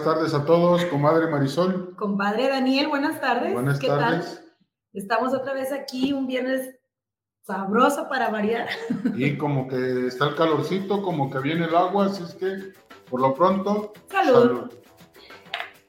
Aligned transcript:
buenas 0.00 0.18
tardes 0.18 0.34
a 0.34 0.44
todos, 0.46 0.84
comadre 0.86 1.26
Marisol. 1.26 1.94
Compadre 1.96 2.48
Daniel, 2.48 2.88
buenas 2.88 3.20
tardes. 3.20 3.52
Buenas 3.52 3.78
¿Qué 3.78 3.88
tardes. 3.88 4.36
tal? 4.36 4.44
Estamos 4.94 5.34
otra 5.34 5.52
vez 5.52 5.72
aquí, 5.72 6.12
un 6.14 6.26
viernes 6.26 6.74
sabroso 7.46 8.08
para 8.08 8.30
variar. 8.30 8.68
Y 9.14 9.36
como 9.36 9.68
que 9.68 10.06
está 10.06 10.28
el 10.28 10.36
calorcito, 10.36 11.02
como 11.02 11.30
que 11.30 11.40
viene 11.40 11.66
el 11.66 11.76
agua, 11.76 12.06
así 12.06 12.22
es 12.22 12.34
que 12.34 12.72
por 13.10 13.20
lo 13.20 13.34
pronto, 13.34 13.92
Salud. 14.10 14.72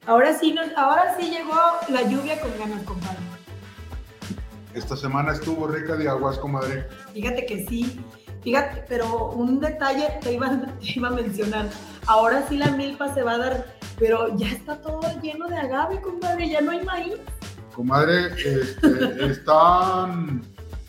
Ahora 0.04 0.34
sí, 0.34 0.52
nos, 0.52 0.66
ahora 0.76 1.16
sí 1.18 1.30
llegó 1.30 1.54
la 1.88 2.02
lluvia 2.02 2.38
con 2.40 2.50
ganas, 2.58 2.82
compadre. 2.84 3.18
Esta 4.74 4.96
semana 4.96 5.32
estuvo 5.32 5.66
rica 5.68 5.96
de 5.96 6.08
aguas, 6.08 6.38
comadre. 6.38 6.86
Fíjate 7.14 7.46
que 7.46 7.66
sí. 7.66 7.98
Fíjate, 8.42 8.84
pero 8.88 9.30
un 9.30 9.60
detalle 9.60 10.18
te 10.20 10.32
iba, 10.32 10.50
te 10.80 10.92
iba 10.96 11.08
a 11.08 11.12
mencionar. 11.12 11.68
Ahora 12.06 12.46
sí 12.48 12.56
la 12.56 12.72
milpa 12.72 13.14
se 13.14 13.22
va 13.22 13.32
a 13.32 13.38
dar, 13.38 13.66
pero 14.02 14.36
ya 14.36 14.48
está 14.48 14.76
todo 14.82 15.00
lleno 15.22 15.46
de 15.46 15.56
agave, 15.56 16.00
compadre. 16.00 16.48
Ya 16.48 16.60
no 16.60 16.72
hay 16.72 16.84
maíz. 16.84 17.14
Comadre, 17.72 18.32
este, 18.34 19.26
están 19.30 20.42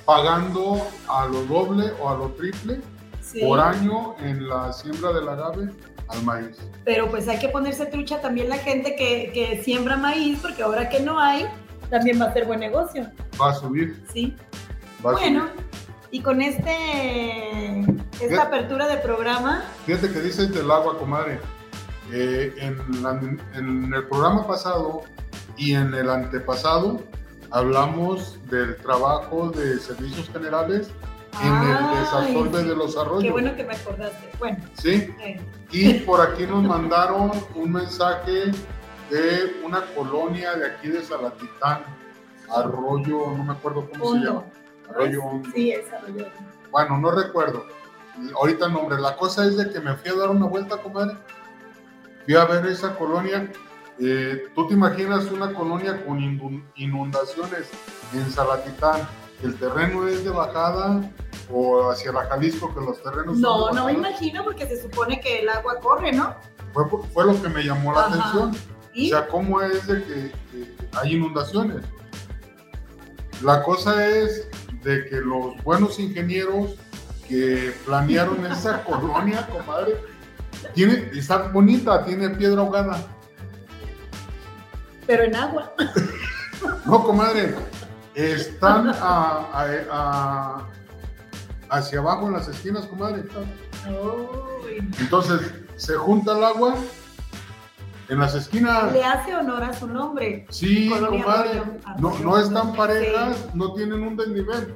pagando 0.03 0.81
a 1.07 1.27
lo 1.27 1.43
doble 1.45 1.91
o 2.01 2.09
a 2.09 2.15
lo 2.17 2.29
triple 2.31 2.81
Sí. 3.21 3.39
por 3.45 3.59
año 3.59 4.15
en 4.19 4.47
la 4.49 4.73
siembra 4.73 5.13
del 5.13 5.29
agave 5.29 5.69
al 6.09 6.23
maíz. 6.23 6.57
Pero 6.85 7.07
pues 7.09 7.27
hay 7.27 7.37
que 7.39 7.49
ponerse 7.49 7.85
trucha 7.85 8.19
también 8.19 8.49
la 8.49 8.57
gente 8.57 8.95
que, 8.95 9.31
que 9.33 9.61
siembra 9.63 9.95
maíz, 9.95 10.39
porque 10.41 10.61
ahora 10.63 10.89
que 10.89 10.99
no 10.99 11.19
hay, 11.19 11.45
también 11.91 12.19
va 12.19 12.25
a 12.25 12.33
ser 12.33 12.45
buen 12.45 12.59
negocio. 12.59 13.09
Va 13.41 13.51
a 13.51 13.53
subir, 13.53 14.03
Sí. 14.11 14.35
va 15.05 15.13
Bueno, 15.13 15.47
subir. 15.47 15.65
y 16.11 16.19
con 16.21 16.41
este 16.41 16.75
¿Qué? 18.19 18.25
esta 18.25 18.43
apertura 18.43 18.87
de 18.87 18.97
programa, 18.97 19.63
Fíjate 19.85 20.11
que 20.11 20.19
dices 20.19 20.53
del 20.53 20.69
agua, 20.69 20.97
comadre. 20.97 21.39
Eh, 22.11 22.53
en, 22.57 23.01
la- 23.01 23.19
en 23.55 23.93
el 23.93 24.07
programa 24.07 24.45
pasado 24.45 25.03
y 25.57 25.73
en 25.73 25.93
el 25.93 26.09
antepasado 26.09 27.01
hablamos 27.51 28.37
del 28.49 28.75
trabajo 28.77 29.49
de 29.51 29.79
servicios 29.79 30.29
generales 30.29 30.89
en 31.41 31.47
el 31.53 31.77
Ay, 32.13 32.35
sí. 32.45 32.57
de 32.57 32.75
los 32.75 32.95
arroyos. 32.97 33.23
qué 33.23 33.31
bueno 33.31 33.55
que 33.55 33.63
me 33.63 33.73
acordaste. 33.75 34.29
Bueno, 34.37 34.57
¿sí? 34.73 35.09
eh, 35.21 35.39
Y 35.71 35.93
por 36.01 36.21
aquí 36.21 36.45
nos 36.45 36.63
mandaron 36.63 37.31
un 37.55 37.71
mensaje 37.71 38.51
de 39.09 39.55
una 39.65 39.81
colonia 39.95 40.53
de 40.55 40.67
aquí 40.67 40.89
de 40.89 41.03
Salatitán, 41.03 41.83
Arroyo, 42.55 43.31
no 43.35 43.43
me 43.43 43.53
acuerdo 43.53 43.89
cómo 43.89 44.13
se 44.13 44.19
llama. 44.19 44.43
Arroyo 44.89 45.23
Hondo. 45.23 45.49
sí, 45.55 45.71
es 45.71 45.91
arroyo. 45.91 46.27
Bueno, 46.71 46.97
no 46.99 47.11
recuerdo. 47.11 47.65
Ahorita 48.35 48.67
el 48.67 48.73
nombre. 48.73 48.99
La 48.99 49.15
cosa 49.15 49.45
es 49.45 49.57
de 49.57 49.71
que 49.71 49.79
me 49.79 49.95
fui 49.95 50.11
a 50.11 50.15
dar 50.15 50.29
una 50.29 50.45
vuelta, 50.45 50.77
comadre. 50.77 51.17
Fui 52.25 52.35
a 52.35 52.45
ver 52.45 52.65
esa 52.67 52.95
colonia. 52.95 53.51
Eh, 53.99 54.45
¿Tú 54.55 54.67
te 54.67 54.73
imaginas 54.73 55.25
una 55.25 55.53
colonia 55.53 56.03
con 56.05 56.19
inun- 56.19 56.63
inundaciones 56.75 57.69
en 58.13 58.31
Salatitán? 58.31 59.01
¿El 59.43 59.55
terreno 59.55 60.07
es 60.07 60.23
de 60.23 60.29
bajada 60.31 61.01
o 61.51 61.89
hacia 61.91 62.11
la 62.13 62.25
Jalisco 62.25 62.73
que 62.73 62.79
los 62.79 63.01
terrenos 63.03 63.37
No, 63.37 63.67
son 63.67 63.75
no 63.75 63.85
me 63.85 63.93
imagino 63.93 64.43
porque 64.43 64.65
se 64.67 64.81
supone 64.81 65.19
que 65.19 65.39
el 65.41 65.49
agua 65.49 65.79
corre, 65.81 66.11
¿no? 66.13 66.33
Fue, 66.73 66.85
fue 67.13 67.25
lo 67.25 67.39
que 67.41 67.49
me 67.49 67.61
llamó 67.63 67.93
la 67.93 68.05
Ajá. 68.05 68.15
atención. 68.29 68.55
Y 68.93 69.07
O 69.11 69.17
sea, 69.17 69.27
¿cómo 69.27 69.61
es 69.61 69.85
de 69.85 70.03
que, 70.03 70.31
que 70.51 70.75
hay 70.93 71.15
inundaciones? 71.15 71.83
La 73.41 73.61
cosa 73.63 74.07
es 74.07 74.47
de 74.83 75.05
que 75.05 75.17
los 75.17 75.61
buenos 75.63 75.99
ingenieros 75.99 76.75
que 77.27 77.73
planearon 77.85 78.45
esa 78.45 78.83
colonia, 78.85 79.47
comadre, 79.47 79.97
tiene, 80.73 81.09
está 81.13 81.47
bonita, 81.49 82.03
tiene 82.05 82.29
piedra 82.31 82.61
ahogada. 82.61 82.97
pero 85.07 85.23
en 85.23 85.35
agua. 85.35 85.73
No, 86.85 87.03
comadre, 87.03 87.55
están 88.15 88.87
a- 88.87 88.93
a- 89.51 89.67
a- 89.91 90.69
hacia 91.69 91.99
abajo 91.99 92.27
en 92.27 92.33
las 92.33 92.47
esquinas, 92.47 92.85
comadre. 92.85 93.23
Entonces, 94.99 95.41
se 95.75 95.95
junta 95.95 96.37
el 96.37 96.43
agua 96.43 96.75
en 98.07 98.19
las 98.19 98.33
esquinas. 98.35 98.93
Le 98.93 99.03
hace 99.03 99.35
honor 99.35 99.63
a 99.63 99.73
su 99.73 99.87
nombre. 99.87 100.45
Sí, 100.49 100.87
Colonia 100.89 101.23
comadre. 101.23 101.61
No, 101.99 102.17
no 102.19 102.37
están 102.37 102.73
parejas, 102.75 103.35
Sí. 103.37 103.43
no 103.55 103.73
tienen 103.73 104.03
un 104.03 104.15
desnivel. 104.15 104.75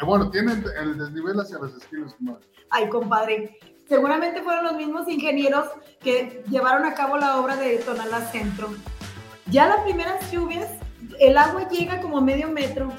Eh, 0.00 0.04
bueno, 0.04 0.30
tienen 0.30 0.64
el 0.80 0.98
desnivel 0.98 1.38
hacia 1.38 1.58
las 1.60 1.72
esquinas, 1.74 2.14
comadre. 2.14 2.46
Ay, 2.70 2.88
compadre. 2.88 3.58
Seguramente 3.88 4.42
fueron 4.42 4.64
los 4.64 4.74
mismos 4.74 5.08
ingenieros 5.08 5.66
que 6.02 6.44
llevaron 6.50 6.84
a 6.84 6.94
cabo 6.94 7.16
la 7.16 7.40
obra 7.40 7.56
de 7.56 7.78
Tonalá 7.78 8.30
Centro. 8.30 8.68
Ya 9.46 9.66
las 9.66 9.80
primeras 9.80 10.30
lluvias, 10.30 10.68
el 11.18 11.38
agua 11.38 11.68
llega 11.70 12.00
como 12.02 12.20
medio 12.20 12.48
metro. 12.48 12.92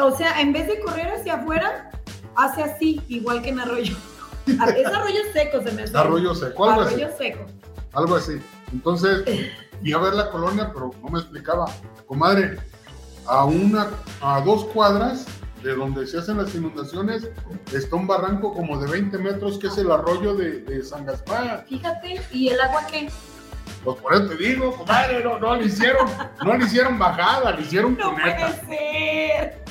O, 0.00 0.16
sea, 0.16 0.40
en 0.40 0.52
vez 0.52 0.68
de 0.68 0.78
correr 0.80 1.08
hacia 1.08 1.34
afuera, 1.34 1.90
hace 2.36 2.62
así, 2.62 3.02
igual 3.08 3.42
que 3.42 3.48
en 3.50 3.60
arroyo. 3.60 3.96
Es 4.46 4.86
arroyo 4.86 5.20
seco, 5.32 5.62
se 5.62 5.72
me 5.72 5.82
hace. 5.82 5.96
Arroyo 5.96 6.34
seco, 6.34 6.64
algo 6.66 6.82
así. 6.82 6.94
Arroyo 6.94 7.16
seco. 7.16 7.46
Algo 7.94 8.16
así. 8.16 8.40
Entonces, 8.72 9.24
fui 9.80 9.92
a 9.92 9.98
ver 9.98 10.14
la 10.14 10.30
colonia, 10.30 10.70
pero 10.72 10.92
no 11.02 11.08
me 11.08 11.18
explicaba. 11.18 11.66
Comadre, 12.06 12.58
a 13.26 13.44
una, 13.44 13.88
a 14.20 14.40
dos 14.42 14.66
cuadras 14.66 15.26
de 15.64 15.74
donde 15.74 16.06
se 16.06 16.18
hacen 16.18 16.36
las 16.36 16.54
inundaciones, 16.54 17.28
está 17.72 17.96
un 17.96 18.06
barranco 18.06 18.52
como 18.52 18.78
de 18.78 18.90
20 18.90 19.16
metros, 19.18 19.58
que 19.58 19.68
es 19.68 19.78
el 19.78 19.90
arroyo 19.90 20.34
de, 20.34 20.60
de 20.60 20.84
San 20.84 21.06
Gaspar. 21.06 21.64
Fíjate, 21.66 22.20
¿y 22.30 22.48
el 22.50 22.60
agua 22.60 22.82
qué? 22.90 23.08
Pues 23.82 23.96
por 23.98 24.14
eso 24.14 24.26
te 24.28 24.36
digo, 24.36 24.76
comadre, 24.76 25.24
no, 25.24 25.38
no 25.38 25.56
le 25.56 25.64
hicieron, 25.64 26.06
no 26.44 26.54
le 26.56 26.64
hicieron 26.66 26.98
bajada, 26.98 27.52
le 27.52 27.62
hicieron 27.62 27.96
No 27.98 28.10
cuneta. 28.10 28.52
puede 28.66 28.76
ser. 28.76 29.64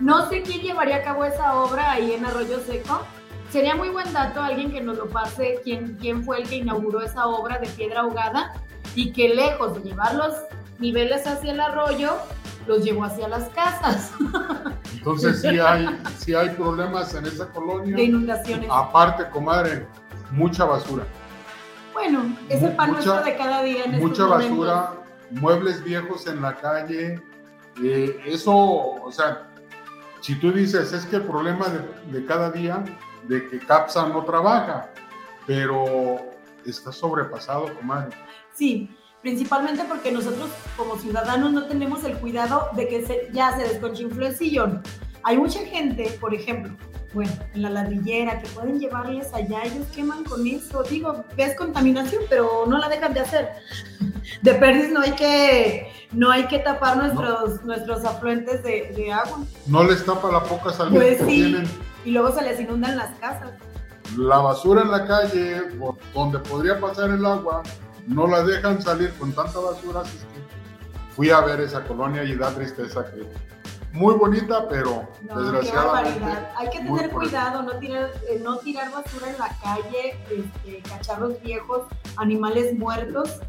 No 0.00 0.28
sé 0.28 0.42
quién 0.42 0.60
llevaría 0.60 0.96
a 0.96 1.02
cabo 1.02 1.24
esa 1.24 1.54
obra 1.54 1.92
ahí 1.92 2.12
en 2.12 2.24
Arroyo 2.26 2.58
Seco. 2.66 3.02
Sería 3.50 3.76
muy 3.76 3.90
buen 3.90 4.12
dato 4.12 4.40
alguien 4.42 4.72
que 4.72 4.80
nos 4.80 4.96
lo 4.96 5.08
pase, 5.08 5.60
quién, 5.62 5.96
quién 6.00 6.24
fue 6.24 6.40
el 6.42 6.48
que 6.48 6.56
inauguró 6.56 7.00
esa 7.02 7.26
obra 7.28 7.58
de 7.58 7.68
piedra 7.68 8.00
ahogada 8.00 8.54
y 8.96 9.12
que 9.12 9.28
lejos 9.34 9.74
de 9.74 9.88
llevar 9.90 10.14
los 10.16 10.34
niveles 10.80 11.26
hacia 11.28 11.52
el 11.52 11.60
arroyo, 11.60 12.16
los 12.66 12.84
llevó 12.84 13.04
hacia 13.04 13.28
las 13.28 13.48
casas 13.50 14.12
Entonces 14.92 15.40
sí 15.40 15.58
hay, 15.58 16.00
sí 16.18 16.34
hay 16.34 16.50
problemas 16.50 17.14
en 17.14 17.26
esa 17.26 17.48
colonia. 17.48 17.96
de 17.96 18.04
inundaciones. 18.04 18.68
Aparte, 18.70 19.28
comadre, 19.30 19.86
mucha 20.30 20.64
basura. 20.64 21.04
Bueno, 21.92 22.36
es 22.48 22.62
el 22.62 22.74
pan 22.76 22.92
nuestro 22.92 23.22
de 23.22 23.36
cada 23.36 23.62
día 23.62 23.84
en 23.84 23.98
Mucha 24.00 24.24
basura, 24.26 24.94
muebles 25.30 25.82
viejos 25.82 26.26
en 26.26 26.40
la 26.40 26.54
calle. 26.56 27.20
eh, 27.82 28.20
eso, 28.26 28.54
o 28.54 29.10
sea, 29.12 29.48
si 30.20 30.36
tú 30.36 30.52
dices, 30.52 30.92
es 30.92 31.04
que 31.06 31.16
el 31.16 31.22
problema 31.22 31.66
de, 31.68 32.18
de 32.18 32.24
cada 32.26 32.50
día, 32.50 32.84
de 33.28 33.48
que 33.48 33.58
CAPSA 33.58 34.08
no 34.08 34.24
trabaja, 34.24 34.90
pero 35.46 36.16
está 36.64 36.92
sobrepasado, 36.92 37.74
comadre. 37.74 38.16
Sí, 38.54 38.88
principalmente 39.22 39.84
porque 39.88 40.10
nosotros 40.12 40.50
como 40.76 40.96
ciudadanos 40.98 41.52
no 41.52 41.64
tenemos 41.66 42.04
el 42.04 42.14
cuidado 42.18 42.68
de 42.74 42.88
que 42.88 43.06
se- 43.06 43.28
ya 43.32 43.56
se 43.56 43.62
desconchinfló 43.68 44.26
el 44.26 44.36
sillón. 44.36 44.82
Hay 45.22 45.36
mucha 45.38 45.60
gente, 45.60 46.16
por 46.20 46.34
ejemplo, 46.34 46.74
bueno, 47.14 47.30
en 47.54 47.62
la 47.62 47.70
ladrillera, 47.70 48.40
que 48.40 48.48
pueden 48.48 48.80
llevarles 48.80 49.32
allá, 49.34 49.62
ellos 49.64 49.86
queman 49.94 50.24
con 50.24 50.46
eso. 50.46 50.82
Digo, 50.82 51.24
ves 51.36 51.54
contaminación, 51.56 52.22
pero 52.28 52.64
no 52.66 52.78
la 52.78 52.88
dejan 52.88 53.14
de 53.14 53.20
hacer. 53.20 53.48
De 54.42 54.54
perdiz 54.54 54.90
no 54.90 55.00
hay 55.00 55.12
que, 55.12 55.92
no 56.12 56.30
hay 56.30 56.46
que 56.46 56.58
tapar 56.60 56.96
nuestros, 56.96 57.62
nuestros 57.64 58.04
afluentes 58.04 58.62
de, 58.62 58.92
de 58.96 59.12
agua. 59.12 59.40
No 59.66 59.84
les 59.84 60.04
tapa 60.04 60.30
la 60.32 60.42
poca 60.42 60.70
salida 60.72 60.96
Pues 60.98 61.18
que 61.18 61.24
sí. 61.24 61.34
tienen. 61.36 61.64
Y 62.04 62.10
luego 62.12 62.32
se 62.32 62.42
les 62.42 62.58
inundan 62.60 62.96
las 62.96 63.14
casas. 63.18 63.50
La 64.16 64.38
basura 64.38 64.82
en 64.82 64.90
la 64.90 65.06
calle, 65.06 65.62
donde 66.14 66.38
podría 66.40 66.80
pasar 66.80 67.10
el 67.10 67.24
agua, 67.26 67.62
no 68.06 68.26
la 68.26 68.42
dejan 68.42 68.80
salir 68.82 69.12
con 69.14 69.32
tanta 69.32 69.58
basura. 69.58 70.00
Así 70.00 70.18
que 70.18 71.14
fui 71.14 71.30
a 71.30 71.40
ver 71.40 71.60
esa 71.60 71.84
colonia 71.84 72.24
y 72.24 72.34
da 72.36 72.50
tristeza 72.54 73.04
que 73.10 73.26
muy 73.92 74.14
bonita, 74.14 74.68
pero 74.70 75.06
No, 75.22 75.34
qué 75.36 75.40
desgraciadamente. 75.42 76.20
barbaridad. 76.20 76.50
Hay 76.56 76.70
que 76.70 76.78
tener 76.80 77.10
cuidado, 77.10 77.62
no 77.62 77.72
tirar, 77.78 78.10
eh, 78.28 78.40
no 78.42 78.56
tirar 78.58 78.90
basura 78.90 79.28
en 79.30 79.38
la 79.38 79.48
calle, 79.62 80.16
este, 80.30 80.82
cacharros 80.88 81.40
viejos, 81.42 81.82
animales 82.16 82.78
muertos. 82.78 83.40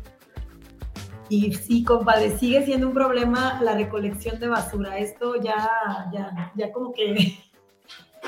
Y 1.29 1.53
sí, 1.53 1.85
compadre, 1.85 2.37
sigue 2.37 2.65
siendo 2.65 2.87
un 2.87 2.93
problema 2.93 3.59
la 3.61 3.73
recolección 3.75 4.39
de 4.41 4.49
basura. 4.49 4.97
Esto 4.97 5.35
ya, 5.41 5.69
ya, 6.11 6.51
ya 6.55 6.71
como 6.73 6.91
que 6.91 7.39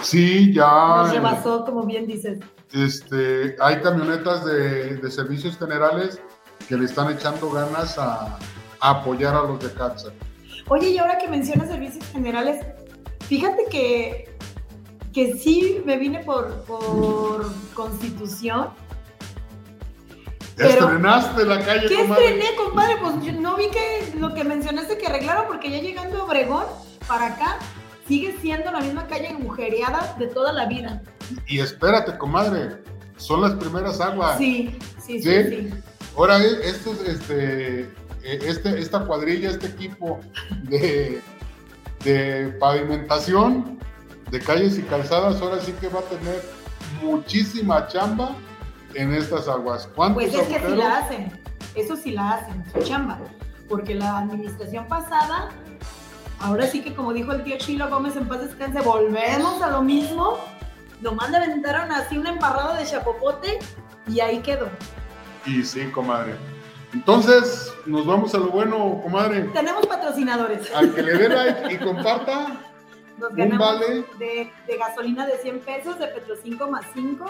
Sí, 0.01 0.53
ya. 0.53 0.65
nos 0.97 1.11
rebasó, 1.11 1.65
como 1.65 1.83
bien 1.83 2.07
dices. 2.07 2.39
Este, 2.75 3.55
hay 3.61 3.81
camionetas 3.81 4.43
de, 4.45 4.97
de 4.97 5.11
servicios 5.11 5.57
generales 5.57 6.19
que 6.67 6.75
le 6.75 6.85
están 6.85 7.09
echando 7.11 7.49
ganas 7.49 7.97
a, 7.97 8.37
a 8.81 8.89
apoyar 8.89 9.33
a 9.35 9.43
los 9.43 9.59
de 9.63 9.71
CATSA. 9.71 10.09
Oye, 10.67 10.89
y 10.89 10.97
ahora 10.97 11.17
que 11.17 11.27
mencionas 11.27 11.69
servicios 11.69 12.03
generales, 12.11 12.65
fíjate 13.21 13.65
que, 13.71 14.35
que 15.13 15.35
sí 15.37 15.81
me 15.85 15.97
vine 15.97 16.19
por, 16.23 16.63
por 16.63 17.49
constitución 17.73 18.69
Pero- 20.57 20.69
Estrenaste 20.69 21.45
la 21.45 21.59
calle, 21.63 21.87
¿Qué 21.87 21.95
comadre. 22.01 22.25
estrené, 22.39 22.55
compadre? 22.57 22.95
Pues 23.01 23.23
yo 23.25 23.31
no 23.33 23.55
vi 23.57 23.69
que 23.69 24.13
lo 24.17 24.33
que 24.33 24.43
mencionaste 24.43 24.97
que 24.97 25.05
arreglaron, 25.07 25.45
porque 25.47 25.69
ya 25.69 25.79
llegando 25.79 26.21
a 26.21 26.23
Obregón, 26.25 26.63
para 27.07 27.27
acá, 27.27 27.59
sigue 28.07 28.35
siendo 28.41 28.71
la 28.71 28.79
misma 28.79 29.07
calle 29.07 29.29
agujereada 29.29 30.15
de 30.17 30.27
toda 30.27 30.53
la 30.53 30.65
vida. 30.65 31.01
Y 31.47 31.59
espérate, 31.59 32.17
comadre. 32.17 32.83
Son 33.17 33.41
las 33.41 33.53
primeras 33.53 34.01
aguas. 34.01 34.37
Sí, 34.37 34.77
sí, 34.99 35.21
sí, 35.21 35.43
¿Sí? 35.43 35.49
sí. 35.49 35.73
Ahora, 36.17 36.41
eh, 36.43 36.59
este, 36.63 37.81
eh, 37.81 37.89
este, 38.23 38.79
esta 38.79 39.05
cuadrilla, 39.05 39.49
este 39.49 39.67
equipo 39.67 40.19
de, 40.63 41.21
de 42.03 42.55
pavimentación 42.59 43.79
de 44.31 44.39
calles 44.39 44.77
y 44.77 44.81
calzadas, 44.83 45.41
ahora 45.41 45.61
sí 45.61 45.73
que 45.73 45.87
va 45.87 45.99
a 45.99 46.03
tener 46.03 46.41
muchísima 47.03 47.87
chamba 47.87 48.35
en 48.93 49.13
estas 49.13 49.47
aguas. 49.47 49.87
¿Cuántos 49.95 50.23
Pues 50.23 50.33
es 50.33 50.47
que 50.47 50.59
sí 50.67 50.75
la 50.75 50.97
hacen, 50.97 51.31
eso 51.75 51.95
sí 51.95 52.11
la 52.11 52.31
hacen, 52.31 52.63
su 52.71 52.79
chamba, 52.81 53.19
porque 53.69 53.93
la 53.93 54.19
administración 54.19 54.87
pasada, 54.87 55.49
ahora 56.39 56.67
sí 56.67 56.81
que 56.81 56.93
como 56.93 57.13
dijo 57.13 57.31
el 57.31 57.43
tío 57.43 57.57
Chilo 57.57 57.89
Gómez 57.89 58.15
en 58.15 58.27
paz 58.27 58.41
descanse, 58.41 58.81
volvemos 58.81 59.61
a 59.61 59.69
lo 59.69 59.81
mismo, 59.81 60.37
nomás 61.01 61.29
le 61.31 61.37
aventaron 61.37 61.91
así 61.91 62.17
una 62.17 62.31
embarrada 62.31 62.77
de 62.77 62.85
chapopote 62.85 63.59
y 64.07 64.19
ahí 64.19 64.39
quedó. 64.39 64.67
Y 65.45 65.63
sí, 65.63 65.85
comadre. 65.91 66.35
Entonces, 66.93 67.73
nos 67.85 68.05
vamos 68.05 68.33
a 68.33 68.37
lo 68.37 68.47
bueno, 68.47 68.99
comadre. 69.03 69.41
Tenemos 69.53 69.85
patrocinadores. 69.85 70.73
Al 70.73 70.93
que 70.93 71.01
le 71.03 71.17
dé 71.17 71.29
like 71.29 71.73
y 71.73 71.77
comparta, 71.77 72.57
Nos 73.17 73.31
un 73.31 73.35
ganamos 73.35 73.79
vale. 73.79 74.05
de, 74.17 74.51
de 74.65 74.77
gasolina 74.77 75.25
de 75.27 75.37
100 75.39 75.59
pesos, 75.59 75.99
de 75.99 76.07
Petro 76.07 76.35
5 76.41 76.69
más 76.71 76.85
5 76.93 77.25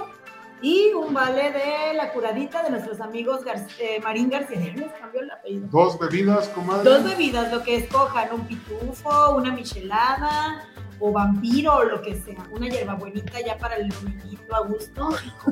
y 0.62 0.92
un 0.94 1.14
vale 1.14 1.52
de 1.52 1.94
la 1.96 2.12
curadita 2.12 2.64
de 2.64 2.70
nuestros 2.72 3.00
amigos 3.02 3.44
Gar- 3.44 3.68
eh, 3.80 4.00
Marín 4.04 4.30
García. 4.30 4.60
Les 4.76 4.92
cambió 4.94 5.22
el 5.22 5.32
apellido. 5.32 5.68
dos 5.70 6.00
bebidas, 6.00 6.48
comadre. 6.50 6.84
Dos 6.90 7.04
bebidas, 7.04 7.52
lo 7.52 7.62
que 7.64 7.76
escojan, 7.78 8.30
un 8.34 8.42
pitufo, 8.48 9.36
una 9.36 9.52
michelada 9.52 10.64
o 11.00 11.12
vampiro 11.12 11.76
o 11.76 11.84
lo 11.84 12.02
que 12.02 12.16
sea. 12.16 12.38
Una 12.52 12.68
hierbabuenita 12.70 13.40
ya 13.46 13.58
para 13.58 13.76
el 13.76 13.90
dominguito 13.90 14.56
a 14.56 14.62
gusto 14.62 15.10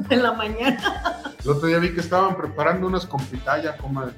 en 0.10 0.24
la 0.24 0.32
mañana. 0.34 1.22
El 1.44 1.52
otro 1.52 1.68
día 1.68 1.80
vi 1.80 1.94
que 1.94 2.00
estaban 2.00 2.36
preparando 2.38 2.88
unas 2.88 3.06
con 3.06 3.24
pitaya, 3.26 3.78
comadre. 3.78 4.14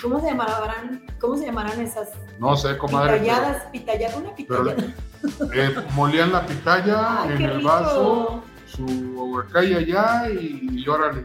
¿Cómo 0.00 0.20
se 0.20 0.26
llamarán, 0.26 1.04
cómo 1.20 1.36
se 1.36 1.44
llamarán 1.46 1.80
esas 1.80 2.08
No 2.38 2.56
sé, 2.56 2.78
comadre. 2.78 3.18
pitalladas? 3.18 3.64
Pitallada, 3.72 4.16
una 4.16 4.30
pero 4.36 4.64
pitallada. 4.64 4.94
eh, 5.54 5.74
molían 5.94 6.30
la 6.32 6.46
pitaya 6.46 7.22
Ay, 7.24 7.32
en 7.32 7.42
el 7.42 7.56
rico. 7.56 7.68
vaso, 7.68 8.44
su 8.76 8.84
huacaya 8.84 9.78
allá 9.78 10.30
y, 10.30 10.68
y 10.72 10.88
órale. 10.88 11.24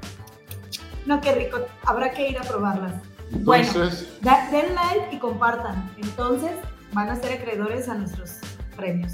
No, 1.05 1.21
qué 1.21 1.33
rico. 1.33 1.59
Habrá 1.85 2.11
que 2.11 2.29
ir 2.29 2.37
a 2.37 2.41
probarlas. 2.43 2.93
Bueno. 3.31 3.65
Entonces, 3.65 4.17
Da- 4.21 4.49
den 4.51 4.75
like 4.75 5.15
y 5.15 5.19
compartan. 5.19 5.89
Entonces 5.97 6.51
van 6.93 7.09
a 7.09 7.15
ser 7.15 7.39
acreedores 7.39 7.87
a 7.89 7.95
nuestros 7.95 8.39
premios. 8.75 9.13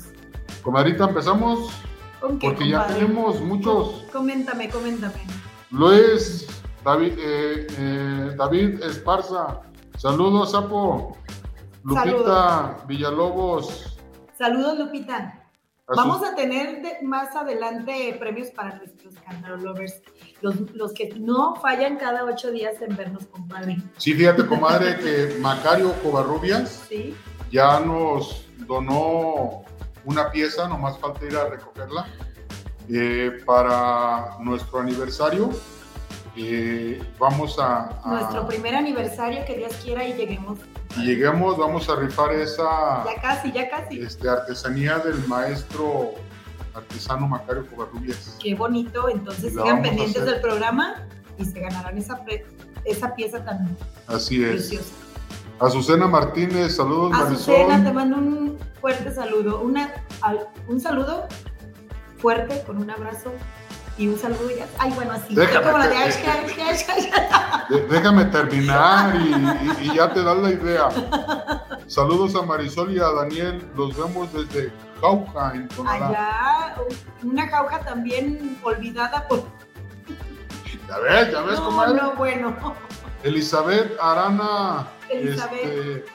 comadrita, 0.62 1.06
empezamos 1.06 1.72
¿Con 2.20 2.40
qué, 2.40 2.48
porque 2.48 2.70
ya 2.70 2.88
tenemos 2.88 3.42
muchos. 3.42 4.06
Coméntame, 4.12 4.70
coméntame. 4.70 5.14
Luis, 5.72 6.48
David, 6.84 7.14
eh, 7.18 7.68
eh, 7.78 8.36
David 8.38 8.82
Esparza, 8.84 9.62
saludos, 9.98 10.52
Sapo. 10.52 11.18
Lupita 11.84 12.78
Villalobos. 12.88 13.98
Saludos, 14.38 14.78
Lupita. 14.80 15.43
Vamos 15.88 16.24
a 16.24 16.34
tener 16.34 16.82
de- 16.82 17.02
más 17.06 17.36
adelante 17.36 18.16
premios 18.18 18.50
para 18.52 18.78
nuestros 18.78 19.16
Cántaro 19.16 19.58
Lovers, 19.58 20.02
los, 20.42 20.56
los 20.74 20.94
que 20.94 21.10
no 21.18 21.56
fallan 21.56 21.98
cada 21.98 22.24
ocho 22.24 22.52
días 22.52 22.82
en 22.82 22.96
vernos, 22.96 23.26
compadre. 23.28 23.78
Sí, 23.98 24.14
fíjate, 24.14 24.46
comadre, 24.46 24.98
que 24.98 25.38
Macario 25.42 25.92
Covarrubias 26.02 26.86
¿Sí? 26.88 27.14
ya 27.52 27.82
nos 27.82 28.46
donó 28.60 29.64
una 30.06 30.32
pieza, 30.32 30.70
nomás 30.70 30.98
falta 31.00 31.26
ir 31.26 31.36
a 31.36 31.50
recogerla, 31.50 32.08
eh, 32.90 33.42
para 33.46 34.38
nuestro 34.40 34.80
aniversario. 34.80 35.50
Eh, 36.38 37.04
vamos 37.20 37.60
a, 37.60 37.90
a- 38.04 38.10
Nuestro 38.10 38.48
primer 38.48 38.74
aniversario, 38.76 39.44
que 39.46 39.58
Dios 39.58 39.74
quiera 39.84 40.06
y 40.08 40.14
lleguemos. 40.14 40.60
Y 40.98 41.06
lleguemos, 41.06 41.58
vamos 41.58 41.90
a 41.90 41.96
rifar 41.96 42.34
esa 42.34 43.04
Ya 43.06 43.22
casi, 43.22 43.52
ya 43.52 43.70
casi. 43.70 44.00
este, 44.02 44.30
artesanía 44.30 45.00
del 45.00 45.26
maestro 45.28 46.12
artesano 46.74 47.28
Macario 47.28 47.66
Covarrubias. 47.68 48.38
Qué 48.42 48.56
bonito. 48.56 49.10
Entonces 49.10 49.54
sigan 49.54 49.82
pendientes 49.82 50.26
del 50.26 50.42
programa 50.42 51.04
y 51.38 51.46
se 51.46 51.60
ganarán 51.60 51.98
esa, 51.98 52.20
esa 52.86 53.16
pieza 53.16 53.44
tan 53.44 53.76
Así 54.08 54.44
es. 54.44 54.50
preciosa. 54.52 54.94
Azucena 55.60 56.08
Martínez, 56.08 56.76
saludos 56.76 57.14
Azucena, 57.14 57.68
Marisol. 57.78 57.84
te 57.86 57.94
mando 57.94 58.18
un 58.18 58.58
fuerte 58.82 59.14
saludo. 59.14 59.62
Una, 59.62 59.94
un 60.68 60.80
saludo 60.82 61.28
fuerte 62.18 62.64
con 62.66 62.78
un 62.78 62.90
abrazo 62.90 63.32
y 63.98 64.08
un 64.08 64.18
saludo 64.18 64.50
ya. 64.58 64.66
Ay, 64.80 64.92
bueno, 64.94 65.12
así. 65.14 65.36
Déjame, 65.36 65.66
como 65.66 65.78
la 65.78 65.88
de. 65.88 65.96
De- 67.70 68.26
terminar 68.26 69.16
y, 69.16 69.30
y- 69.30 69.92
y 69.92 69.96
ya 69.96 70.12
te 70.14 70.24
das 70.24 70.38
la 70.38 70.50
idea. 70.52 70.90
Saludos 71.88 72.36
a 72.36 72.42
Marisol 72.44 72.92
y 72.96 73.00
a 73.00 73.08
Daniel, 73.10 73.64
los 73.76 73.96
vemos 73.96 74.32
desde 74.34 74.72
Jauja, 75.02 75.52
en 75.54 75.68
Tonalá. 75.70 76.08
Allá, 76.08 76.76
una 77.24 77.48
jauja 77.48 77.80
también 77.82 78.58
olvidada 78.64 79.28
por. 79.28 79.44
Ya 80.88 80.98
ves, 81.00 81.32
ya 81.32 81.42
ves, 81.42 81.60
No, 81.60 81.66
comadre. 81.66 82.02
no, 82.02 82.14
bueno. 82.16 82.56
Elizabeth 83.24 83.98
Arana, 84.02 84.88
Elizabeth. 85.10 85.64
este, 85.64 86.06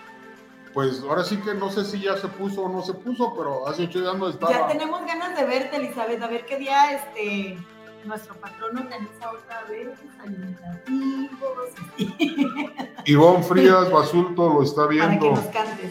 pues 0.78 1.02
ahora 1.02 1.24
sí 1.24 1.38
que 1.38 1.54
no 1.54 1.72
sé 1.72 1.84
si 1.84 2.02
ya 2.02 2.16
se 2.16 2.28
puso 2.28 2.62
o 2.62 2.68
no 2.68 2.82
se 2.82 2.94
puso, 2.94 3.34
pero 3.36 3.66
hace 3.66 3.82
ocho 3.82 4.00
días 4.00 4.16
no 4.16 4.28
estaba. 4.28 4.52
Ya 4.52 4.68
tenemos 4.68 5.04
ganas 5.04 5.36
de 5.36 5.44
verte, 5.44 5.74
Elizabeth. 5.74 6.22
A 6.22 6.28
ver 6.28 6.46
qué 6.46 6.56
día 6.56 6.92
este 6.92 7.58
nuestro 8.04 8.36
patrón 8.36 8.78
organiza 8.78 9.28
otra 9.28 9.64
vez 9.64 9.88
ayuntamientos 10.20 11.70
Ivonne 13.06 13.42
Frías 13.42 13.90
Basulto 13.90 14.50
lo 14.50 14.62
está 14.62 14.86
para 14.86 14.88
que 14.88 14.94
viendo. 14.94 15.30
nos 15.32 15.46
cantes. 15.46 15.90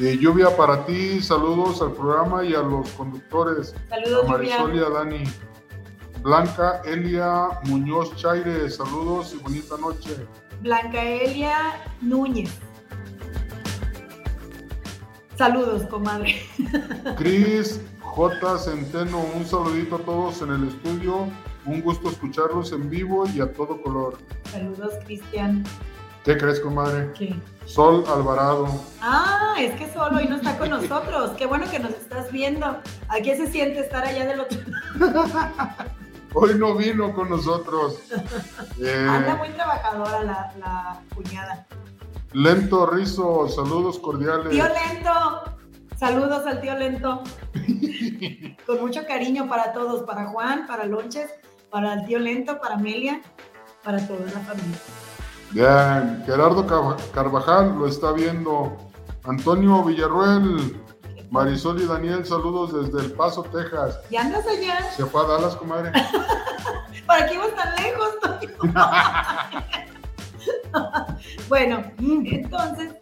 Eh, 0.00 0.16
lluvia 0.18 0.56
para 0.56 0.86
ti, 0.86 1.20
saludos 1.20 1.82
al 1.82 1.92
programa 1.92 2.42
y 2.42 2.54
a 2.54 2.62
los 2.62 2.88
conductores, 2.92 3.74
a 3.74 3.96
Saludos, 3.96 4.26
Marisol 4.26 4.74
y 4.74 4.78
a 4.78 4.88
Dani. 4.88 5.24
Blanca 6.22 6.80
Elia 6.86 7.48
Muñoz 7.64 8.16
Chaire, 8.16 8.70
saludos 8.70 9.34
y 9.34 9.36
bonita 9.36 9.76
noche. 9.76 10.16
Blanca 10.62 11.02
Elia 11.02 11.78
Núñez. 12.00 12.58
Saludos, 15.38 15.84
comadre. 15.84 16.42
Cris 17.16 17.80
J. 18.00 18.58
Centeno, 18.58 19.20
un 19.36 19.46
saludito 19.46 19.94
a 19.94 19.98
todos 20.00 20.42
en 20.42 20.50
el 20.50 20.66
estudio. 20.66 21.28
Un 21.64 21.80
gusto 21.80 22.10
escucharlos 22.10 22.72
en 22.72 22.90
vivo 22.90 23.24
y 23.28 23.40
a 23.40 23.52
todo 23.52 23.80
color. 23.80 24.18
Saludos, 24.50 24.94
Cristian. 25.04 25.64
¿Qué 26.24 26.36
crees, 26.36 26.58
comadre? 26.58 27.12
¿Qué? 27.16 27.36
Sol 27.66 28.02
Alvarado. 28.08 28.66
Ah, 29.00 29.54
es 29.60 29.74
que 29.76 29.88
solo 29.92 30.16
hoy 30.16 30.26
no 30.26 30.36
está 30.36 30.58
con 30.58 30.70
nosotros. 30.70 31.30
Qué 31.38 31.46
bueno 31.46 31.70
que 31.70 31.78
nos 31.78 31.92
estás 31.92 32.32
viendo. 32.32 32.66
¿A 32.66 33.20
qué 33.22 33.36
se 33.36 33.46
siente 33.46 33.78
estar 33.78 34.04
allá 34.04 34.26
del 34.26 34.40
otro 34.40 34.58
lado? 34.98 35.24
Hoy 36.34 36.54
no 36.58 36.74
vino 36.74 37.14
con 37.14 37.30
nosotros. 37.30 38.00
Eh, 38.80 39.06
Anda 39.08 39.36
muy 39.36 39.50
trabajadora 39.50 40.24
la, 40.24 40.52
la 40.58 41.00
cuñada. 41.14 41.64
Lento 42.32 42.86
Rizo, 42.86 43.48
saludos 43.48 43.98
cordiales. 43.98 44.50
Tío 44.50 44.64
Lento. 44.64 45.44
Saludos 45.96 46.46
al 46.46 46.60
tío 46.60 46.74
Lento. 46.76 47.22
Con 48.66 48.80
mucho 48.80 49.06
cariño 49.06 49.48
para 49.48 49.72
todos, 49.72 50.02
para 50.02 50.26
Juan, 50.26 50.66
para 50.66 50.84
Lonches, 50.84 51.30
para 51.70 51.94
el 51.94 52.04
tío 52.04 52.18
Lento, 52.18 52.60
para 52.60 52.74
Amelia, 52.74 53.20
para 53.82 54.06
toda 54.06 54.20
la 54.20 54.40
familia. 54.40 54.78
Bien, 55.50 56.22
Gerardo 56.26 56.66
Carvajal 57.12 57.78
lo 57.78 57.86
está 57.86 58.12
viendo. 58.12 58.76
Antonio 59.24 59.82
Villarruel, 59.82 60.80
Marisol 61.30 61.80
y 61.82 61.86
Daniel, 61.86 62.24
saludos 62.26 62.72
desde 62.72 63.06
El 63.06 63.12
Paso, 63.12 63.42
Texas. 63.44 63.98
¿Y 64.10 64.16
andas 64.16 64.46
allá? 64.46 64.90
Se 64.92 65.04
fue 65.06 65.22
a 65.22 65.26
Dallas, 65.26 65.56
comadre. 65.56 65.92
¿Para 67.06 67.26
qué 67.26 67.34
ibas 67.34 67.54
tan 67.54 67.74
lejos? 67.76 68.10
bueno, 71.48 71.82
entonces, 71.98 72.94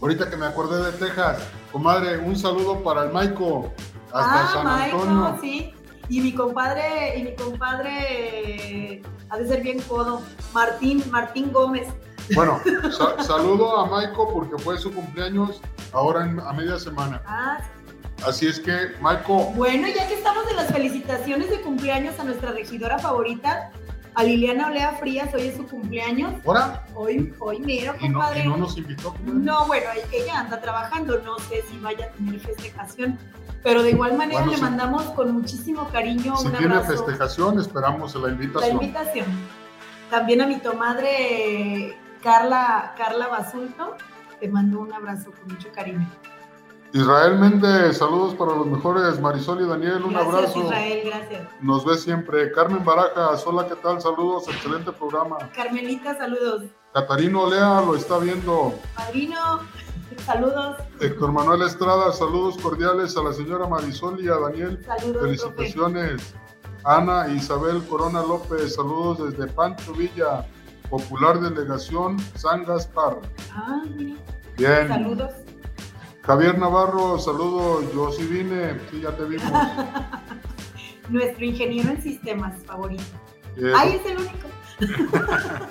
Ahorita 0.00 0.30
que 0.30 0.36
me 0.36 0.46
acordé 0.46 0.92
de 0.92 0.92
Texas, 0.98 1.38
comadre, 1.72 2.18
un 2.18 2.36
saludo 2.36 2.82
para 2.84 3.04
el 3.04 3.12
Maico, 3.12 3.72
hasta 4.12 4.44
ah, 4.44 4.50
San 4.52 4.66
Antonio. 4.66 5.38
sí. 5.40 5.74
Y 6.10 6.20
mi 6.22 6.32
compadre, 6.32 7.18
y 7.18 7.22
mi 7.24 7.34
compadre 7.34 9.02
ha 9.28 9.36
de 9.36 9.46
ser 9.48 9.60
bien 9.62 9.80
codo, 9.82 10.22
Martín, 10.54 11.02
Martín 11.10 11.52
Gómez. 11.52 11.88
Bueno, 12.34 12.60
sa- 12.96 13.22
saludo 13.22 13.76
a 13.76 13.86
Maico 13.86 14.32
porque 14.32 14.56
fue 14.62 14.78
su 14.78 14.92
cumpleaños 14.92 15.60
ahora 15.92 16.24
en- 16.24 16.40
a 16.40 16.52
media 16.52 16.78
semana. 16.78 17.20
Ah, 17.26 17.58
Así 18.26 18.46
es 18.48 18.58
que, 18.58 18.94
Maico, 19.00 19.52
bueno, 19.52 19.86
ya 19.86 20.08
que 20.08 20.14
estamos 20.14 20.44
de 20.48 20.54
las 20.54 20.66
felicitaciones 20.72 21.50
de 21.50 21.60
cumpleaños 21.60 22.18
a 22.18 22.24
nuestra 22.24 22.50
regidora 22.50 22.98
favorita, 22.98 23.70
A 24.18 24.24
Liliana 24.24 24.66
Olea 24.66 24.94
Frías, 24.94 25.32
hoy 25.32 25.42
es 25.42 25.56
su 25.56 25.64
cumpleaños. 25.68 26.34
¿Ahora? 26.44 26.84
Hoy, 26.96 27.32
hoy 27.38 27.60
mero, 27.60 27.94
¿Y 28.00 28.08
no, 28.08 28.18
compadre. 28.18 28.40
y 28.44 28.48
no 28.48 28.56
nos 28.56 28.76
invitó? 28.76 29.14
No, 29.24 29.64
bueno, 29.68 29.86
ella 30.12 30.40
anda 30.40 30.60
trabajando, 30.60 31.20
no 31.24 31.38
sé 31.38 31.62
si 31.70 31.78
vaya 31.78 32.06
a 32.06 32.08
tener 32.08 32.40
festejación, 32.40 33.16
pero 33.62 33.80
de 33.84 33.90
igual 33.92 34.16
manera 34.16 34.40
Bueno, 34.40 34.50
le 34.50 34.56
sí. 34.56 34.62
mandamos 34.62 35.02
con 35.10 35.30
muchísimo 35.30 35.86
cariño 35.90 36.36
Si 36.36 36.46
un 36.48 36.52
tiene 36.56 36.74
abrazo. 36.74 36.96
festejación, 36.96 37.60
esperamos 37.60 38.12
la 38.16 38.22
La 38.22 38.28
invitación. 38.32 38.72
invitación. 38.72 39.26
También 40.10 40.40
a 40.40 40.48
mi 40.48 40.58
comadre 40.58 41.96
Carla, 42.20 42.94
Carla 42.98 43.28
Basulto, 43.28 43.94
te 44.40 44.48
mando 44.48 44.80
un 44.80 44.92
abrazo 44.92 45.30
con 45.30 45.54
mucho 45.54 45.68
cariño. 45.72 46.10
Israel 46.92 47.38
Méndez, 47.38 47.98
saludos 47.98 48.34
para 48.34 48.54
los 48.54 48.66
mejores. 48.66 49.20
Marisol 49.20 49.60
y 49.62 49.66
Daniel, 49.68 50.02
un 50.04 50.12
gracias, 50.14 50.34
abrazo. 50.34 50.58
Israel, 50.60 51.00
gracias. 51.04 51.48
Nos 51.60 51.84
ve 51.84 51.98
siempre. 51.98 52.50
Carmen 52.52 52.84
Barajas, 52.84 53.46
hola, 53.46 53.68
¿qué 53.68 53.74
tal? 53.76 54.00
Saludos, 54.00 54.48
excelente 54.48 54.90
programa. 54.92 55.36
Carmelita, 55.54 56.16
saludos. 56.16 56.62
Catarino 56.94 57.42
Olea 57.42 57.82
lo 57.82 57.94
está 57.94 58.18
viendo. 58.18 58.74
Padrino, 58.96 59.60
saludos. 60.24 60.76
Héctor 61.00 61.32
Manuel 61.32 61.62
Estrada, 61.62 62.10
saludos 62.12 62.56
cordiales 62.56 63.16
a 63.18 63.22
la 63.22 63.32
señora 63.34 63.66
Marisol 63.66 64.24
y 64.24 64.28
a 64.28 64.36
Daniel. 64.38 64.82
Saludos, 64.84 65.12
profe. 65.12 65.26
Felicitaciones. 65.26 66.34
Ana 66.84 67.28
Isabel 67.28 67.84
Corona 67.86 68.22
López, 68.22 68.76
saludos 68.76 69.30
desde 69.30 69.52
Pancho 69.52 69.92
Villa, 69.92 70.46
popular 70.88 71.38
delegación 71.38 72.18
San 72.34 72.64
Gaspar. 72.64 73.18
Ah, 73.52 73.82
mira. 73.94 74.16
Bien. 74.56 74.88
Saludos. 74.88 75.32
Javier 76.28 76.58
Navarro, 76.58 77.18
saludos. 77.18 77.86
Yo 77.94 78.12
sí 78.12 78.22
vine, 78.26 78.78
sí, 78.90 79.00
ya 79.00 79.16
te 79.16 79.24
vimos. 79.24 79.50
Nuestro 81.08 81.42
ingeniero 81.44 81.88
en 81.88 82.02
sistemas 82.02 82.62
favorito. 82.66 83.02
Eh, 83.56 83.72
Ahí 83.74 83.94
es 84.04 84.04
el 84.10 84.18
único. 84.18 84.48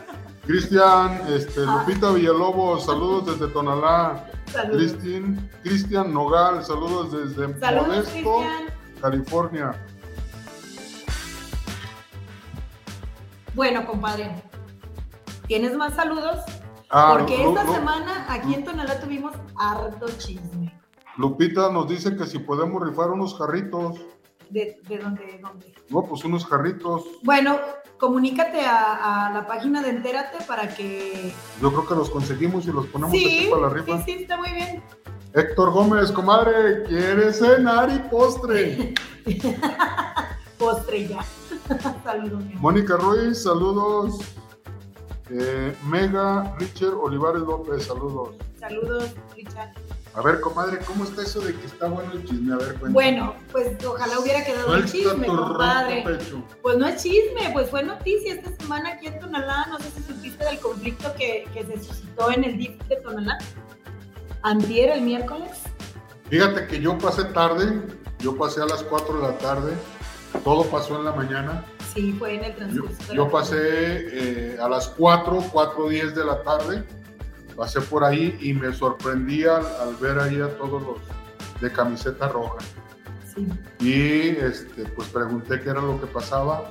Cristian, 0.47 1.21
este, 1.29 1.61
Ah. 1.67 1.83
Lupita 1.85 2.11
Villalobos, 2.11 2.85
saludos 2.85 3.37
desde 3.39 3.53
Tonalá. 3.53 4.25
Saludos. 4.51 4.77
Cristin, 4.93 5.49
Cristian 5.61 6.11
Nogal, 6.13 6.65
saludos 6.65 7.11
desde 7.11 7.59
Saludos, 7.59 7.87
Modesto, 7.87 8.11
Cristian. 8.13 8.63
California. 9.01 9.71
Bueno, 13.53 13.85
compadre, 13.85 14.31
¿tienes 15.47 15.75
más 15.75 15.93
saludos? 15.95 16.39
Ah, 16.89 17.15
Porque 17.17 17.37
Lu- 17.43 17.49
esta 17.49 17.63
Lu- 17.65 17.73
semana 17.73 18.25
aquí 18.29 18.53
en 18.53 18.63
Tonalá 18.63 18.99
tuvimos 18.99 19.33
harto 19.57 20.07
chisme. 20.17 20.73
Lupita 21.17 21.71
nos 21.71 21.87
dice 21.89 22.15
que 22.15 22.25
si 22.25 22.39
podemos 22.39 22.81
rifar 22.87 23.09
unos 23.11 23.37
jarritos. 23.37 23.97
¿De, 24.49 24.79
de 24.87 24.97
dónde, 24.99 25.39
dónde? 25.41 25.73
No, 25.89 26.03
pues 26.03 26.23
unos 26.23 26.45
jarritos. 26.45 27.03
Bueno, 27.23 27.57
comunícate 27.99 28.61
a, 28.65 29.25
a 29.27 29.33
la 29.33 29.45
página 29.45 29.81
de 29.81 29.89
Entérate 29.89 30.37
para 30.47 30.73
que... 30.73 31.33
Yo 31.61 31.69
creo 31.71 31.85
que 31.87 31.95
los 31.95 32.09
conseguimos 32.09 32.65
y 32.65 32.71
los 32.71 32.85
ponemos 32.87 33.13
aquí 33.13 33.19
Sí, 33.43 33.47
para 33.51 33.63
la 33.63 33.69
sí, 33.69 33.75
rifa. 33.91 34.05
sí, 34.05 34.11
está 34.11 34.37
muy 34.37 34.51
bien. 34.51 34.81
Héctor 35.33 35.71
Gómez, 35.71 36.11
comadre, 36.13 36.83
¿quiere 36.87 37.33
cenar 37.33 37.89
y 37.91 37.99
postre? 38.09 38.93
Postre 40.57 41.07
ya. 41.07 41.19
Saludos. 42.03 42.43
Mónica 42.55 42.95
Ruiz, 42.97 43.43
saludos. 43.43 44.19
Eh, 45.29 45.75
Mega 45.85 46.55
Richard 46.57 46.93
Olivares 46.93 47.41
López, 47.41 47.85
saludos. 47.85 48.35
Saludos, 48.59 49.13
Richard. 49.35 49.73
A 50.13 50.21
ver, 50.21 50.39
comadre, 50.41 50.79
¿cómo 50.79 51.03
está 51.03 51.21
eso 51.21 51.41
de 51.41 51.53
que 51.53 51.65
está 51.65 51.87
bueno 51.89 52.11
el 52.13 52.23
chisme? 52.25 52.53
A 52.53 52.57
ver, 52.57 52.67
cuéntame. 52.69 52.93
Bueno, 52.93 53.35
pues 53.51 53.85
ojalá 53.85 54.19
hubiera 54.19 54.43
quedado 54.43 54.75
el 54.75 54.85
chisme, 54.85 55.27
compadre. 55.27 56.03
pecho. 56.03 56.41
Pues 56.61 56.77
no 56.77 56.87
es 56.87 57.03
chisme, 57.03 57.51
pues 57.53 57.69
fue 57.69 57.83
noticia 57.83 58.33
esta 58.33 58.55
semana 58.55 58.93
aquí 58.93 59.07
en 59.07 59.19
Tonalá. 59.19 59.67
No 59.69 59.77
sé 59.77 59.91
si 59.91 60.01
supiste 60.01 60.43
del 60.43 60.59
conflicto 60.59 61.13
que, 61.15 61.47
que 61.53 61.65
se 61.65 61.83
suscitó 61.83 62.31
en 62.31 62.45
el 62.45 62.57
DIF 62.57 62.81
de 62.87 62.95
Tonalá. 62.95 63.37
Antier, 64.41 64.89
el 64.91 65.01
miércoles. 65.01 65.51
Fíjate 66.29 66.67
que 66.67 66.79
yo 66.79 66.97
pasé 66.97 67.25
tarde, 67.25 67.79
yo 68.19 68.35
pasé 68.37 68.61
a 68.61 68.65
las 68.65 68.83
4 68.83 69.17
de 69.17 69.21
la 69.21 69.37
tarde, 69.37 69.73
todo 70.43 70.63
pasó 70.65 70.97
en 70.97 71.05
la 71.05 71.11
mañana. 71.11 71.63
Sí, 71.97 72.13
fue 72.19 72.35
en 72.35 72.43
el 72.43 72.51
Yo, 72.51 72.57
transcurso. 72.57 73.13
yo 73.13 73.25
la- 73.25 73.31
pasé 73.31 73.57
eh, 73.59 74.57
a 74.61 74.69
las 74.69 74.87
4, 74.89 75.41
4.10 75.51 76.13
de 76.13 76.25
la 76.25 76.43
tarde, 76.43 76.83
pasé 77.55 77.81
por 77.81 78.03
ahí 78.03 78.37
y 78.39 78.53
me 78.53 78.71
sorprendí 78.71 79.45
al, 79.45 79.65
al 79.65 79.95
ver 79.99 80.19
ahí 80.19 80.39
a 80.39 80.55
todos 80.57 80.79
los 80.83 80.97
de 81.59 81.71
camiseta 81.71 82.27
roja. 82.27 82.57
Sí. 83.33 83.47
Y 83.79 84.37
este, 84.37 84.83
pues 84.95 85.07
pregunté 85.09 85.59
qué 85.59 85.69
era 85.71 85.81
lo 85.81 85.99
que 85.99 86.05
pasaba 86.05 86.69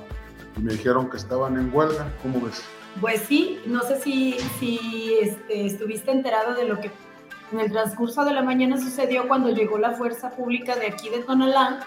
y 0.55 0.61
me 0.61 0.71
dijeron 0.73 1.09
que 1.09 1.17
estaban 1.17 1.57
en 1.57 1.71
huelga. 1.73 2.07
¿Cómo 2.23 2.39
ves? 2.45 2.63
Pues 3.01 3.21
sí, 3.27 3.59
no 3.65 3.81
sé 3.83 3.99
si, 3.99 4.37
si 4.59 5.13
este, 5.21 5.65
estuviste 5.65 6.09
enterado 6.11 6.55
de 6.55 6.63
lo 6.69 6.79
que 6.79 6.89
en 7.51 7.59
el 7.59 7.69
transcurso 7.71 8.23
de 8.23 8.31
la 8.33 8.43
mañana 8.43 8.77
sucedió 8.77 9.27
cuando 9.27 9.49
llegó 9.49 9.77
la 9.77 9.91
fuerza 9.91 10.29
pública 10.31 10.77
de 10.77 10.87
aquí 10.87 11.09
de 11.09 11.19
Tonalá 11.19 11.81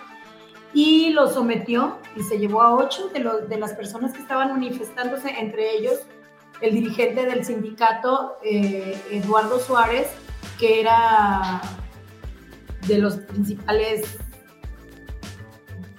y 0.72 1.10
lo 1.10 1.28
sometió 1.28 1.98
y 2.16 2.22
se 2.22 2.38
llevó 2.38 2.62
a 2.62 2.74
ocho 2.74 3.08
de, 3.08 3.20
los- 3.20 3.48
de 3.48 3.58
las 3.58 3.72
personas 3.74 4.12
que 4.12 4.20
estaban 4.22 4.50
manifestándose, 4.52 5.30
entre 5.38 5.76
ellos 5.76 5.94
el 6.60 6.74
dirigente 6.74 7.24
del 7.26 7.44
sindicato, 7.44 8.36
eh, 8.44 8.94
Eduardo 9.10 9.58
Suárez, 9.58 10.08
que 10.58 10.80
era 10.80 11.60
de 12.86 12.98
los 12.98 13.16
principales 13.16 14.04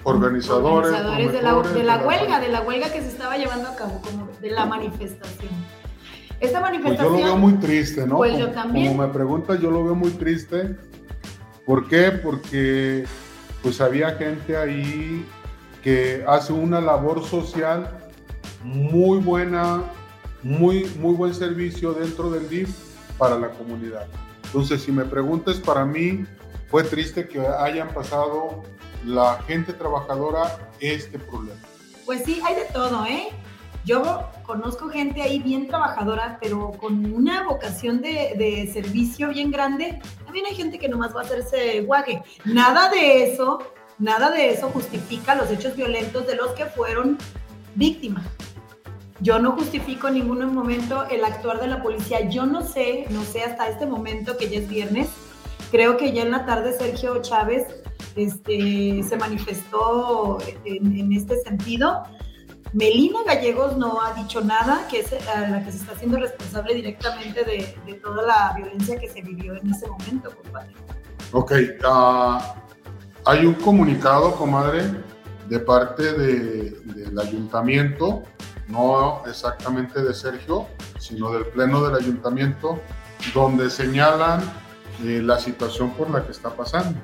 Organizadores, 0.03 0.89
organizadores 0.91 1.31
de 1.31 1.41
la, 1.43 1.61
de 1.61 1.83
la 1.83 2.07
huelga, 2.07 2.39
de 2.39 2.47
la 2.47 2.61
huelga 2.61 2.91
que 2.91 3.01
se 3.01 3.07
estaba 3.09 3.37
llevando 3.37 3.69
a 3.69 3.75
cabo, 3.75 4.01
como 4.01 4.27
de 4.41 4.49
la 4.49 4.65
manifestación. 4.65 5.51
Esta 6.39 6.39
Pues 6.39 6.53
yo 6.53 6.59
manifestación, 6.61 7.13
lo 7.13 7.23
veo 7.23 7.37
muy 7.37 7.53
triste, 7.53 8.07
¿no? 8.07 8.17
Pues 8.17 8.33
yo 8.35 8.45
Como- 8.47 8.53
también. 8.61 8.87
Como 8.93 9.07
me 9.07 9.13
preguntas, 9.13 9.59
yo 9.59 9.69
lo 9.69 9.83
veo 9.83 9.93
muy 9.93 10.09
triste. 10.11 10.75
¿Por 11.67 11.87
qué? 11.87 12.09
Porque 12.13 13.05
pues 13.61 13.81
había 13.81 14.15
gente 14.15 14.57
ahí 14.57 15.25
que 15.83 16.23
hace 16.27 16.53
una 16.53 16.79
labor 16.79 17.25
social 17.25 17.89
muy 18.63 19.19
buena, 19.19 19.83
muy, 20.43 20.85
muy 20.99 21.15
buen 21.15 21.33
servicio 21.33 21.93
dentro 21.93 22.29
del 22.29 22.47
DIF 22.49 22.69
para 23.17 23.37
la 23.37 23.49
comunidad. 23.49 24.07
Entonces, 24.45 24.83
si 24.83 24.91
me 24.91 25.05
preguntas, 25.05 25.57
para 25.57 25.85
mí 25.85 26.25
fue 26.69 26.83
triste 26.83 27.27
que 27.27 27.39
hayan 27.39 27.93
pasado 27.93 28.63
la 29.05 29.41
gente 29.47 29.73
trabajadora 29.73 30.69
este 30.79 31.17
problema. 31.19 31.59
pues 32.05 32.23
sí, 32.23 32.41
hay 32.43 32.55
de 32.55 32.65
todo, 32.65 33.05
¿eh? 33.05 33.29
Yo 33.83 34.29
conozco 34.43 34.89
gente 34.89 35.21
ahí 35.21 35.39
bien 35.39 35.67
trabajadora, 35.67 36.37
pero 36.39 36.71
con 36.71 37.11
una 37.13 37.43
vocación 37.43 38.01
de, 38.01 38.69
servicio 38.71 39.29
bien 39.29 39.49
grande. 39.51 39.99
También 40.23 40.45
hay 40.45 40.55
gente 40.55 40.77
que 40.77 40.87
nomás 40.87 41.15
va 41.15 41.21
a 41.21 41.23
hacerse 41.23 41.81
guaje. 41.81 42.21
Nada 42.45 42.89
de 42.89 43.31
eso, 43.31 43.59
nada 43.97 44.29
de 44.29 44.51
eso 44.51 44.69
justifica 44.69 45.35
los 45.35 45.49
hechos 45.49 45.75
violentos 45.75 46.27
de 46.27 46.35
los 46.35 46.51
que 46.51 46.65
fueron 46.65 47.17
víctimas. 47.75 48.25
Yo 49.19 49.39
no 49.39 49.51
justifico 49.51 50.07
en 50.07 50.15
ningún 50.15 50.53
momento 50.53 51.05
el 51.09 51.23
actuar 51.23 51.59
de 51.59 51.67
la 51.67 51.81
policía. 51.81 52.29
Yo 52.29 52.45
no 52.45 52.61
sé, 52.61 53.05
no 53.09 53.23
sé 53.23 53.43
hasta 53.43 53.67
este 53.67 53.85
momento 53.87 54.37
que 54.37 54.49
ya 54.49 54.59
es 54.59 54.69
viernes. 54.69 55.09
Creo 55.71 55.97
que 55.97 56.11
ya 56.11 56.23
en 56.23 56.31
la 56.31 56.45
tarde 56.45 56.73
Sergio 56.73 57.21
Chávez 57.21 57.65
este, 58.15 59.03
se 59.03 59.17
manifestó 59.17 60.39
en 60.65 61.13
este 61.13 61.37
sentido. 61.41 62.03
Melina 62.73 63.19
Gallegos 63.25 63.75
no 63.77 64.01
ha 64.01 64.13
dicho 64.13 64.41
nada, 64.41 64.87
que 64.89 65.01
es 65.01 65.11
a 65.27 65.41
la 65.49 65.63
que 65.63 65.71
se 65.71 65.77
está 65.79 65.91
haciendo 65.91 66.17
responsable 66.17 66.73
directamente 66.75 67.43
de, 67.43 67.93
toda 67.95 68.23
la 68.25 68.53
violencia 68.55 68.97
que 68.97 69.09
se 69.09 69.21
vivió 69.21 69.55
en 69.55 69.71
ese 69.73 69.87
momento, 69.87 70.31
compadre. 70.41 70.73
Ok, 71.33 71.51
ah, 71.83 72.55
hay 73.25 73.45
un 73.45 73.55
comunicado, 73.55 74.33
comadre, 74.35 74.83
de 75.49 75.59
parte 75.59 76.13
de- 76.13 76.71
del 76.95 77.19
ayuntamiento, 77.19 78.23
no 78.69 79.21
exactamente 79.27 80.01
de 80.01 80.13
Sergio, 80.13 80.67
sino 80.97 81.31
del 81.33 81.45
pleno 81.47 81.83
del 81.83 81.95
ayuntamiento, 82.01 82.79
donde 83.33 83.69
señalan 83.69 84.39
eh, 85.03 85.21
la 85.21 85.39
situación 85.39 85.91
por 85.91 86.09
la 86.09 86.23
que 86.25 86.31
está 86.31 86.51
pasando. 86.51 86.97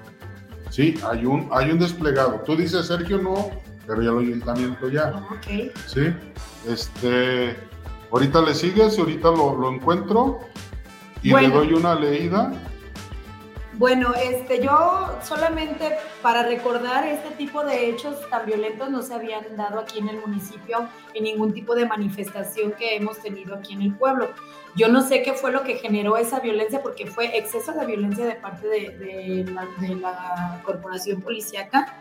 Sí, 0.70 0.96
hay 1.10 1.26
un, 1.26 1.50
hay 1.52 1.72
un 1.72 1.80
desplegado. 1.80 2.42
Tú 2.46 2.56
dices, 2.56 2.86
Sergio, 2.88 3.18
no, 3.18 3.50
pero 3.88 4.01
ya 4.01 4.10
el 4.12 4.20
ayuntamiento 4.20 4.89
ya. 4.89 5.15
Ok. 5.32 5.72
Sí, 5.88 6.13
este, 6.67 7.56
ahorita 8.12 8.41
le 8.41 8.53
sigues 8.53 8.98
y 8.98 9.01
ahorita 9.01 9.32
lo, 9.32 9.56
lo 9.58 9.72
encuentro 9.72 10.39
y 11.24 11.32
Bueno. 11.32 11.48
le 11.48 11.53
doy 11.56 11.74
una 11.74 11.96
leída. 11.96 12.51
Bueno, 13.74 14.13
este, 14.15 14.63
yo 14.63 15.08
solamente 15.24 15.96
para 16.24 16.41
recordar 16.41 17.06
este 17.08 17.29
tipo 17.38 17.63
de 17.63 17.89
hechos 17.89 18.27
tan 18.32 18.48
violentos 18.48 18.89
no 18.89 19.03
se 19.03 19.13
habían 19.13 19.56
dado 19.56 19.79
aquí 19.79 20.00
en 20.00 20.10
el 20.10 20.17
municipio 20.20 20.89
en 21.13 21.24
ningún 21.25 21.53
tipo 21.53 21.75
de 21.75 21.86
manifestación 21.86 22.72
que 22.72 22.96
hemos 22.96 23.20
tenido 23.20 23.53
aquí 23.56 23.74
en 23.74 23.84
el 23.84 23.94
pueblo. 23.94 24.29
Yo 24.75 24.88
no 24.88 25.01
sé 25.08 25.22
qué 25.22 25.34
fue 25.34 25.51
lo 25.51 25.63
que 25.63 25.75
generó 25.75 26.17
esa 26.17 26.39
violencia 26.39 26.82
porque 26.82 27.06
fue 27.06 27.38
exceso 27.38 27.72
de 27.74 27.86
violencia 27.86 28.25
de 28.25 28.34
parte 28.36 28.67
de, 28.67 28.98
de 28.98 29.51
la, 29.51 29.67
de 29.79 29.96
la 29.96 30.60
corporación 30.65 31.22
policíaca 31.22 31.94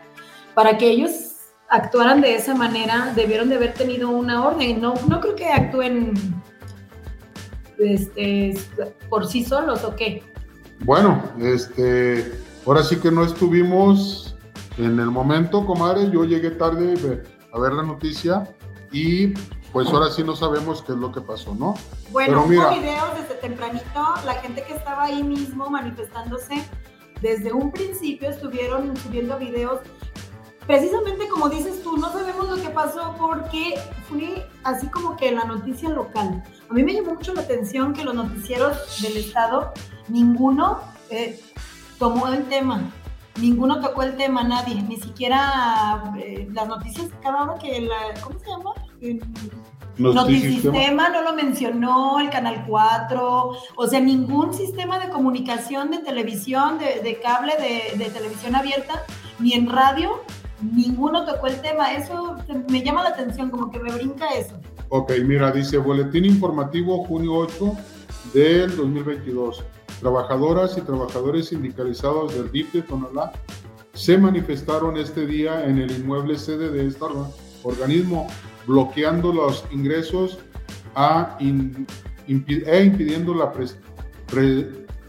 para 0.55 0.79
que 0.79 0.87
ellos 0.89 1.35
actuaran 1.69 2.21
de 2.21 2.35
esa 2.35 2.55
manera, 2.55 3.13
debieron 3.15 3.49
de 3.49 3.55
haber 3.55 3.73
tenido 3.73 4.09
una 4.09 4.45
orden. 4.45 4.81
No, 4.81 4.93
no 5.07 5.19
creo 5.19 5.35
que 5.35 5.47
actúen 5.47 6.13
este, 7.77 8.57
por 9.09 9.27
sí 9.27 9.43
solos 9.43 9.83
o 9.83 9.95
qué. 9.95 10.23
Bueno, 10.81 11.21
este, 11.39 12.33
ahora 12.65 12.83
sí 12.83 12.97
que 12.97 13.11
no 13.11 13.23
estuvimos 13.23 14.35
en 14.77 14.99
el 14.99 15.11
momento, 15.11 15.65
comadre. 15.65 16.09
Yo 16.11 16.23
llegué 16.23 16.51
tarde 16.51 17.23
a 17.51 17.59
ver 17.59 17.73
la 17.73 17.83
noticia 17.83 18.43
y 18.91 19.33
pues 19.71 19.89
ahora 19.89 20.09
sí 20.09 20.23
no 20.23 20.35
sabemos 20.35 20.81
qué 20.81 20.93
es 20.93 20.97
lo 20.97 21.11
que 21.11 21.21
pasó, 21.21 21.53
¿no? 21.53 21.75
Bueno, 22.11 22.45
Pero 22.47 22.63
hubo 22.63 22.79
videos 22.79 23.21
desde 23.21 23.35
tempranito, 23.35 24.13
la 24.25 24.35
gente 24.35 24.63
que 24.63 24.73
estaba 24.73 25.03
ahí 25.05 25.23
mismo 25.23 25.69
manifestándose, 25.69 26.63
desde 27.21 27.51
un 27.51 27.71
principio 27.71 28.29
estuvieron 28.29 28.95
subiendo 28.97 29.37
videos. 29.37 29.79
Precisamente 30.67 31.27
como 31.29 31.49
dices 31.49 31.81
tú, 31.81 31.97
no 31.97 32.11
sabemos 32.11 32.49
lo 32.49 32.61
que 32.61 32.69
pasó 32.69 33.15
porque 33.17 33.79
fue 34.09 34.45
así 34.63 34.87
como 34.87 35.15
que 35.15 35.31
la 35.31 35.45
noticia 35.45 35.89
local. 35.89 36.43
A 36.69 36.73
mí 36.73 36.83
me 36.83 36.93
llamó 36.93 37.15
mucho 37.15 37.33
la 37.33 37.41
atención 37.41 37.93
que 37.93 38.03
los 38.03 38.13
noticieros 38.13 39.01
del 39.01 39.17
Estado, 39.17 39.71
ninguno 40.09 40.79
eh, 41.09 41.39
tomó 41.97 42.27
el 42.27 42.43
tema 42.49 42.91
ninguno 43.39 43.79
tocó 43.79 44.03
el 44.03 44.15
tema, 44.15 44.43
nadie, 44.43 44.81
ni 44.81 44.97
siquiera 44.97 46.13
eh, 46.19 46.47
las 46.53 46.67
noticias, 46.67 47.07
cada 47.21 47.43
hora 47.43 47.59
que 47.59 47.81
la, 47.81 48.19
¿cómo 48.21 48.39
se 48.39 48.49
llama? 48.49 48.73
Notisistema 49.97 51.09
no 51.09 51.23
lo 51.23 51.33
mencionó, 51.33 52.19
el 52.19 52.29
Canal 52.29 52.65
4, 52.67 53.51
o 53.75 53.87
sea, 53.87 53.99
ningún 53.99 54.53
sistema 54.53 54.99
de 54.99 55.09
comunicación 55.09 55.89
de 55.91 55.99
televisión, 55.99 56.77
de, 56.77 57.19
cable, 57.21 57.53
de, 57.57 57.97
de, 57.97 58.09
televisión 58.11 58.55
abierta, 58.55 59.03
ni 59.39 59.53
en 59.53 59.69
radio, 59.69 60.23
ninguno 60.61 61.25
tocó 61.25 61.47
el 61.47 61.61
tema. 61.61 61.93
Eso 61.93 62.37
me 62.69 62.83
llama 62.83 63.03
la 63.03 63.09
atención, 63.09 63.49
como 63.49 63.71
que 63.71 63.79
me 63.79 63.91
brinca 63.91 64.27
eso. 64.29 64.59
Ok, 64.89 65.11
mira, 65.25 65.51
dice 65.51 65.77
Boletín 65.77 66.25
Informativo 66.25 67.03
junio 67.05 67.35
8 67.35 67.73
del 68.33 68.75
2022 68.75 69.63
trabajadoras 69.99 70.77
y 70.77 70.81
trabajadores 70.81 71.49
sindicalizados 71.49 72.33
del 72.35 72.51
DIF 72.51 72.73
de 72.73 72.81
Tonalá 72.83 73.31
se 73.93 74.17
manifestaron 74.17 74.97
este 74.97 75.25
día 75.25 75.65
en 75.65 75.79
el 75.79 75.91
inmueble 75.91 76.37
sede 76.37 76.69
de 76.69 76.87
este 76.87 77.03
organismo, 77.63 78.27
bloqueando 78.67 79.33
los 79.33 79.65
ingresos 79.71 80.37
a 80.93 81.35
e 81.39 81.45
impidiendo 82.27 83.33
la, 83.33 83.51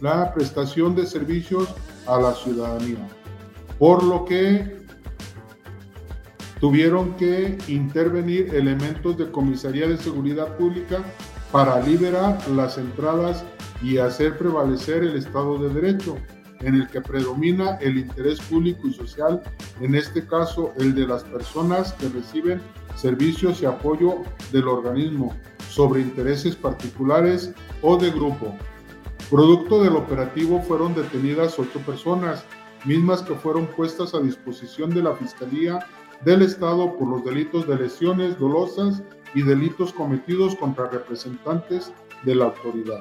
la 0.00 0.33
prestación 0.33 0.95
de 0.95 1.07
servicios 1.07 1.69
a 2.07 2.19
la 2.19 2.35
ciudadanía, 2.35 3.07
por 3.78 4.02
lo 4.02 4.25
que 4.25 4.77
tuvieron 6.61 7.15
que 7.17 7.57
intervenir 7.69 8.55
elementos 8.55 9.17
de 9.17 9.31
Comisaría 9.31 9.88
de 9.88 9.97
Seguridad 9.97 10.57
Pública 10.57 11.03
para 11.53 11.81
liberar 11.81 12.38
las 12.49 12.79
entradas 12.79 13.45
y 13.83 13.99
hacer 13.99 14.37
prevalecer 14.37 15.03
el 15.03 15.17
Estado 15.17 15.59
de 15.59 15.73
Derecho, 15.73 16.17
en 16.61 16.75
el 16.75 16.88
que 16.88 17.00
predomina 17.00 17.77
el 17.77 17.99
interés 17.99 18.40
público 18.40 18.88
y 18.88 18.92
social, 18.92 19.42
en 19.81 19.94
este 19.94 20.27
caso 20.27 20.73
el 20.77 20.94
de 20.94 21.07
las 21.07 21.23
personas 21.25 21.92
que 21.94 22.09
reciben 22.09 22.61
servicios 22.97 23.62
y 23.62 23.66
apoyo 23.66 24.23
del 24.51 24.66
organismo 24.66 25.37
sobre 25.71 26.01
intereses 26.01 26.57
particulares 26.57 27.53
o 27.83 27.97
de 27.97 28.11
grupo. 28.11 28.53
Producto 29.31 29.83
del 29.83 29.94
operativo 29.94 30.61
fueron 30.62 30.94
detenidas 30.94 31.59
ocho 31.59 31.79
personas, 31.81 32.44
mismas 32.85 33.23
que 33.23 33.35
fueron 33.35 33.66
puestas 33.66 34.14
a 34.14 34.21
disposición 34.21 34.90
de 34.90 35.03
la 35.03 35.14
Fiscalía 35.14 35.87
del 36.24 36.42
Estado 36.42 36.96
por 36.96 37.09
los 37.09 37.24
delitos 37.24 37.66
de 37.66 37.76
lesiones 37.76 38.38
dolosas 38.38 39.02
y 39.35 39.42
delitos 39.42 39.92
cometidos 39.92 40.54
contra 40.57 40.88
representantes 40.88 41.92
de 42.24 42.35
la 42.35 42.46
autoridad. 42.46 43.00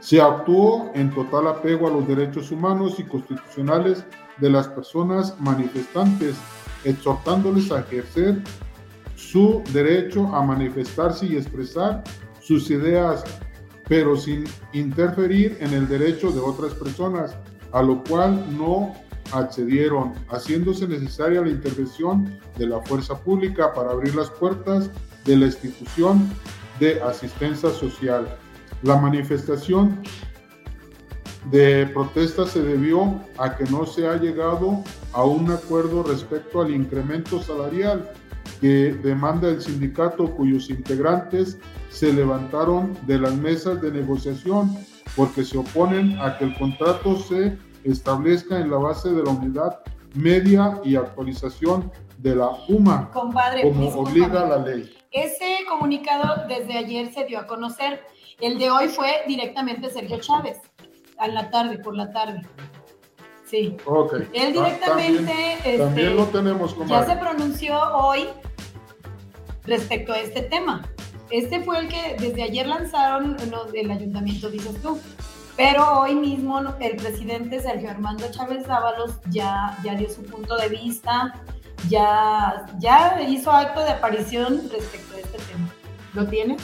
Se 0.00 0.20
actuó 0.20 0.90
en 0.94 1.10
total 1.14 1.48
apego 1.48 1.88
a 1.88 1.90
los 1.90 2.06
derechos 2.06 2.50
humanos 2.50 2.98
y 2.98 3.04
constitucionales 3.04 4.04
de 4.38 4.50
las 4.50 4.68
personas 4.68 5.38
manifestantes, 5.40 6.36
exhortándoles 6.84 7.70
a 7.72 7.80
ejercer 7.80 8.42
su 9.16 9.62
derecho 9.72 10.26
a 10.34 10.42
manifestarse 10.42 11.26
y 11.26 11.36
expresar 11.36 12.04
sus 12.40 12.70
ideas, 12.70 13.24
pero 13.88 14.16
sin 14.16 14.44
interferir 14.72 15.56
en 15.60 15.72
el 15.72 15.88
derecho 15.88 16.30
de 16.30 16.40
otras 16.40 16.74
personas, 16.74 17.36
a 17.72 17.82
lo 17.82 18.02
cual 18.04 18.44
no 18.56 18.94
accedieron, 19.34 20.14
haciéndose 20.28 20.86
necesaria 20.86 21.42
la 21.42 21.50
intervención 21.50 22.38
de 22.56 22.66
la 22.66 22.80
fuerza 22.80 23.18
pública 23.18 23.72
para 23.74 23.90
abrir 23.90 24.14
las 24.14 24.30
puertas 24.30 24.90
de 25.24 25.36
la 25.36 25.46
institución 25.46 26.30
de 26.80 27.02
asistencia 27.02 27.70
social. 27.70 28.26
La 28.82 28.96
manifestación 28.96 30.02
de 31.50 31.86
protesta 31.92 32.46
se 32.46 32.62
debió 32.62 33.20
a 33.38 33.56
que 33.56 33.64
no 33.64 33.86
se 33.86 34.06
ha 34.06 34.16
llegado 34.16 34.82
a 35.12 35.24
un 35.24 35.50
acuerdo 35.50 36.02
respecto 36.02 36.62
al 36.62 36.70
incremento 36.70 37.42
salarial 37.42 38.10
que 38.60 38.94
demanda 39.02 39.48
el 39.48 39.60
sindicato 39.60 40.30
cuyos 40.30 40.70
integrantes 40.70 41.58
se 41.90 42.12
levantaron 42.12 42.96
de 43.06 43.18
las 43.18 43.34
mesas 43.34 43.80
de 43.82 43.90
negociación 43.90 44.74
porque 45.16 45.44
se 45.44 45.58
oponen 45.58 46.18
a 46.18 46.38
que 46.38 46.46
el 46.46 46.58
contrato 46.58 47.18
se 47.18 47.56
establezca 47.84 48.58
en 48.58 48.70
la 48.70 48.78
base 48.78 49.10
de 49.10 49.22
la 49.22 49.30
unidad 49.30 49.80
media 50.14 50.80
y 50.84 50.96
actualización 50.96 51.92
de 52.18 52.36
la 52.36 52.50
UMA, 52.68 53.10
como 53.12 53.88
obliga 53.88 54.46
la 54.46 54.58
ley. 54.58 54.94
Ese 55.10 55.58
comunicado 55.68 56.46
desde 56.48 56.78
ayer 56.78 57.12
se 57.12 57.24
dio 57.24 57.38
a 57.38 57.46
conocer 57.46 58.00
el 58.40 58.58
de 58.58 58.70
hoy 58.70 58.88
fue 58.88 59.22
directamente 59.26 59.90
Sergio 59.90 60.18
Chávez, 60.18 60.58
a 61.18 61.28
la 61.28 61.50
tarde, 61.50 61.78
por 61.78 61.96
la 61.96 62.12
tarde. 62.12 62.42
Sí. 63.46 63.76
Ok. 63.84 64.14
Él 64.32 64.52
directamente. 64.52 65.22
también, 65.24 65.28
este, 65.64 66.10
lo 66.10 66.24
tenemos 66.26 66.74
como. 66.74 66.88
Ya 66.88 67.04
se 67.06 67.16
pronunció 67.16 67.78
hoy 67.96 68.26
respecto 69.64 70.12
a 70.12 70.18
este 70.18 70.42
tema. 70.42 70.86
Este 71.30 71.62
fue 71.62 71.78
el 71.78 71.88
que 71.88 72.16
desde 72.18 72.42
ayer 72.42 72.66
lanzaron 72.66 73.36
los 73.50 73.72
del 73.72 73.90
ayuntamiento, 73.90 74.50
dices 74.50 74.80
tú. 74.82 74.98
Pero 75.56 76.00
hoy 76.00 76.16
mismo 76.16 76.60
el 76.80 76.96
presidente 76.96 77.60
Sergio 77.60 77.90
Armando 77.90 78.24
Chávez 78.30 78.66
Dávalos 78.66 79.12
ya, 79.30 79.78
ya 79.84 79.94
dio 79.94 80.10
su 80.10 80.22
punto 80.24 80.56
de 80.56 80.68
vista, 80.68 81.34
ya, 81.88 82.66
ya 82.78 83.20
hizo 83.22 83.52
acto 83.52 83.80
de 83.80 83.90
aparición 83.90 84.62
respecto 84.72 85.14
a 85.14 85.20
este 85.20 85.38
tema. 85.38 85.68
¿Lo 86.14 86.26
tiene? 86.26 86.56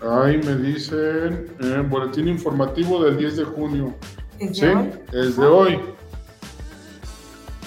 Ahí 0.00 0.38
me 0.38 0.56
dicen 0.56 1.54
en 1.60 1.88
boletín 1.88 2.28
informativo 2.28 3.04
del 3.04 3.18
10 3.18 3.36
de 3.36 3.44
junio. 3.44 3.94
¿Es 4.40 4.58
sí, 4.58 4.66
es 5.12 5.36
de 5.36 5.46
hoy. 5.46 5.80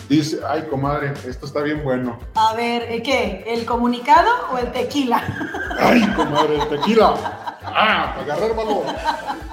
Dice, 0.09 0.39
ay, 0.45 0.63
comadre, 0.69 1.13
esto 1.25 1.45
está 1.45 1.61
bien 1.61 1.81
bueno. 1.85 2.19
A 2.35 2.53
ver, 2.55 3.01
¿qué? 3.01 3.45
¿El 3.47 3.65
comunicado 3.65 4.29
o 4.51 4.57
el 4.57 4.69
tequila? 4.73 5.23
Ay, 5.79 6.01
comadre, 6.13 6.57
el 6.57 6.67
tequila. 6.67 7.13
Ah, 7.63 8.15
para 8.17 8.33
agarrar 8.33 8.55
valor. 8.55 8.85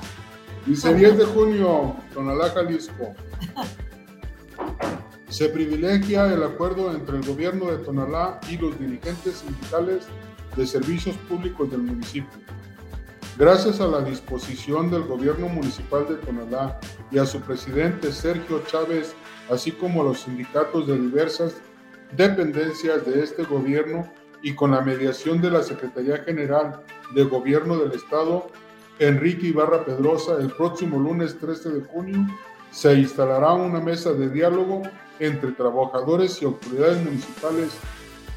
Dice 0.66 0.94
10 0.94 1.18
de 1.18 1.24
junio, 1.24 1.96
Tonalá, 2.12 2.50
Jalisco. 2.50 3.14
Se 5.28 5.48
privilegia 5.48 6.32
el 6.32 6.42
acuerdo 6.42 6.92
entre 6.92 7.18
el 7.18 7.26
gobierno 7.26 7.66
de 7.66 7.78
Tonalá 7.78 8.40
y 8.50 8.56
los 8.56 8.78
dirigentes 8.78 9.36
sindicales 9.36 10.06
de 10.56 10.66
servicios 10.66 11.16
públicos 11.28 11.70
del 11.70 11.82
municipio 11.82 12.38
Gracias 13.38 13.80
a 13.80 13.86
la 13.86 14.00
disposición 14.00 14.90
del 14.90 15.04
gobierno 15.04 15.48
municipal 15.48 16.08
de 16.08 16.16
Tonalá 16.16 16.80
y 17.12 17.18
a 17.18 17.24
su 17.24 17.40
presidente 17.40 18.10
Sergio 18.10 18.64
Chávez, 18.66 19.14
así 19.48 19.70
como 19.70 20.00
a 20.00 20.06
los 20.06 20.22
sindicatos 20.22 20.88
de 20.88 20.98
diversas 20.98 21.54
dependencias 22.16 23.06
de 23.06 23.22
este 23.22 23.44
gobierno 23.44 24.12
y 24.42 24.56
con 24.56 24.72
la 24.72 24.80
mediación 24.80 25.40
de 25.40 25.52
la 25.52 25.62
Secretaría 25.62 26.16
General 26.24 26.82
de 27.14 27.22
Gobierno 27.22 27.76
del 27.76 27.92
Estado, 27.92 28.48
Enrique 28.98 29.48
Ibarra 29.48 29.84
Pedrosa, 29.84 30.38
el 30.40 30.50
próximo 30.50 30.98
lunes 30.98 31.38
13 31.38 31.70
de 31.70 31.80
junio 31.82 32.26
se 32.70 32.94
instalará 32.94 33.52
una 33.52 33.80
mesa 33.80 34.12
de 34.12 34.28
diálogo 34.28 34.82
entre 35.20 35.52
trabajadores 35.52 36.42
y 36.42 36.44
autoridades 36.44 37.02
municipales 37.04 37.70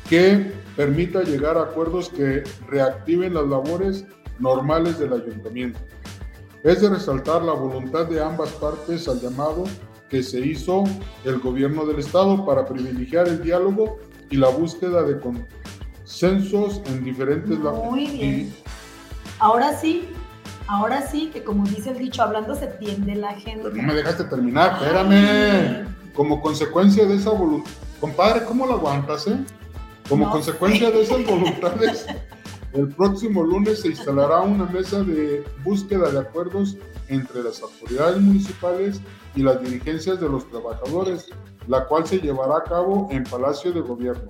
que 0.10 0.52
permita 0.76 1.24
llegar 1.24 1.58
a 1.58 1.64
acuerdos 1.64 2.10
que 2.10 2.44
reactiven 2.68 3.34
las 3.34 3.48
labores 3.48 4.06
normales 4.40 5.00
del 5.00 5.14
ayuntamiento. 5.14 5.80
Es 6.64 6.82
de 6.82 6.90
resaltar 6.90 7.42
la 7.42 7.54
voluntad 7.54 8.06
de 8.06 8.22
ambas 8.22 8.50
partes 8.52 9.08
al 9.08 9.20
llamado 9.20 9.64
que 10.10 10.22
se 10.22 10.40
hizo 10.42 10.84
el 11.24 11.40
gobierno 11.40 11.86
del 11.86 12.00
estado 12.00 12.46
para 12.46 12.66
privilegiar 12.66 13.28
el 13.28 13.42
diálogo 13.42 13.98
y 14.30 14.38
la 14.38 14.50
búsqueda 14.50 15.04
de 15.04 15.20
consensos 15.20 16.82
en 16.86 17.04
diferentes 17.04 17.58
Muy 17.58 18.08
bien. 18.08 18.54
Ahora 19.40 19.76
sí, 19.76 20.08
ahora 20.68 21.08
sí 21.08 21.30
que 21.32 21.44
como 21.44 21.66
dice 21.66 21.92
el 21.92 21.98
dicho, 21.98 22.22
hablando 22.22 22.56
se 22.56 22.68
tiende 22.68 23.16
la 23.16 23.34
gente. 23.34 23.64
Pero 23.64 23.76
no 23.76 23.84
me 23.84 23.94
dejaste 23.94 24.24
terminar, 24.26 24.74
espérame. 24.74 25.88
Como 26.14 26.42
consecuencia 26.42 27.06
de 27.06 27.16
esa 27.16 27.32
voluntad, 27.32 27.72
compadre, 28.00 28.44
¿cómo 28.46 28.66
lo 28.66 28.74
aguantas, 28.74 29.28
eh? 29.28 29.38
Como 30.10 30.26
No 30.26 30.32
consecuencia 30.32 30.92
de 30.92 31.04
esas 31.04 31.26
voluntades, 31.26 32.06
el 32.74 32.90
próximo 32.90 33.44
lunes 33.44 33.82
se 33.82 33.90
instalará 33.90 34.42
una 34.42 34.66
mesa 34.66 35.04
de 35.04 35.44
búsqueda 35.64 36.10
de 36.12 36.20
acuerdos 36.20 36.78
entre 37.08 37.44
las 37.44 37.62
autoridades 37.62 38.20
municipales 38.20 39.00
y 39.36 39.44
las 39.44 39.62
dirigencias 39.62 40.20
de 40.20 40.28
los 40.28 40.50
trabajadores, 40.50 41.28
la 41.68 41.86
cual 41.86 42.06
se 42.06 42.20
llevará 42.20 42.58
a 42.58 42.64
cabo 42.64 43.08
en 43.12 43.24
Palacio 43.24 43.72
de 43.72 43.82
Gobierno. 43.82 44.28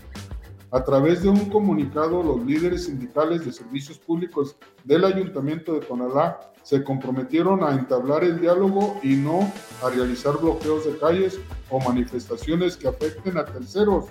A 0.73 0.85
través 0.85 1.21
de 1.21 1.27
un 1.27 1.49
comunicado, 1.49 2.23
los 2.23 2.45
líderes 2.45 2.85
sindicales 2.85 3.43
de 3.45 3.51
servicios 3.51 3.99
públicos 3.99 4.55
del 4.85 5.03
Ayuntamiento 5.03 5.73
de 5.73 5.81
Tonalá 5.81 6.39
se 6.63 6.81
comprometieron 6.81 7.61
a 7.61 7.71
entablar 7.71 8.23
el 8.23 8.39
diálogo 8.39 8.97
y 9.03 9.17
no 9.17 9.51
a 9.83 9.89
realizar 9.89 10.37
bloqueos 10.37 10.85
de 10.85 10.97
calles 10.97 11.39
o 11.69 11.81
manifestaciones 11.81 12.77
que 12.77 12.87
afecten 12.87 13.37
a 13.37 13.43
terceros 13.43 14.05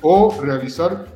o 0.00 0.34
realizar 0.40 1.06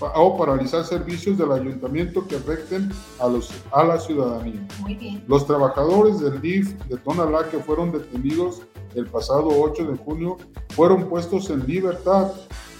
o 0.00 0.38
paralizar 0.38 0.82
servicios 0.84 1.36
del 1.36 1.52
ayuntamiento 1.52 2.26
que 2.26 2.36
afecten 2.36 2.90
a, 3.18 3.28
los, 3.28 3.52
a 3.70 3.84
la 3.84 4.00
ciudadanía. 4.00 4.66
Muy 4.80 4.94
bien. 4.94 5.22
Los 5.28 5.46
trabajadores 5.46 6.20
del 6.20 6.40
DIF 6.40 6.72
de 6.86 6.96
Tonalá 6.96 7.50
que 7.50 7.58
fueron 7.58 7.92
detenidos 7.92 8.62
el 8.94 9.04
pasado 9.06 9.48
8 9.48 9.84
de 9.84 9.98
junio 9.98 10.38
fueron 10.70 11.06
puestos 11.10 11.50
en 11.50 11.66
libertad 11.66 12.32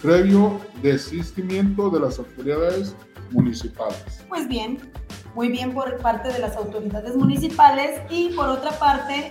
previo 0.02 0.60
desistimiento 0.82 1.90
de 1.90 2.00
las 2.00 2.18
autoridades 2.18 2.94
municipales. 3.30 4.24
Pues 4.28 4.48
bien, 4.48 4.78
muy 5.34 5.48
bien 5.48 5.72
por 5.72 5.98
parte 5.98 6.32
de 6.32 6.38
las 6.38 6.56
autoridades 6.56 7.16
municipales 7.16 8.00
y 8.10 8.30
por 8.30 8.48
otra 8.48 8.70
parte, 8.72 9.30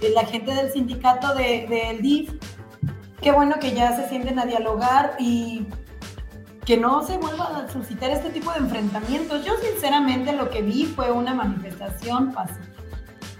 eh, 0.00 0.10
la 0.14 0.24
gente 0.24 0.54
del 0.54 0.70
sindicato 0.72 1.34
de- 1.34 1.66
del 1.68 2.02
DIF, 2.02 2.32
qué 3.20 3.32
bueno 3.32 3.56
que 3.60 3.72
ya 3.72 3.96
se 3.96 4.08
sienten 4.08 4.38
a 4.38 4.46
dialogar 4.46 5.16
y 5.18 5.66
que 6.64 6.76
no 6.76 7.04
se 7.04 7.18
vuelva 7.18 7.46
a 7.58 7.68
suscitar 7.68 8.10
este 8.10 8.30
tipo 8.30 8.52
de 8.52 8.58
enfrentamientos. 8.58 9.44
Yo 9.44 9.52
sinceramente 9.72 10.32
lo 10.32 10.48
que 10.50 10.62
vi 10.62 10.84
fue 10.84 11.10
una 11.10 11.34
manifestación 11.34 12.32
pacífica. 12.32 12.68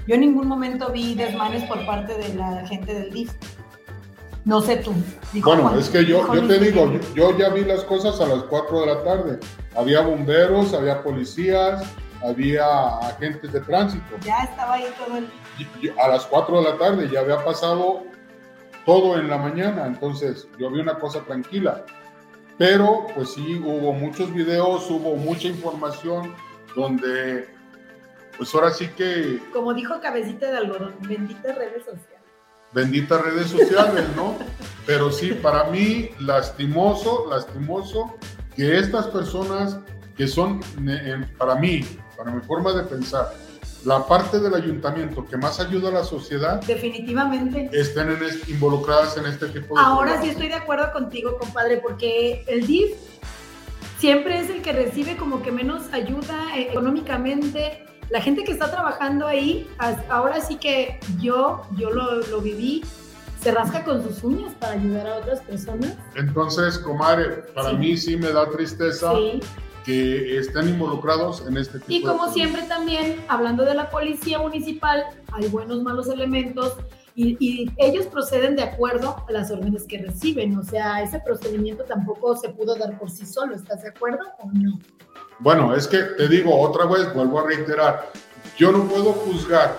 Yo 0.09 0.17
en 0.17 0.23
ningún 0.23 0.49
momento 0.49 0.91
vi 0.91 1.15
desmanes 1.15 1.63
por 1.69 1.87
parte 1.87 2.19
de 2.19 2.35
la 2.35 2.67
gente 2.67 2.93
del 2.93 3.13
DIF. 3.13 3.33
No 4.45 4.61
sé 4.61 4.77
tú. 4.77 4.93
Bueno, 5.35 5.63
Juan- 5.69 5.79
es 5.79 5.89
que 5.89 6.05
yo, 6.05 6.33
yo 6.35 6.47
te 6.49 6.59
digo, 6.59 6.91
yo, 6.93 7.01
yo 7.15 7.39
ya 7.39 7.49
vi 7.51 7.65
las 7.65 7.85
cosas 7.85 8.21
a 8.21 8.27
las 8.27 8.43
4 8.45 8.81
de 8.81 8.87
la 8.87 9.05
tarde. 9.05 9.39
Había 9.77 10.01
bomberos, 10.01 10.75
había 10.75 11.03
policías, 11.03 11.85
había 12.25 12.99
agentes 12.99 13.53
de 13.53 13.61
tránsito. 13.61 14.05
Ya 14.25 14.43
estaba 14.43 14.75
ahí 14.75 14.87
todo 14.99 15.17
el... 15.17 15.29
A 16.01 16.09
las 16.09 16.27
4 16.27 16.61
de 16.63 16.71
la 16.71 16.77
tarde 16.79 17.09
ya 17.13 17.21
había 17.21 17.45
pasado 17.45 18.03
todo 18.85 19.17
en 19.17 19.29
la 19.29 19.39
mañana, 19.39 19.87
entonces 19.87 20.49
yo 20.59 20.71
vi 20.71 20.81
una 20.81 20.99
cosa 20.99 21.21
tranquila. 21.21 21.85
Pero 22.59 23.07
pues 23.15 23.33
sí, 23.35 23.61
hubo 23.65 23.93
muchos 23.93 24.33
videos, 24.35 24.91
hubo 24.91 25.17
mucha 25.17 25.49
información 25.49 26.35
donde 26.75 27.49
pues 28.37 28.53
ahora 28.55 28.71
sí 28.71 28.89
que 28.89 29.41
Como 29.53 29.73
dijo 29.75 30.01
Cabecita 30.01 30.51
de 30.51 30.57
Algodón, 30.59 30.95
benditas 31.01 31.55
redes 31.57 31.85
sociales. 31.85 32.22
Benditas 32.73 33.21
redes 33.23 33.49
sociales, 33.49 34.05
¿no? 34.17 34.37
Pero 34.87 35.11
sí, 35.13 35.33
para 35.33 35.65
mí, 35.65 36.11
lastimoso, 36.21 37.27
lastimoso 37.31 38.15
que 38.57 38.79
estas 38.79 39.07
personas 39.09 39.79
que 40.17 40.27
son, 40.27 40.61
para 41.39 41.55
mí, 41.57 41.85
para 42.17 42.31
mi 42.33 42.41
forma 42.43 42.73
de 42.73 42.83
pensar, 42.85 43.33
la 43.85 44.07
parte 44.07 44.39
del 44.39 44.55
ayuntamiento 44.55 45.25
que 45.25 45.37
más 45.37 45.59
ayuda 45.59 45.89
a 45.89 45.93
la 45.93 46.05
sociedad, 46.05 46.61
Definitivamente. 46.65 47.69
estén 47.73 48.11
en 48.11 48.23
es- 48.23 48.49
involucradas 48.49 49.17
en 49.17 49.27
este 49.27 49.47
tipo 49.49 49.77
de 49.77 49.83
Ahora 49.85 50.21
sí 50.23 50.29
estoy 50.29 50.49
de 50.49 50.55
acuerdo 50.55 50.93
contigo, 50.93 51.37
compadre, 51.39 51.79
porque 51.79 52.45
el 52.47 52.67
DIF 52.67 52.93
siempre 53.99 54.39
es 54.41 54.51
el 54.51 54.63
que 54.63 54.73
recibe 54.73 55.17
como 55.17 55.43
que 55.43 55.51
menos 55.51 55.93
ayuda 55.93 56.57
eh, 56.57 56.69
económicamente. 56.71 57.85
La 58.11 58.21
gente 58.21 58.45
que 58.45 58.53
está 58.53 58.71
trabajando 58.71 59.27
ahí, 59.27 59.69
ahora 60.11 60.41
sí 60.41 60.57
que 60.57 61.01
yo, 61.21 61.63
yo 61.77 61.91
lo, 61.91 62.17
lo 62.27 62.41
viví, 62.41 62.85
se 63.41 63.51
rasca 63.51 63.85
con 63.85 64.03
sus 64.03 64.23
uñas 64.23 64.55
para 64.61 64.75
ayudar 64.75 65.07
a 65.07 65.17
otras 65.17 65.41
personas. 65.41 65.97
Entonces, 66.15 66.79
comadre, 66.79 67.29
para 67.55 67.71
Sí. 67.71 67.77
mí 67.77 67.97
sí 67.97 68.17
me 68.17 68.31
da 68.31 68.49
tristeza 68.51 69.13
Sí. 69.17 69.41
que 69.85 70.39
estén 70.39 70.69
involucrados 70.69 71.45
en 71.49 71.57
este 71.57 71.79
tipo 71.81 71.91
Y 71.93 72.03
como 72.03 72.33
siempre 72.33 72.63
también, 72.65 73.17
hablando 73.29 73.65
de 73.65 73.75
la 73.75 73.91
policía 73.91 74.39
municipal, 74.39 75.05
hay 75.33 75.49
buenos, 75.49 75.83
malos 75.83 76.09
elementos 76.09 76.77
y, 77.17 77.37
y 77.41 77.71
ellos 77.79 78.07
proceden 78.07 78.55
de 78.57 78.63
acuerdo 78.63 79.17
a 79.29 79.33
las 79.33 79.51
órdenes 79.51 79.85
que 79.85 79.99
reciben. 79.99 80.57
O 80.57 80.63
sea, 80.63 81.03
ese 81.03 81.19
procedimiento 81.19 81.83
tampoco 81.85 82.37
se 82.37 82.51
pudo 82.51 82.77
dar 82.77 82.97
por 82.99 83.11
sí 83.11 83.27
solo. 83.27 83.57
¿Estás 83.57 83.83
de 83.83 83.89
acuerdo 83.89 84.21
o 84.39 84.51
no? 84.53 84.79
Bueno, 85.43 85.75
es 85.75 85.89
que 85.89 85.99
te 85.99 86.29
digo 86.29 86.57
otra 86.61 86.87
vez, 86.87 87.13
vuelvo 87.15 87.41
a 87.41 87.47
reiterar, 87.47 88.13
yo 88.57 88.71
no 88.71 88.85
puedo 88.85 89.13
juzgar, 89.13 89.79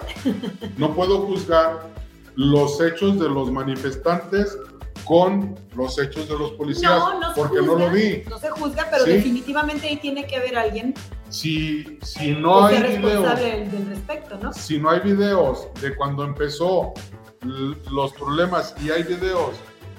no 0.77 0.93
puedo 0.93 1.21
juzgar 1.25 1.87
los 2.35 2.81
hechos 2.81 3.19
de 3.19 3.29
los 3.29 3.49
manifestantes 3.51 4.57
con 5.05 5.55
los 5.75 5.97
hechos 5.99 6.27
de 6.27 6.37
los 6.37 6.51
policías, 6.51 6.91
No, 6.91 7.19
no 7.19 7.27
porque 7.35 7.59
juzga, 7.59 7.73
no 7.73 7.79
lo 7.79 7.89
vi. 7.91 8.23
No 8.29 8.37
se 8.39 8.49
juzga, 8.49 8.87
pero 8.91 9.05
Sí. 9.05 9.11
definitivamente 9.11 9.87
ahí 9.87 9.97
tiene 9.97 10.25
que 10.25 10.35
haber 10.37 10.57
alguien 10.57 10.93
Si, 11.29 11.97
si 12.03 12.31
no 12.31 12.65
hay 12.65 12.77
videos, 12.77 13.01
responsable 13.01 13.51
del, 13.51 13.71
del 13.71 13.85
respecto, 13.87 14.37
¿no? 14.41 14.53
si 14.53 14.77
no 14.79 14.89
hay 14.89 14.99
videos 14.99 15.67
de 15.81 15.95
cuando 15.95 16.23
empezó 16.25 16.93
los 17.41 18.13
problemas 18.13 18.75
y 18.83 18.91
hay 18.91 19.03
videos 19.03 19.51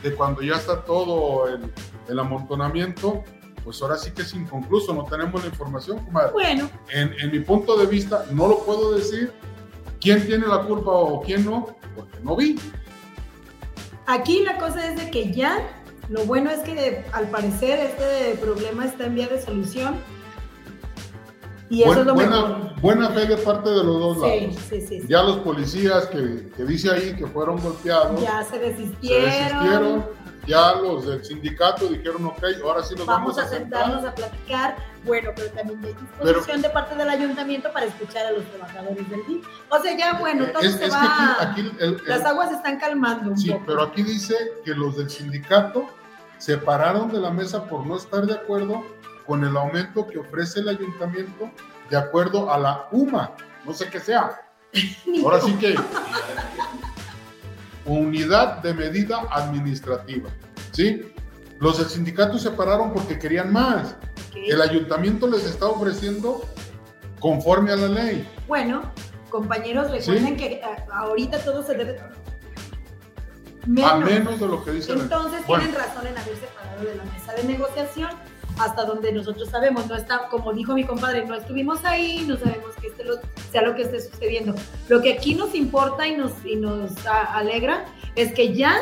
de 0.03 0.15
cuando 0.15 0.43
ya 0.43 0.55
está 0.57 0.83
todo 0.85 1.49
el, 1.49 1.73
el 2.09 2.19
amontonamiento, 2.19 3.23
pues 3.65 3.81
ahora 3.81 3.97
sí 3.97 4.11
que 4.11 4.23
es 4.23 4.35
inconcluso, 4.35 4.93
no 4.95 5.05
tenemos 5.05 5.43
la 5.43 5.49
información, 5.49 6.05
comadre. 6.05 6.33
Bueno, 6.33 6.71
en, 6.91 7.15
en 7.19 7.33
mi 7.33 7.41
punto 7.41 7.77
de 7.77 7.87
vista, 7.87 8.27
no 8.31 8.47
lo 8.47 8.59
puedo 8.65 8.95
decir 8.95 9.33
quién 10.01 10.25
tiene 10.27 10.47
la 10.47 10.61
culpa 10.63 10.91
o 10.91 11.23
quién 11.23 11.45
no, 11.45 11.75
porque 11.97 12.19
no 12.23 12.37
vi. 12.37 12.59
aquí 14.07 14.43
la 14.43 14.59
cosa 14.59 14.87
es 14.87 15.01
de 15.01 15.11
que 15.11 15.33
ya, 15.33 15.67
lo 16.11 16.27
bueno 16.27 16.51
es 16.51 16.61
que 16.61 17.05
al 17.13 17.29
parecer 17.31 17.81
este 17.81 18.37
problema 18.39 18.85
está 18.85 19.07
en 19.07 19.15
vía 19.15 19.29
de 19.29 19.41
solución. 19.41 19.97
Y 21.75 21.83
eso 21.83 21.89
Buen- 21.89 21.99
es 22.01 22.07
lo 22.07 22.15
buena, 22.15 22.31
mejor. 22.31 22.81
buena 22.81 23.09
fe 23.11 23.27
de 23.27 23.37
parte 23.39 23.69
de 23.71 23.77
los 23.85 24.01
dos 24.01 24.17
lados. 24.19 24.35
sí, 24.69 24.81
sí. 24.81 24.81
sí. 25.01 25.03
Ya 25.09 25.23
los 25.23 25.39
policías 25.39 26.07
que, 26.07 26.49
que 26.57 26.65
dice 26.65 26.91
ahí 26.91 27.17
que 27.17 27.27
fueron 27.27 27.59
golpeados, 27.61 28.21
Ya 28.23 28.43
se 28.45 28.51
se 28.51 28.59
desistieron. 28.61 30.05
Ya 30.47 30.75
los 30.75 31.07
del 31.07 31.25
sindicato 31.25 31.87
dijeron, 31.89 32.27
ok, 32.27 32.43
ahora 32.63 32.83
sí 32.83 32.95
nos 32.95 33.07
Vamos 33.07 33.35
vamos, 33.35 33.39
a 33.39 33.49
sentar. 33.49 33.81
sentarnos 33.87 34.05
a 34.05 34.15
platicar. 34.15 34.77
Bueno, 35.07 35.31
pero 35.35 35.51
también 35.53 35.81
hay 35.83 35.95
disposición 35.95 36.61
de 36.61 36.69
parte 36.69 36.95
del 36.97 37.09
ayuntamiento 37.09 37.73
para 37.73 37.87
escuchar 37.87 38.27
a 38.27 38.33
los 38.33 38.45
trabajadores 38.45 39.09
del 39.09 39.27
DIF. 39.27 39.47
O 39.71 39.79
sea, 39.81 39.97
ya 39.97 40.19
bueno, 40.21 40.45
todo 40.53 40.63
Eh, 40.63 40.67
es, 40.67 40.75
se 40.75 40.85
es 40.85 40.93
va. 40.93 41.37
aquí, 41.41 41.63
aquí 41.63 41.73
el- 41.81 41.97
el- 41.97 42.03
Las 42.07 42.25
aguas 42.27 42.51
se 42.51 42.57
están 42.57 42.79
calmando 42.79 43.31
un 43.31 43.39
sí, 43.39 43.51
poco. 43.53 43.65
pero 43.67 43.83
aquí 43.85 44.03
dice 44.03 44.37
que 44.67 44.75
los 44.75 44.97
del 44.99 45.09
sindicato 45.09 45.87
se 46.37 46.59
pararon 46.59 47.11
de 47.11 47.21
la 47.21 47.31
mesa 47.31 47.65
por 47.65 47.87
no 47.87 47.97
estar 47.97 48.27
de 48.27 48.35
acuerdo 48.35 48.85
con 49.27 49.45
el 49.45 49.57
aumento 49.57 50.07
que 50.07 50.19
ofrece 50.19 50.61
el 50.61 50.69
ayuntamiento 50.69 51.51
de 51.91 51.97
acuerdo 51.97 52.53
a 52.53 52.59
la 52.59 52.89
UMA, 52.93 53.33
no 53.65 53.73
sé 53.73 53.89
qué 53.89 54.01
sea. 54.01 54.41
Ahora 55.23 55.41
sí 55.41 55.53
que 55.55 55.75
unidad 57.87 58.59
de 58.63 58.75
medida 58.75 59.23
administrativa, 59.31 60.31
¿sí? 60.73 61.13
Los 61.61 61.79
del 61.79 61.89
sindicato 61.89 62.39
se 62.39 62.51
pararon 62.51 62.93
porque 62.93 63.19
querían 63.19 63.53
más. 63.53 63.97
Ok. 64.31 64.37
El 64.47 64.61
ayuntamiento 64.61 65.27
les 65.29 65.45
está 65.45 65.67
ofreciendo 65.67 66.45
conforme 67.21 67.73
a 67.73 67.77
la 67.77 67.89
ley. 67.89 68.29
Bueno, 68.49 68.83
compañeros, 69.31 69.91
recuerden 69.91 70.37
que 70.37 70.61
a- 70.63 70.97
ahorita 70.99 71.39
todo 71.45 71.63
se 71.65 71.75
debe. 71.75 71.99
Menos. 73.67 73.91
A 73.93 73.97
menos 73.97 74.41
de 74.41 74.47
lo 74.47 74.63
que 74.65 74.73
dice 74.73 74.89
la 74.91 74.95
ley. 74.97 75.03
Entonces 75.05 75.47
Bueno. 75.47 75.65
tienen 75.65 75.81
razón 75.81 76.07
en 76.07 76.19
haberse 76.19 76.47
parado 76.59 76.85
de 76.85 76.95
la 76.97 77.05
mesa 77.05 77.33
de 77.35 77.45
negociación 77.45 78.11
hasta 78.59 78.85
donde 78.85 79.13
nosotros 79.13 79.49
sabemos, 79.51 79.87
no 79.89 79.95
está, 79.97 80.29
como 80.31 80.53
dijo 80.53 80.75
mi 80.75 80.85
compadre, 80.85 81.25
no 81.27 81.35
estuvimos 81.35 81.85
ahí, 81.85 82.25
no 82.27 82.37
sabemos 82.37 82.75
que 82.81 82.89
este 82.89 83.05
lo- 83.05 83.19
sea 83.51 83.63
lo 83.63 83.75
que 83.75 83.83
esté 83.83 84.01
sucediendo. 84.01 84.55
Lo 84.89 85.01
que 85.03 85.13
aquí 85.15 85.35
nos 85.35 85.55
importa 85.55 86.07
y 86.07 86.17
nos, 86.17 86.33
y 86.45 86.57
nos 86.57 87.05
a- 87.07 87.35
alegra 87.37 87.85
es 88.15 88.33
que 88.33 88.55
ya 88.55 88.77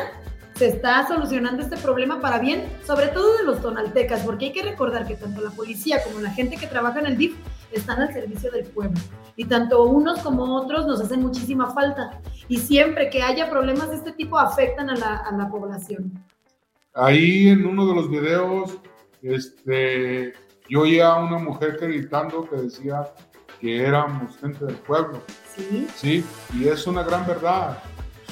se 0.55 0.67
está 0.67 1.07
solucionando 1.07 1.63
este 1.63 1.77
problema 1.77 2.21
para 2.21 2.37
bien, 2.37 2.65
sobre 2.85 3.07
todo 3.07 3.37
de 3.37 3.43
los 3.43 3.59
tonaltecas, 3.61 4.21
porque 4.21 4.45
hay 4.45 4.51
que 4.53 4.61
recordar 4.61 5.07
que 5.07 5.15
tanto 5.15 5.41
la 5.41 5.49
policía 5.49 6.03
como 6.03 6.19
la 6.19 6.29
gente 6.29 6.57
que 6.57 6.67
trabaja 6.67 6.99
en 6.99 7.07
el 7.07 7.17
DIF 7.17 7.35
están 7.71 7.99
al 7.99 8.13
servicio 8.13 8.51
del 8.51 8.65
pueblo. 8.65 8.99
Y 9.35 9.45
tanto 9.45 9.83
unos 9.85 10.19
como 10.19 10.55
otros 10.55 10.85
nos 10.85 11.01
hacen 11.01 11.21
muchísima 11.21 11.73
falta. 11.73 12.19
Y 12.47 12.57
siempre 12.57 13.09
que 13.09 13.23
haya 13.23 13.49
problemas 13.49 13.89
de 13.89 13.95
este 13.95 14.11
tipo 14.11 14.37
afectan 14.37 14.91
a 14.91 14.95
la, 14.95 15.15
a 15.17 15.35
la 15.35 15.49
población. 15.49 16.13
Ahí 16.93 17.47
en 17.49 17.65
uno 17.65 17.87
de 17.87 17.95
los 17.95 18.07
videos, 18.11 18.77
este, 19.23 20.33
yo 20.69 20.81
oía 20.81 21.09
a 21.13 21.23
una 21.23 21.37
mujer 21.37 21.77
que 21.77 21.87
gritando 21.87 22.47
que 22.49 22.55
decía 22.57 23.05
que 23.59 23.85
éramos 23.85 24.37
gente 24.37 24.65
del 24.65 24.75
pueblo, 24.75 25.21
Sí, 25.55 25.87
¿sí? 25.95 26.25
Y 26.53 26.67
es 26.67 26.87
una 26.87 27.03
gran 27.03 27.25
verdad. 27.27 27.77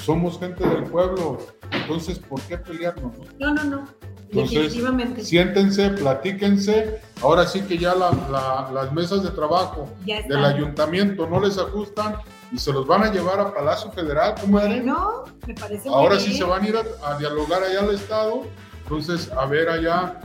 Somos 0.02 0.40
gente 0.40 0.68
del 0.68 0.84
pueblo. 0.86 1.38
Entonces, 1.72 2.18
¿por 2.20 2.42
qué 2.42 2.58
pelearnos? 2.58 3.14
no, 3.40 3.54
no, 3.54 3.64
no. 3.64 3.88
Entonces, 4.32 4.56
Definitivamente. 4.64 5.24
siéntense, 5.26 5.90
platíquense. 5.90 7.02
Ahora 7.22 7.46
sí 7.46 7.62
que 7.64 7.78
ya 7.78 7.94
la- 7.94 8.12
la- 8.32 8.72
las 8.74 8.92
mesas 8.94 9.24
de 9.24 9.30
trabajo 9.32 9.90
del 10.06 10.46
ayuntamiento 10.46 11.28
no 11.28 11.40
les 11.42 11.58
ajustan 11.58 12.16
y 12.52 12.58
se 12.58 12.72
los 12.72 12.88
van 12.88 13.04
a 13.04 13.12
llevar 13.12 13.40
a 13.42 13.54
Palacio 13.54 13.92
Federal, 13.92 14.36
comadre. 14.40 14.80
No, 14.82 15.26
me 15.46 15.54
parece 15.54 15.90
muy 15.90 15.98
Ahora 16.00 16.18
sí 16.20 16.28
bien. 16.28 16.38
se 16.38 16.44
van 16.46 16.64
a 16.64 16.68
ir 16.68 16.76
a, 16.78 17.10
a 17.12 17.18
dialogar 17.18 17.62
allá 17.62 17.82
al 17.82 17.94
Estado. 17.94 18.44
Entonces, 18.84 19.30
a 19.34 19.46
ver 19.46 19.68
allá, 19.70 20.22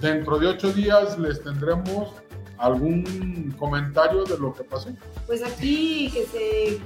dentro 0.00 0.38
de 0.38 0.46
ocho 0.48 0.72
días 0.72 1.18
les 1.18 1.42
tendremos 1.42 2.10
algún 2.58 3.54
comentario 3.58 4.24
de 4.24 4.38
lo 4.38 4.52
que 4.54 4.64
pasó. 4.64 4.90
Pues 5.26 5.42
aquí 5.42 6.10
que 6.12 6.26
se. 6.26 6.80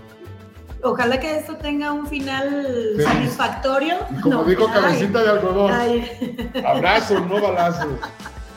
Ojalá 0.83 1.18
que 1.18 1.38
esto 1.38 1.57
tenga 1.57 1.92
un 1.92 2.07
final 2.07 2.94
Sí. 2.98 3.02
satisfactorio. 3.02 3.96
Y 4.16 4.20
como 4.20 4.37
No, 4.37 4.44
dijo 4.44 4.66
ay, 4.68 4.74
Cabecita 4.83 5.22
de 5.22 5.30
Algodón, 5.30 5.72
ay. 5.72 6.50
abrazos, 6.64 7.26
no 7.26 7.40
balazos. 7.40 7.88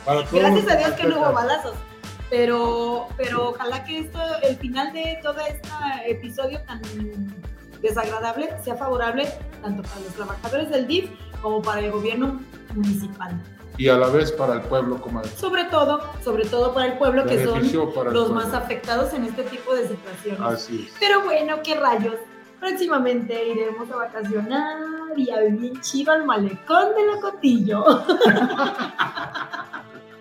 Para 0.04 0.24
todos 0.24 0.32
Gracias 0.42 0.68
a 0.70 0.76
Dios 0.76 0.90
que 0.92 1.06
no 1.06 1.16
hubo 1.20 1.32
balazos. 1.32 1.74
Pero, 2.30 3.08
pero 3.16 3.50
ojalá 3.50 3.82
que 3.84 4.00
esto, 4.00 4.18
el 4.42 4.56
final 4.56 4.92
de 4.92 5.18
todo 5.22 5.38
este 5.40 5.68
episodio 6.06 6.60
tan 6.66 6.82
desagradable 7.80 8.50
sea 8.62 8.74
favorable 8.76 9.26
tanto 9.62 9.82
para 9.82 10.00
los 10.00 10.12
trabajadores 10.14 10.68
del 10.70 10.86
DIF 10.86 11.10
como 11.40 11.62
para 11.62 11.80
el 11.80 11.90
gobierno 11.90 12.40
municipal. 12.74 13.32
Y 13.78 13.88
a 13.88 13.96
la 13.96 14.08
vez 14.08 14.32
para 14.32 14.54
el 14.54 14.62
pueblo, 14.62 15.00
comadre. 15.00 15.30
Sobre 15.30 15.64
todo, 15.64 16.02
sobre 16.22 16.44
todo 16.44 16.74
para 16.74 16.86
el 16.86 16.98
pueblo 16.98 17.24
que 17.24 17.44
son 17.44 17.62
los 17.62 17.94
pueblo. 17.94 18.28
más 18.30 18.52
afectados 18.52 19.14
en 19.14 19.24
este 19.24 19.44
tipo 19.44 19.72
de 19.72 19.86
situaciones. 19.86 20.40
Así 20.40 20.86
es. 20.88 20.94
Pero 20.98 21.22
bueno, 21.22 21.60
qué 21.62 21.76
rayos. 21.76 22.16
Próximamente 22.58 23.50
iremos 23.50 23.88
a 23.92 23.96
vacacionar 23.96 24.76
y 25.16 25.30
a 25.30 25.38
vivir 25.42 25.80
chido 25.80 26.12
al 26.12 26.26
malecón 26.26 26.88
de 26.96 27.06
Locotillo. 27.06 27.84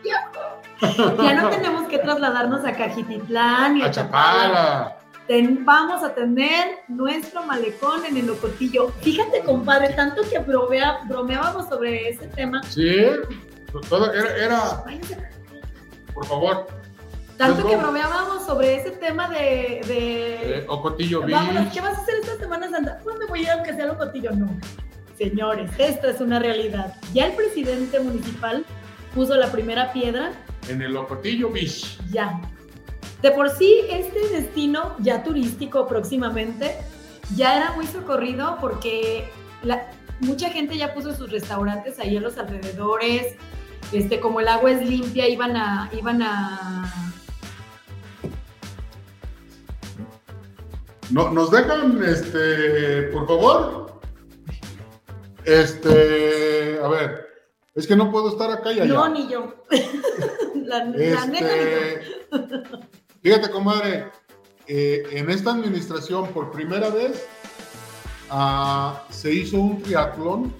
ya 0.03 1.33
no 1.33 1.49
tenemos 1.49 1.87
que 1.87 1.97
trasladarnos 1.97 2.63
a 2.63 2.73
Cajititlán 2.73 3.73
ni 3.73 3.81
a, 3.81 3.87
A 3.87 3.91
Chapala. 3.91 4.37
Chapala. 4.51 4.97
Ten- 5.27 5.65
vamos 5.65 6.03
a 6.03 6.13
tener 6.15 6.79
nuestro 6.87 7.43
malecón 7.43 8.05
en 8.05 8.15
el 8.17 8.27
Locotillo. 8.27 8.89
Fíjate, 9.01 9.41
compadre, 9.43 9.93
tanto 9.93 10.21
que 10.29 10.39
bromea- 10.39 10.99
bromeábamos 11.07 11.67
sobre 11.67 12.09
ese 12.09 12.27
tema. 12.27 12.63
Sí, 12.63 13.05
pues 13.71 13.87
todo 13.89 14.13
era, 14.13 14.35
era, 14.37 14.83
por 16.13 16.25
favor, 16.25 16.67
Tanto 17.37 17.67
que 17.67 17.75
bromeábamos 17.75 18.45
sobre 18.47 18.77
ese 18.77 18.91
tema 18.91 19.29
de- 19.29 19.81
de 19.87 20.59
eh, 20.59 20.65
Ocotillo 20.67 21.21
Vámonos. 21.21 21.71
¿qué 21.71 21.81
vas 21.81 21.95
a 21.97 22.01
hacer 22.01 22.15
esta 22.21 22.35
Semana 22.39 22.67
Santa? 22.71 22.99
Me 23.19 23.25
voy 23.27 23.39
a 23.39 23.43
ir 23.43 23.49
aunque 23.51 23.73
sea 23.75 23.83
a 23.83 23.87
Locotillo. 23.89 24.31
No. 24.31 24.49
Señores, 25.19 25.69
esto 25.77 26.07
es 26.09 26.19
una 26.19 26.39
realidad. 26.39 26.95
Ya 27.13 27.27
el 27.27 27.33
presidente 27.33 27.99
municipal 27.99 28.65
puso 29.13 29.35
la 29.35 29.51
primera 29.51 29.93
piedra, 29.93 30.31
En 30.67 30.81
el 30.81 30.97
Ocotillo 30.97 31.51
Beach. 31.51 31.99
ya. 32.09 32.39
De 33.21 33.31
por 33.31 33.49
sí, 33.49 33.81
este 33.89 34.27
destino 34.29 34.95
ya 34.99 35.23
turístico 35.23 35.87
próximamente 35.87 36.77
ya 37.35 37.57
era 37.57 37.71
muy 37.73 37.87
socorrido 37.87 38.57
porque 38.61 39.27
la- 39.63 39.89
mucha 40.19 40.49
gente 40.49 40.77
ya 40.77 40.93
puso 40.93 41.13
sus 41.15 41.31
restaurantes 41.31 41.99
ahí 41.99 42.15
en 42.17 42.23
los 42.23 42.37
alrededores. 42.37 43.35
Este, 43.91 44.19
como 44.19 44.39
el 44.39 44.47
agua 44.47 44.71
es 44.71 44.87
limpia, 44.87 45.27
iban 45.27 45.55
a, 45.55 45.89
iban 45.97 46.21
a 46.21 47.13
No, 51.09 51.31
nos 51.31 51.51
dejan, 51.51 52.03
este, 52.03 53.03
por 53.13 53.25
favor. 53.27 53.99
Este, 55.45 56.79
a 56.83 56.87
ver, 56.89 57.25
es 57.75 57.87
que 57.87 57.95
no 57.95 58.11
puedo 58.11 58.29
estar 58.29 58.51
acá 58.51 58.73
y 58.73 58.81
allá. 58.81 58.93
No, 58.93 59.07
ni 59.07 59.29
yo. 59.29 59.53
la, 60.65 60.83
la 60.83 61.25
neta, 61.25 61.25
ni 61.25 61.39
yo. 61.39 62.79
Fíjate, 63.21 63.49
comadre, 63.49 64.07
eh, 64.67 65.03
en 65.11 65.29
esta 65.29 65.51
administración 65.51 66.27
por 66.29 66.51
primera 66.51 66.89
vez 66.89 67.25
ah, 68.29 69.03
se 69.09 69.33
hizo 69.33 69.57
un 69.59 69.81
triatlón 69.81 70.53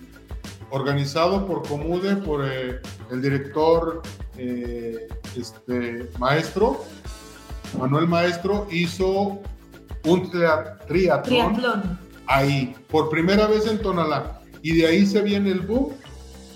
organizado 0.70 1.46
por 1.48 1.68
Comude, 1.68 2.16
por 2.18 2.46
eh, 2.46 2.82
el 3.12 3.22
director 3.22 4.02
eh, 4.38 5.08
este, 5.36 6.10
maestro, 6.20 6.84
Manuel 7.80 8.08
Maestro, 8.08 8.68
hizo 8.72 9.40
un 10.06 10.30
tria- 10.32 10.78
triatlón 10.88 11.54
Triatlón. 11.54 12.00
ahí, 12.28 12.76
por 12.90 13.10
primera 13.10 13.48
vez 13.48 13.68
en 13.68 13.80
Tonalá. 13.82 14.42
Y 14.62 14.78
de 14.78 14.88
ahí 14.88 15.06
se 15.06 15.22
viene 15.22 15.52
el 15.52 15.62
boom 15.62 15.94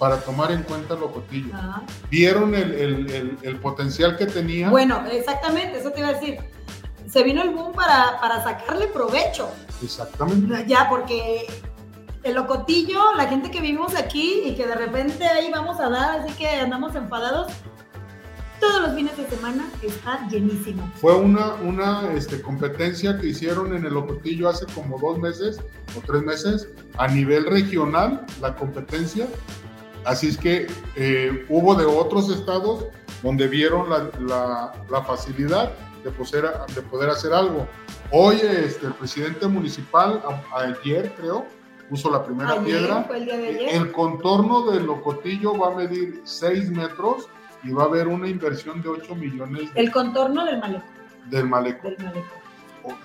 para 0.01 0.17
tomar 0.19 0.51
en 0.51 0.63
cuenta 0.63 0.95
Locotillo. 0.95 1.51
Ah. 1.53 1.83
Vieron 2.09 2.55
el, 2.55 2.73
el- 2.73 3.11
el- 3.11 3.37
el 3.43 3.55
potencial 3.57 4.17
que 4.17 4.25
tenía. 4.25 4.67
Bueno, 4.71 4.99
exactamente, 5.11 5.77
eso 5.77 5.91
te 5.91 5.99
iba 5.99 6.09
a 6.09 6.13
decir. 6.13 6.39
Se 7.07 7.21
vino 7.21 7.43
el 7.43 7.51
boom 7.51 7.71
para, 7.73 8.19
para 8.19 8.43
sacarle 8.43 8.87
provecho. 8.87 9.47
Exactamente. 9.83 10.65
Ya, 10.67 10.87
porque 10.89 11.45
el 12.23 12.33
locotillo, 12.33 13.13
la 13.15 13.27
gente 13.27 13.51
que 13.51 13.61
vivimos 13.61 13.93
aquí 13.93 14.41
y 14.43 14.55
que 14.55 14.65
de 14.65 14.73
repente 14.73 15.23
ahí 15.27 15.51
vamos 15.51 15.79
a 15.79 15.87
dar, 15.87 16.21
así 16.21 16.33
que 16.33 16.47
andamos 16.49 16.95
enfadados, 16.95 17.53
todos 18.59 18.81
los 18.81 18.95
fines 18.95 19.15
de 19.17 19.27
semana 19.27 19.69
está 19.83 20.27
llenísimo. 20.29 20.91
Fue 20.95 21.15
una, 21.15 21.53
una 21.63 22.11
este, 22.13 22.41
competencia 22.41 23.19
que 23.19 23.27
hicieron 23.27 23.75
en 23.75 23.85
el 23.85 23.93
Locotillo 23.93 24.49
hace 24.49 24.65
como 24.73 24.97
dos 24.97 25.19
meses 25.19 25.59
o 25.95 26.01
tres 26.07 26.23
meses 26.23 26.69
a 26.97 27.07
nivel 27.07 27.45
regional, 27.45 28.25
la 28.41 28.55
competencia. 28.55 29.27
Así 30.05 30.27
es 30.29 30.37
que 30.37 30.67
eh, 30.95 31.45
hubo 31.49 31.75
de 31.75 31.85
otros 31.85 32.29
estados 32.29 32.85
donde 33.21 33.47
vieron 33.47 33.89
la, 33.89 34.09
la- 34.19 34.73
la 34.89 35.01
facilidad 35.03 35.71
de 36.03 36.09
poder, 36.11 36.51
de 36.73 36.81
poder 36.81 37.09
hacer 37.09 37.33
algo. 37.33 37.67
Hoy 38.11 38.37
este, 38.41 38.87
el 38.87 38.93
presidente 38.93 39.45
municipal, 39.47 40.21
a- 40.53 40.59
ayer 40.61 41.13
creo, 41.15 41.45
puso 41.89 42.09
la 42.09 42.23
primera 42.23 42.53
Ayer, 42.53 42.63
piedra. 42.65 43.03
fue 43.03 43.17
el 43.17 43.25
día 43.25 43.37
de 43.37 43.47
ayer. 43.49 43.69
El 43.75 43.91
contorno 43.91 44.71
del 44.71 44.85
Locotillo 44.85 45.55
va 45.57 45.67
a 45.73 45.75
medir 45.75 46.21
6 46.23 46.71
metros 46.71 47.27
y 47.63 47.71
va 47.71 47.83
a 47.83 47.85
haber 47.85 48.07
una 48.07 48.27
inversión 48.27 48.81
de 48.81 48.89
8 48.89 49.13
millones 49.15 49.71
de- 49.73 49.81
El 49.81 49.91
contorno 49.91 50.43
del 50.45 50.59
malecón. 50.59 50.83
del 51.29 51.45
malecón. 51.47 51.95
Del 51.95 52.05
malecón. 52.05 52.41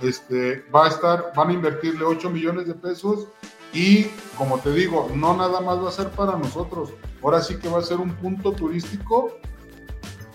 Este, 0.01 0.65
va 0.75 0.87
a 0.87 0.89
estar, 0.89 1.33
van 1.37 1.51
a 1.51 1.53
invertirle 1.53 2.03
8 2.05 2.31
millones 2.31 2.67
de 2.67 2.73
pesos 2.75 3.29
y 3.73 4.05
como 4.37 4.59
te 4.59 4.73
digo, 4.73 5.11
no 5.15 5.37
nada 5.37 5.61
más 5.61 5.83
va 5.83 5.89
a 5.89 5.93
ser 5.93 6.09
para 6.11 6.37
nosotros. 6.37 6.91
Ahora 7.23 7.43
sí 7.43 7.59
que 7.59 7.69
va 7.69 7.79
a 7.79 7.83
ser 7.83 7.99
un 7.99 8.15
punto 8.17 8.53
turístico 8.53 9.39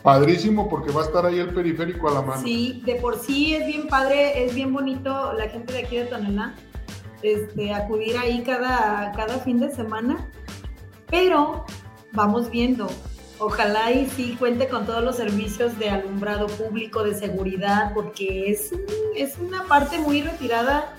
padrísimo 0.04 0.70
porque 0.70 0.92
va 0.92 1.02
a 1.02 1.06
estar 1.06 1.26
ahí 1.26 1.40
el 1.40 1.54
periférico 1.54 2.10
a 2.10 2.14
la 2.14 2.22
mano. 2.22 2.42
Sí, 2.42 2.82
de 2.86 2.96
por 2.96 3.20
sí 3.20 3.54
es 3.56 3.66
bien 3.66 3.88
padre, 3.88 4.46
es 4.46 4.56
bien 4.56 4.74
bonito 4.74 5.34
la 5.34 5.48
gente 5.50 5.74
de 5.74 5.80
aquí 5.80 5.98
de 5.98 6.06
Tonalá, 6.06 6.56
este, 7.22 7.74
acudir 7.74 8.18
ahí 8.18 8.42
cada, 8.44 9.12
cada 9.16 9.40
fin 9.40 9.60
de 9.60 9.72
semana, 9.72 10.28
pero 11.08 11.66
vamos 12.14 12.50
viendo, 12.50 12.90
ojalá 13.38 13.92
y 13.92 14.10
sí 14.10 14.36
cuente 14.40 14.68
con 14.68 14.86
todos 14.86 15.04
los 15.04 15.18
servicios 15.18 15.78
de 15.78 15.90
alumbrado 15.90 16.48
público, 16.48 17.04
de 17.04 17.14
seguridad, 17.14 17.94
porque 17.94 18.50
es, 18.50 18.72
es 19.16 19.38
una 19.38 19.64
parte 19.66 20.00
muy 20.00 20.22
retirada, 20.24 20.96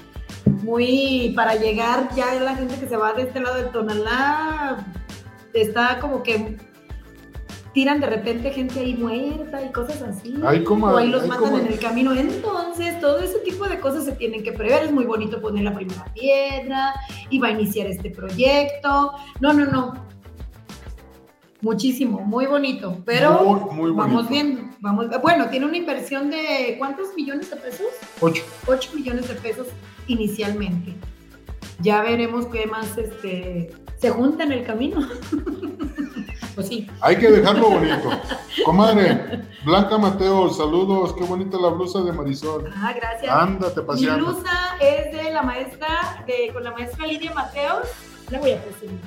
muy 0.63 1.33
para 1.37 1.55
llegar 1.57 2.09
ya 2.15 2.35
la 2.35 2.55
gente 2.57 2.77
que 2.77 2.89
se 2.89 2.97
va 2.97 3.13
de 3.13 3.23
este 3.23 3.41
lado 3.41 3.57
de 3.57 3.65
Tonalá, 3.65 4.87
está 5.53 5.99
como 6.01 6.23
que 6.23 6.57
tiran 7.75 8.01
de 8.01 8.07
repente 8.07 8.51
gente 8.51 8.81
ahí 8.81 8.95
muerta 8.95 9.63
y 9.63 9.73
cosas 9.73 10.03
así. 10.03 10.35
Ahí 10.47 10.63
como- 10.63 10.89
o 10.89 10.97
ahí 10.97 11.09
los 11.09 11.27
matan 11.27 11.45
como- 11.53 11.59
en 11.59 11.67
el 11.69 11.79
camino. 11.79 12.13
Entonces, 12.15 13.01
todo 13.01 13.19
ese 13.21 13.39
tipo 13.39 13.67
de 13.67 13.81
cosas 13.81 14.05
se 14.05 14.13
tienen 14.13 14.43
que 14.43 14.53
prever. 14.53 14.85
Es 14.85 14.93
muy 14.93 15.05
bonito 15.07 15.41
poner 15.41 15.65
la 15.65 15.75
primera 15.75 16.05
piedra 16.13 16.93
y 17.31 17.39
va 17.39 17.49
a 17.49 17.51
iniciar 17.53 17.87
este 17.87 18.11
proyecto. 18.11 19.13
No, 19.41 19.53
no, 19.55 19.65
no. 19.67 19.95
Muchísimo, 21.63 22.21
muy 22.21 22.47
bonito. 22.47 22.99
Pero 23.07 23.43
muy, 23.45 23.75
muy 23.75 23.91
vamos 23.93 24.29
viendo. 24.29 24.63
Vamos, 24.81 25.07
bueno, 25.23 25.49
tiene 25.49 25.65
una 25.67 25.77
inversión 25.77 26.29
de 26.29 26.75
¿cuántos 26.79 27.15
millones 27.15 27.49
de 27.51 27.57
pesos? 27.57 27.87
8. 28.21 28.43
8 28.67 28.91
millones 28.95 29.29
de 29.29 29.35
pesos 29.37 29.69
inicialmente. 30.07 30.95
Ya 31.81 32.03
veremos 32.03 32.47
qué 32.47 32.67
más 32.67 32.97
este, 32.97 33.75
se 33.99 34.11
junta 34.11 34.45
en 34.45 34.53
el 34.53 34.65
camino. 34.65 35.01
pues 36.55 36.69
sí. 36.69 36.89
Hay 37.01 37.17
que 37.17 37.31
dejarlo 37.31 37.71
bonito. 37.71 38.11
Comadre, 38.65 39.43
Blanca 39.65 39.99
Mateo, 39.99 40.49
saludos, 40.51 41.15
qué 41.15 41.25
bonita 41.25 41.57
la 41.59 41.69
blusa 41.69 42.03
de 42.03 42.13
Marisol. 42.13 42.71
Ah, 42.77 42.93
gracias. 42.95 43.33
Ándate 43.35 43.81
Mi 43.81 43.87
paseando. 43.87 44.27
blusa 44.27 44.77
es 44.81 45.13
de 45.17 45.31
la 45.33 45.43
maestra, 45.43 46.25
de, 46.27 46.53
con 46.53 46.63
la 46.65 46.71
maestra 46.73 47.07
Lidia 47.07 47.33
Mateos. 47.35 47.89
La 48.31 48.39
voy 48.39 48.53
a 48.53 48.63
presumir. 48.63 49.01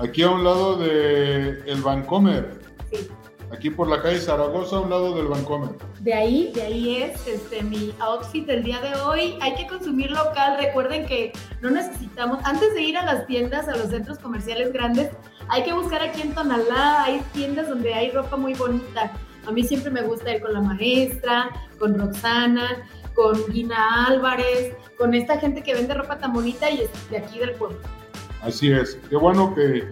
Aquí 0.00 0.22
a 0.22 0.30
un 0.30 0.42
lado 0.42 0.76
de 0.76 1.62
el 1.66 1.80
Vancomer, 1.82 2.60
Sí. 2.92 3.08
Aquí 3.54 3.70
por 3.70 3.88
la 3.88 4.02
calle 4.02 4.18
Zaragoza, 4.18 4.76
a 4.76 4.80
un 4.80 4.90
lado 4.90 5.14
del 5.14 5.28
Vancomer. 5.28 5.70
De 6.00 6.12
ahí, 6.12 6.52
de 6.54 6.62
ahí 6.62 7.02
es 7.02 7.26
este, 7.26 7.62
mi 7.62 7.94
outfit 8.00 8.46
del 8.46 8.62
día 8.62 8.80
de 8.80 8.94
hoy. 9.00 9.38
Hay 9.40 9.54
que 9.54 9.66
consumir 9.66 10.10
local. 10.10 10.58
Recuerden 10.60 11.06
que 11.06 11.32
no 11.60 11.70
necesitamos, 11.70 12.40
antes 12.44 12.74
de 12.74 12.82
ir 12.82 12.96
a 12.96 13.04
las 13.04 13.26
tiendas, 13.26 13.68
a 13.68 13.76
los 13.76 13.88
centros 13.88 14.18
comerciales 14.18 14.72
grandes, 14.72 15.10
Hay 15.48 15.62
que 15.62 15.74
buscar 15.74 16.00
aquí 16.00 16.22
en 16.22 16.34
Tonalá, 16.34 17.04
hay 17.04 17.22
tiendas 17.34 17.68
donde 17.68 17.92
hay 17.92 18.10
ropa 18.10 18.36
muy 18.36 18.54
bonita. 18.54 19.12
A 19.46 19.52
mí 19.52 19.62
siempre 19.62 19.90
me 19.90 20.00
gusta 20.00 20.34
ir 20.34 20.40
con 20.40 20.54
la 20.54 20.60
maestra, 20.62 21.50
con 21.78 21.98
Roxana, 21.98 22.88
con 23.14 23.36
Gina 23.52 24.06
Álvarez, 24.06 24.74
con 24.96 25.12
esta 25.12 25.38
gente 25.38 25.62
que 25.62 25.74
vende 25.74 25.92
ropa 25.92 26.18
tan 26.18 26.32
bonita 26.32 26.70
y 26.70 26.88
de 27.10 27.18
aquí 27.18 27.38
del 27.38 27.52
pueblo. 27.52 27.78
Así 28.42 28.72
es. 28.72 28.98
Qué 29.10 29.16
bueno 29.16 29.54
que 29.54 29.84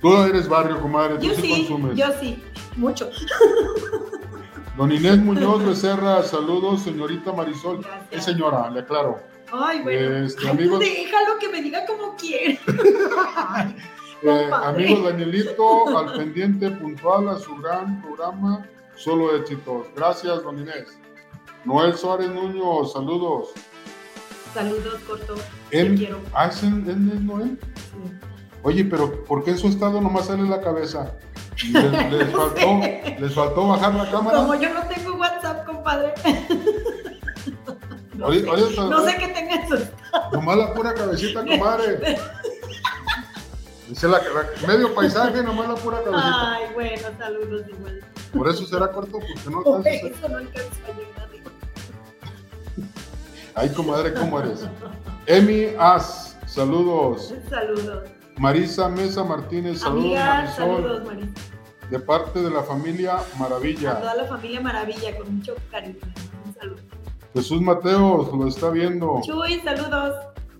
tú 0.00 0.16
eres 0.22 0.48
barrio, 0.48 0.80
comadre. 0.80 1.16
Yo 1.20 1.34
sí, 1.34 1.68
yo 1.94 2.06
sí, 2.20 2.42
mucho. 2.76 3.10
Don 4.76 4.92
Inés 4.92 5.18
Muñoz 5.18 5.64
Becerra, 5.66 6.22
saludos, 6.22 6.82
señorita 6.82 7.32
Marisol. 7.32 7.80
Es 8.10 8.24
señora, 8.24 8.70
le 8.70 8.80
aclaro. 8.80 9.20
Ay, 9.50 9.80
bueno. 9.80 10.26
Este, 10.26 10.48
amigos... 10.48 10.80
Déjalo 10.80 11.38
que 11.38 11.48
me 11.48 11.62
diga 11.62 11.86
como 11.86 12.14
quiere. 12.16 12.60
eh, 14.22 14.50
amigos 14.52 15.04
Danielito, 15.04 15.96
al 15.96 16.12
pendiente 16.18 16.70
puntual 16.72 17.28
a 17.28 17.38
su 17.38 17.56
gran 17.56 18.02
programa, 18.02 18.66
solo 18.96 19.34
éxitos. 19.34 19.86
Gracias, 19.96 20.42
don 20.42 20.58
Inés. 20.58 20.98
Noel 21.64 21.96
Suárez 21.96 22.28
Nuño, 22.28 22.84
saludos. 22.84 23.50
Saludos, 24.52 25.00
corto. 25.06 25.36
Te 25.70 25.94
quiero. 25.94 26.20
¿Ah, 26.34 26.48
es, 26.48 26.62
Noel? 26.62 27.58
Sí. 27.74 28.35
Oye, 28.66 28.84
pero 28.84 29.22
¿por 29.22 29.44
qué 29.44 29.52
en 29.52 29.58
su 29.58 29.68
estado 29.68 30.00
nomás 30.00 30.26
sale 30.26 30.42
la 30.42 30.60
cabeza? 30.60 31.12
Les, 32.10 32.32
faltó, 32.32 32.80
les 33.20 33.32
faltó 33.32 33.68
bajar 33.68 33.94
la 33.94 34.10
cámara. 34.10 34.38
Como 34.38 34.56
yo 34.56 34.74
no 34.74 34.82
tengo 34.88 35.14
WhatsApp, 35.14 35.64
compadre. 35.64 36.12
No, 38.14 38.32
sé, 38.32 38.40
no 38.40 39.04
sé 39.04 39.16
qué 39.18 39.28
tenga 39.28 39.56
eso. 39.56 39.76
Nomás 40.32 40.56
la 40.56 40.72
pura 40.72 40.94
cabecita, 40.94 41.44
comadre. 41.44 42.16
Dice 43.86 44.08
la, 44.08 44.22
medio 44.66 44.94
paisaje, 44.94 45.42
nomás 45.42 45.68
la 45.68 45.74
pura 45.74 46.02
cabecita. 46.02 46.52
Ay, 46.54 46.64
bueno, 46.72 47.08
saludos 47.18 47.66
igual. 47.68 48.00
Por 48.34 48.48
eso 48.48 48.64
será 48.64 48.90
corto, 48.90 49.18
porque 49.18 49.50
no 49.50 49.62
Por 49.62 49.86
eso 49.86 50.28
no 50.30 50.38
alcanza 50.38 50.80
a 50.86 50.96
llegar. 50.96 51.28
Ay, 53.54 53.68
comadre, 53.68 54.14
¿cómo 54.14 54.40
eres? 54.40 54.66
Emi 55.26 55.74
As, 55.78 56.38
saludos. 56.46 57.34
Saludos. 57.50 58.15
Marisa 58.38 58.88
Mesa 58.88 59.24
Martínez, 59.24 59.80
saludos. 59.80 60.04
Amiga, 60.04 60.52
saludos, 60.54 61.04
Marisa. 61.06 61.32
De 61.90 61.98
parte 62.00 62.42
de 62.42 62.50
la 62.50 62.62
familia 62.62 63.18
Maravilla. 63.38 63.92
A 63.92 64.00
toda 64.00 64.14
la 64.14 64.24
familia 64.26 64.60
Maravilla, 64.60 65.16
con 65.16 65.36
mucho 65.36 65.54
cariño. 65.70 65.98
Un 66.44 66.54
saludo. 66.54 66.82
Jesús 67.32 67.60
Mateos 67.62 68.32
lo 68.32 68.46
está 68.46 68.70
viendo. 68.70 69.20
Chuy, 69.24 69.60
saludos. 69.60 70.14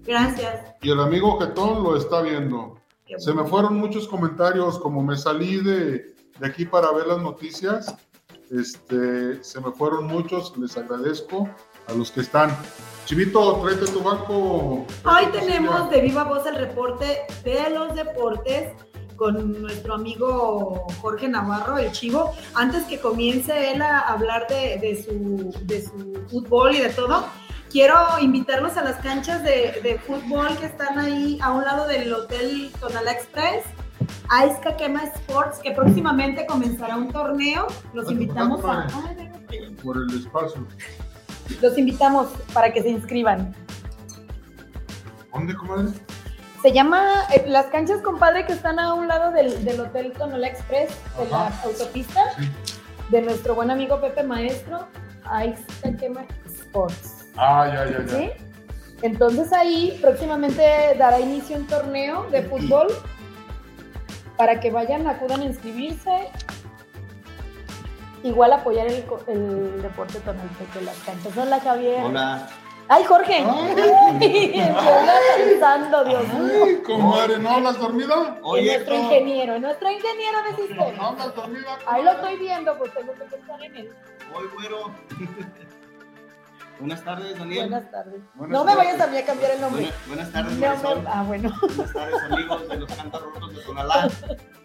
Gracias. 0.06 0.74
Y 0.82 0.90
el 0.90 1.00
amigo 1.00 1.38
Getón 1.38 1.82
lo 1.82 1.96
está 1.96 2.22
viendo. 2.22 2.78
Se 3.18 3.32
me 3.32 3.44
fueron 3.44 3.76
muchos 3.76 4.08
comentarios, 4.08 4.78
como 4.78 5.02
me 5.02 5.16
salí 5.16 5.58
de, 5.58 6.14
de, 6.38 6.46
aquí 6.46 6.64
para 6.64 6.90
ver 6.92 7.06
las 7.06 7.18
noticias, 7.18 7.94
este, 8.50 9.42
se 9.42 9.60
me 9.60 9.70
fueron 9.72 10.06
muchos, 10.06 10.56
les 10.56 10.76
agradezco 10.76 11.48
a 11.88 11.92
los 11.92 12.10
que 12.10 12.20
están. 12.20 12.56
Chivito, 13.04 13.60
tráete 13.62 13.86
tu 13.92 14.02
banco. 14.02 14.86
Hoy 15.04 15.26
tenemos 15.32 15.90
de 15.90 16.00
viva 16.00 16.24
voz 16.24 16.44
el 16.46 16.56
reporte 16.56 17.20
de 17.44 17.70
los 17.70 17.94
deportes 17.94 18.72
con 19.14 19.62
nuestro 19.62 19.94
amigo 19.94 20.86
Jorge 21.00 21.28
Navarro, 21.28 21.78
el 21.78 21.90
Chivo. 21.92 22.34
Antes 22.54 22.84
que 22.84 22.98
comience 22.98 23.72
él 23.72 23.80
a 23.80 24.00
hablar 24.00 24.46
de, 24.48 25.04
su, 25.04 25.54
de 25.62 25.84
su 25.84 26.20
fútbol 26.28 26.74
y 26.74 26.80
de 26.80 26.90
todo, 26.90 27.26
quiero 27.70 27.96
invitarlos 28.20 28.76
a 28.76 28.82
las 28.84 28.96
canchas 28.96 29.42
de, 29.42 29.80
de, 29.82 29.98
fútbol 29.98 30.48
que 30.58 30.66
están 30.66 30.98
ahí 30.98 31.38
a 31.40 31.52
un 31.52 31.64
lado 31.64 31.86
del 31.86 32.12
Hotel 32.12 32.70
Tonala 32.80 33.12
Express. 33.12 33.64
Ice 34.44 34.60
Kakema 34.60 35.04
Sports, 35.04 35.60
que 35.62 35.70
próximamente 35.70 36.44
comenzará 36.46 36.96
un 36.96 37.12
torneo. 37.12 37.68
Los 37.94 38.10
invitamos 38.10 38.62
a... 38.64 38.88
Por 39.82 39.98
el 39.98 40.18
espacio. 40.18 40.66
Los 41.60 41.78
invitamos 41.78 42.28
para 42.52 42.72
que 42.72 42.82
se 42.82 42.88
inscriban. 42.90 43.54
¿Dónde, 45.32 45.54
comadre? 45.54 45.92
Se 46.62 46.72
llama 46.72 47.24
eh, 47.34 47.44
Las 47.46 47.66
Canchas, 47.66 48.00
compadre, 48.00 48.46
que 48.46 48.52
están 48.52 48.78
a 48.78 48.94
un 48.94 49.06
lado 49.06 49.30
del, 49.32 49.64
del 49.64 49.80
Hotel 49.80 50.12
Tonola 50.12 50.48
Express, 50.48 50.90
de 51.18 51.30
la 51.30 51.48
autopista, 51.62 52.22
de 53.10 53.22
nuestro 53.22 53.54
buen 53.54 53.70
amigo 53.70 54.00
Pepe 54.00 54.22
Maestro, 54.22 54.88
Ice 55.44 55.64
Sports. 56.46 57.26
Ah, 57.36 57.70
ya, 57.72 57.90
ya, 57.90 58.04
ya. 58.04 58.08
¿Sí? 58.08 58.30
Entonces 59.02 59.52
ahí 59.52 59.98
próximamente 60.00 60.62
dará 60.98 61.20
inicio 61.20 61.56
un 61.56 61.66
torneo 61.66 62.24
de 62.30 62.42
fútbol 62.42 62.88
para 64.36 64.58
que 64.60 64.70
vayan, 64.70 65.06
acudan 65.06 65.42
a 65.42 65.44
inscribirse 65.44 66.30
igual 68.22 68.52
apoyar 68.52 68.86
el, 68.86 69.04
el 69.28 69.82
deporte 69.82 70.20
tonalteco, 70.20 70.80
las 70.82 70.96
canchas. 70.98 71.36
Hola, 71.36 71.60
Javier. 71.60 72.04
Hola. 72.04 72.48
¡Ay, 72.88 73.02
Jorge! 73.04 73.44
¡Ay! 73.44 74.62
pensando, 75.36 76.04
Dios 76.04 76.28
mío. 76.34 76.64
Ay, 76.64 76.76
comadre, 76.82 77.38
¿no 77.38 77.50
hablas 77.50 77.78
dormida? 77.78 78.38
Oye, 78.42 78.74
nuestro 78.74 78.94
ingeniero, 78.94 79.58
nuestro 79.58 79.90
ingeniero 79.90 80.42
de 80.42 80.56
sistema. 80.56 80.92
¿No 80.92 81.06
hablas 81.08 81.34
dormida? 81.34 81.78
Ahí 81.86 82.04
lo 82.04 82.12
estoy 82.12 82.36
viendo, 82.36 82.78
pues 82.78 82.94
tengo 82.94 83.12
que 83.14 83.24
pensar 83.24 83.62
en 83.64 83.76
él. 83.76 83.90
Hoy, 84.32 84.44
güero. 84.54 84.92
Buenas 86.78 87.02
tardes, 87.02 87.38
Daniel. 87.38 87.70
Buenas 87.70 87.90
tardes. 87.90 88.20
no 88.34 88.64
me 88.64 88.74
vayas 88.74 89.00
a 89.00 89.06
mí 89.06 89.16
a 89.16 89.24
cambiar 89.24 89.52
el 89.52 89.60
nombre. 89.60 89.90
buenas 90.08 90.30
tardes, 90.30 90.58
Marisol. 90.58 91.04
ah, 91.06 91.24
bueno. 91.26 91.52
Buenas 91.60 91.92
tardes, 91.92 92.22
amigos 92.30 92.68
de 92.68 92.76
los 92.76 92.94
Cántaros 92.94 93.34
Rotos 93.34 93.56
de 93.56 93.62
Tonalá. 93.62 94.10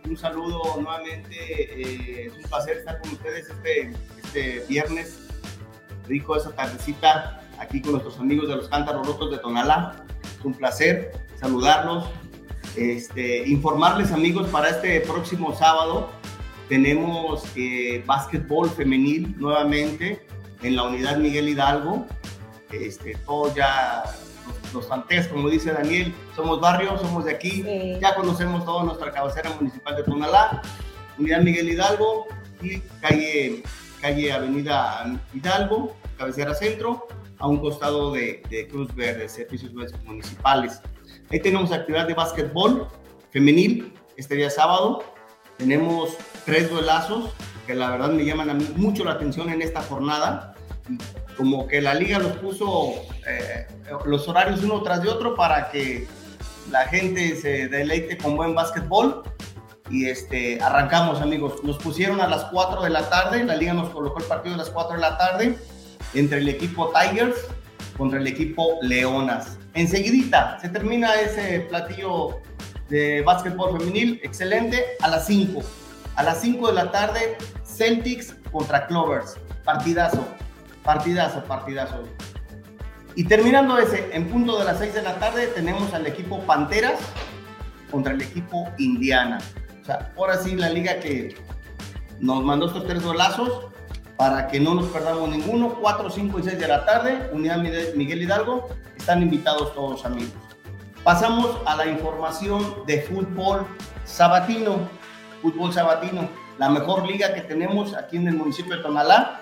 Un 0.06 0.17
saludo 0.17 0.62
nuevamente. 0.82 1.36
Eh, 1.36 2.28
es 2.28 2.34
un 2.34 2.43
placer 2.43 2.78
estar 2.78 3.00
con 3.00 3.12
ustedes 3.12 3.50
este, 3.50 3.93
este 4.17 4.65
viernes. 4.67 5.19
Rico 6.08 6.36
esa 6.36 6.52
tardecita 6.52 7.41
aquí 7.60 7.82
con 7.82 7.93
nuestros 7.93 8.19
amigos 8.19 8.50
de 8.50 8.58
los 8.58 8.67
Cántaros 8.67 9.08
Rotos 9.08 9.32
de 9.32 9.38
Tonalá. 9.38 10.04
Es 10.38 10.43
un 10.43 10.54
placer 10.54 11.13
saludarlos. 11.39 12.10
Este, 12.76 13.47
informarles, 13.47 14.12
amigos, 14.12 14.47
para 14.50 14.69
este 14.69 15.02
próximo 15.02 15.56
sábado 15.56 16.10
tenemos 16.67 17.43
eh, 17.58 18.02
básquetbol 18.06 18.69
femenil 18.69 19.36
nuevamente 19.38 20.26
en 20.62 20.76
la 20.76 20.84
unidad 20.84 21.17
Miguel 21.17 21.50
Hidalgo. 21.50 22.06
Este, 22.71 23.15
todos 23.26 23.54
ya, 23.56 24.04
los, 24.74 24.88
los 24.88 25.28
como 25.28 25.50
dice 25.50 25.74
Daniel, 25.74 26.13
somos 26.36 26.62
barrio, 26.62 26.97
somos 26.97 27.26
de 27.26 27.32
aquí, 27.32 27.65
ya 28.00 28.15
conocemos 28.15 28.63
toda 28.65 28.84
nuestra 28.84 29.12
cabecera 29.12 29.50
municipal 29.60 29.95
de 29.95 30.04
Tonalá, 30.04 30.62
unidad 31.17 31.41
Miguel 31.41 31.69
Hidalgo 31.69 32.28
y 32.62 32.80
calle, 33.02 33.63
calle 34.00 34.32
Avenida 34.32 35.19
Hidalgo, 35.34 35.95
cabecera 36.17 36.56
centro, 36.56 37.08
a 37.39 37.47
un 37.47 37.58
costado 37.58 38.13
de, 38.13 38.43
de 38.50 38.67
Cruz 38.67 38.93
Verde, 38.95 39.28
servicios 39.28 39.74
municipales. 40.06 40.82
Ahí 41.30 41.39
tenemos 41.39 41.71
actividad 41.71 42.08
de 42.08 42.13
básquetbol 42.13 42.88
femenil 43.32 43.93
este 44.15 44.36
día 44.36 44.50
sábado. 44.50 45.04
Tenemos 45.58 46.15
tres 46.45 46.69
duelazos 46.69 47.32
que 47.65 47.73
la 47.73 47.90
verdad 47.90 48.10
me 48.10 48.25
llaman 48.25 48.50
a 48.50 48.54
mí 48.54 48.67
mucho 48.75 49.04
la 49.04 49.13
atención 49.13 49.50
en 49.50 49.62
esta 49.62 49.81
jornada. 49.81 50.56
Como 51.37 51.67
que 51.67 51.81
la 51.81 51.94
liga 51.94 52.19
los 52.19 52.33
puso 52.33 52.94
eh, 53.27 53.67
los 54.06 54.27
horarios 54.27 54.63
uno 54.63 54.81
tras 54.83 55.02
de 55.02 55.10
otro 55.10 55.35
para 55.35 55.69
que 55.69 56.08
la 56.69 56.85
gente 56.87 57.35
se 57.35 57.67
deleite 57.67 58.17
con 58.17 58.35
buen 58.35 58.54
básquetbol. 58.56 59.23
Y 59.89 60.08
este, 60.08 60.62
arrancamos, 60.62 61.21
amigos. 61.21 61.63
Nos 61.63 61.77
pusieron 61.77 62.21
a 62.21 62.27
las 62.27 62.46
4 62.46 62.83
de 62.83 62.89
la 62.89 63.10
tarde. 63.10 63.44
La 63.44 63.56
liga 63.56 63.73
nos 63.73 63.89
colocó 63.89 64.19
el 64.19 64.25
partido 64.25 64.56
a 64.56 64.58
las 64.58 64.69
4 64.69 64.96
de 64.96 65.02
la 65.02 65.17
tarde 65.17 65.58
entre 66.13 66.39
el 66.39 66.50
equipo 66.50 66.92
Tigers 66.92 67.35
contra 67.98 68.19
el 68.19 68.27
equipo 68.27 68.77
Leonas. 68.81 69.58
Enseguidita 69.73 70.60
se 70.62 70.69
termina 70.69 71.13
ese 71.15 71.62
platillo 71.62 72.39
de 72.89 73.21
básquetbol 73.21 73.77
femenil. 73.79 74.19
Excelente. 74.23 74.85
A 75.02 75.10
las 75.10 75.25
5 75.27 75.62
a 76.15 76.23
las 76.23 76.42
5 76.42 76.67
de 76.67 76.73
la 76.73 76.92
tarde, 76.92 77.37
Celtics 77.65 78.35
contra 78.52 78.85
Clovers. 78.87 79.37
Partidazo, 79.63 80.25
partidazo, 80.84 81.44
partidazo. 81.44 82.04
Y 83.15 83.25
terminando 83.25 83.77
ese, 83.77 84.10
en 84.15 84.29
punto 84.29 84.58
de 84.58 84.65
las 84.65 84.79
6 84.79 84.94
de 84.94 85.02
la 85.02 85.15
tarde, 85.15 85.48
tenemos 85.48 85.94
al 85.94 86.08
equipo 86.08 86.40
Panteras 86.42 87.00
contra 87.90 88.13
el 88.13 88.21
equipo 88.21 88.69
Indiana. 88.77 89.40
O 89.82 89.86
sea, 89.86 90.12
ahora 90.17 90.38
sí 90.38 90.56
la 90.56 90.69
liga 90.69 91.00
que 91.00 91.36
nos 92.19 92.44
mandó 92.44 92.67
estos 92.67 92.86
tres 92.86 93.04
golazos 93.04 93.67
para 94.15 94.48
que 94.48 94.60
no 94.60 94.75
nos 94.75 94.86
perdamos 94.88 95.29
ninguno. 95.29 95.75
4, 95.82 96.10
5 96.10 96.40
y 96.40 96.44
6 96.44 96.60
de 96.60 96.67
la 96.67 96.86
tarde, 96.86 97.29
Unidad 97.34 97.58
Miguel 97.96 98.21
Hidalgo. 98.21 98.69
Están 98.96 99.21
invitados 99.21 99.73
todos 99.73 100.06
amigos. 100.06 100.34
Pasamos 101.04 101.58
a 101.65 101.75
la 101.75 101.88
información 101.88 102.86
de 102.86 103.02
fútbol 103.02 103.65
sabatino 104.06 104.88
fútbol 105.42 105.73
sabatino, 105.73 106.29
la 106.58 106.69
mejor 106.69 107.08
liga 107.08 107.34
que 107.34 107.42
tenemos 107.42 107.96
aquí 107.96 108.17
en 108.17 108.27
el 108.27 108.36
municipio 108.36 108.77
de 108.77 108.84
Tonalá 108.84 109.40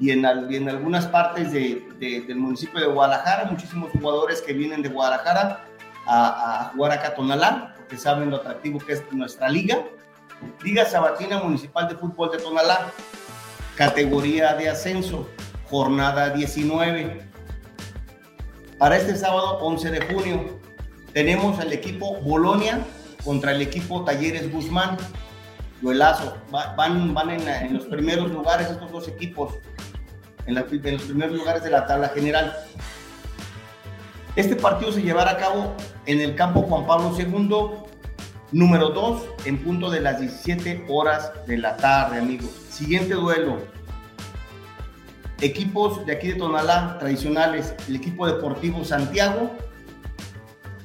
y 0.00 0.10
en, 0.12 0.24
en 0.24 0.68
algunas 0.68 1.06
partes 1.06 1.52
de, 1.52 1.86
del 1.98 2.36
municipio 2.36 2.80
de 2.80 2.86
Guadalajara, 2.86 3.44
muchísimos 3.50 3.90
jugadores 3.92 4.40
que 4.40 4.54
vienen 4.54 4.80
de 4.82 4.88
Guadalajara 4.88 5.66
a, 6.06 6.72
jugar 6.74 6.92
acá 6.92 7.08
a 7.08 7.14
Tonalá, 7.14 7.74
que 7.86 7.98
saben 7.98 8.30
lo 8.30 8.36
atractivo 8.36 8.78
que 8.78 8.94
es 8.94 9.12
nuestra 9.12 9.50
liga. 9.50 9.84
Liga 10.64 10.86
Sabatina 10.86 11.40
Municipal 11.40 11.86
de 11.86 11.96
Fútbol 11.96 12.30
de 12.32 12.38
Tonalá, 12.38 12.90
categoría 13.76 14.54
de 14.54 14.70
ascenso, 14.70 15.28
jornada 15.68 16.30
19. 16.30 17.20
Para 18.78 18.96
este 18.96 19.14
sábado 19.16 19.58
11 19.58 19.90
de 19.90 20.14
junio 20.14 20.60
tenemos 21.12 21.60
al 21.60 21.74
equipo 21.74 22.16
Bolonia 22.22 22.80
contra 23.22 23.52
el 23.52 23.60
equipo 23.60 24.02
Talleres 24.02 24.50
Guzmán. 24.50 24.96
Duelazo. 25.80 26.36
Van, 26.50 27.14
van 27.14 27.30
en, 27.30 27.74
los 27.74 27.86
primeros 27.86 28.30
lugares 28.30 28.70
estos 28.70 28.90
dos 28.92 29.08
equipos, 29.08 29.54
en, 30.50 30.92
los 30.96 31.02
primeros 31.04 31.36
lugares 31.36 31.62
de 31.62 31.70
la 31.70 31.86
tabla 31.86 32.08
general. 32.08 32.56
Este 34.36 34.56
partido 34.56 34.92
se 34.92 35.02
llevará 35.02 35.32
a 35.32 35.36
cabo 35.36 35.74
en 36.06 36.20
el 36.20 36.34
campo 36.34 36.62
Juan 36.62 36.86
Pablo 36.86 37.14
II, 37.16 37.50
número 38.52 38.90
2, 38.90 39.22
en 39.46 39.58
punto 39.58 39.90
de 39.90 40.00
las 40.00 40.20
17 40.20 40.86
horas 40.88 41.32
de 41.46 41.58
la 41.58 41.76
tarde, 41.76 42.18
amigos. 42.18 42.50
Siguiente 42.68 43.14
duelo. 43.14 43.58
Equipos 45.40 46.04
de 46.04 46.12
aquí 46.12 46.28
de 46.28 46.34
Tonalá, 46.34 46.98
tradicionales. 46.98 47.74
El 47.88 47.96
equipo 47.96 48.26
deportivo 48.26 48.84
Santiago, 48.84 49.50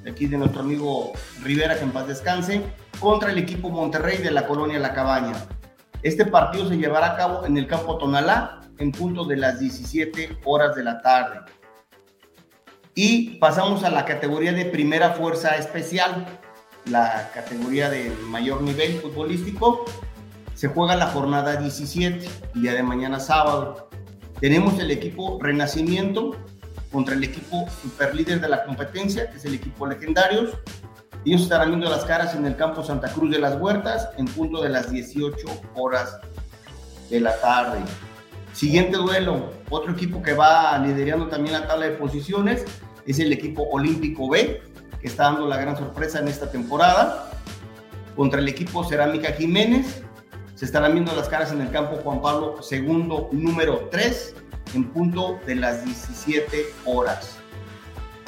de 0.03 0.11
aquí 0.11 0.27
de 0.27 0.37
nuestro 0.37 0.61
amigo 0.61 1.13
Rivera, 1.43 1.77
que 1.77 1.83
en 1.83 1.91
paz 1.91 2.07
descanse, 2.07 2.61
contra 2.99 3.31
el 3.31 3.37
equipo 3.37 3.69
Monterrey 3.69 4.17
de 4.17 4.31
la 4.31 4.47
colonia 4.47 4.79
La 4.79 4.93
Cabaña. 4.93 5.33
Este 6.01 6.25
partido 6.25 6.67
se 6.67 6.77
llevará 6.77 7.13
a 7.13 7.17
cabo 7.17 7.45
en 7.45 7.57
el 7.57 7.67
campo 7.67 7.97
Tonalá, 7.97 8.61
en 8.79 8.91
punto 8.91 9.25
de 9.25 9.37
las 9.37 9.59
17 9.59 10.37
horas 10.45 10.75
de 10.75 10.83
la 10.83 11.01
tarde. 11.01 11.39
Y 12.93 13.37
pasamos 13.39 13.83
a 13.83 13.89
la 13.89 14.05
categoría 14.05 14.53
de 14.53 14.65
primera 14.65 15.11
fuerza 15.11 15.55
especial, 15.57 16.25
la 16.85 17.29
categoría 17.33 17.89
de 17.89 18.09
mayor 18.29 18.61
nivel 18.61 18.99
futbolístico. 18.99 19.85
Se 20.53 20.69
juega 20.69 20.95
la 20.95 21.07
jornada 21.07 21.57
17, 21.57 22.25
día 22.53 22.73
de 22.73 22.83
mañana 22.83 23.19
sábado. 23.19 23.89
Tenemos 24.39 24.79
el 24.79 24.91
equipo 24.91 25.39
Renacimiento 25.41 26.37
contra 26.91 27.15
el 27.15 27.23
equipo 27.25 27.65
superlíder 27.81 28.39
de 28.39 28.47
la 28.47 28.63
competencia, 28.63 29.29
que 29.29 29.37
es 29.37 29.45
el 29.45 29.55
equipo 29.55 29.85
Legendarios. 29.85 30.51
Ellos 31.25 31.41
estarán 31.41 31.69
viendo 31.69 31.89
las 31.89 32.05
caras 32.05 32.35
en 32.35 32.45
el 32.45 32.55
campo 32.55 32.83
Santa 32.83 33.11
Cruz 33.11 33.31
de 33.31 33.39
las 33.39 33.59
Huertas 33.59 34.09
en 34.17 34.25
punto 34.25 34.61
de 34.61 34.69
las 34.69 34.89
18 34.89 35.35
horas 35.75 36.17
de 37.09 37.19
la 37.19 37.35
tarde. 37.41 37.79
Siguiente 38.55 38.95
duelo, 38.95 39.51
otro 39.69 39.91
equipo 39.91 40.23
que 40.23 40.33
va 40.33 40.77
liderando 40.77 41.27
también 41.27 41.59
la 41.59 41.67
tabla 41.67 41.87
de 41.87 41.91
posiciones 41.91 42.63
es 43.05 43.19
el 43.19 43.33
equipo 43.33 43.63
Olímpico 43.63 44.29
B, 44.29 44.61
que 45.01 45.07
está 45.07 45.23
dando 45.23 45.45
la 45.45 45.57
gran 45.57 45.75
sorpresa 45.75 46.19
en 46.19 46.29
esta 46.29 46.49
temporada. 46.49 47.31
Contra 48.15 48.39
el 48.39 48.47
equipo 48.47 48.85
Cerámica 48.85 49.33
Jiménez, 49.33 50.01
se 50.55 50.63
estarán 50.63 50.93
viendo 50.93 51.13
las 51.13 51.27
caras 51.27 51.51
en 51.51 51.59
el 51.59 51.69
campo 51.69 51.97
Juan 51.97 52.21
Pablo 52.21 52.55
II, 52.71 53.27
número 53.33 53.89
3, 53.91 54.35
en 54.73 54.85
punto 54.85 55.37
de 55.45 55.55
las 55.55 55.83
17 55.83 56.65
horas. 56.85 57.35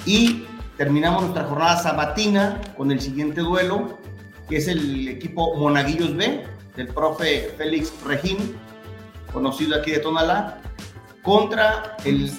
Y 0.05 0.45
terminamos 0.75 1.21
nuestra 1.21 1.45
jornada 1.45 1.78
sabatina 1.78 2.59
con 2.75 2.91
el 2.91 2.99
siguiente 2.99 3.39
duelo, 3.39 3.97
que 4.49 4.57
es 4.57 4.67
el 4.67 5.07
equipo 5.07 5.55
Monaguillos 5.55 6.17
B, 6.17 6.43
del 6.75 6.88
profe 6.89 7.53
Félix 7.57 7.93
Regín, 8.05 8.57
conocido 9.38 9.75
aquí 9.75 9.91
de 9.91 9.99
Tonalá, 9.99 10.57
contra 11.21 11.95
el 12.05 12.31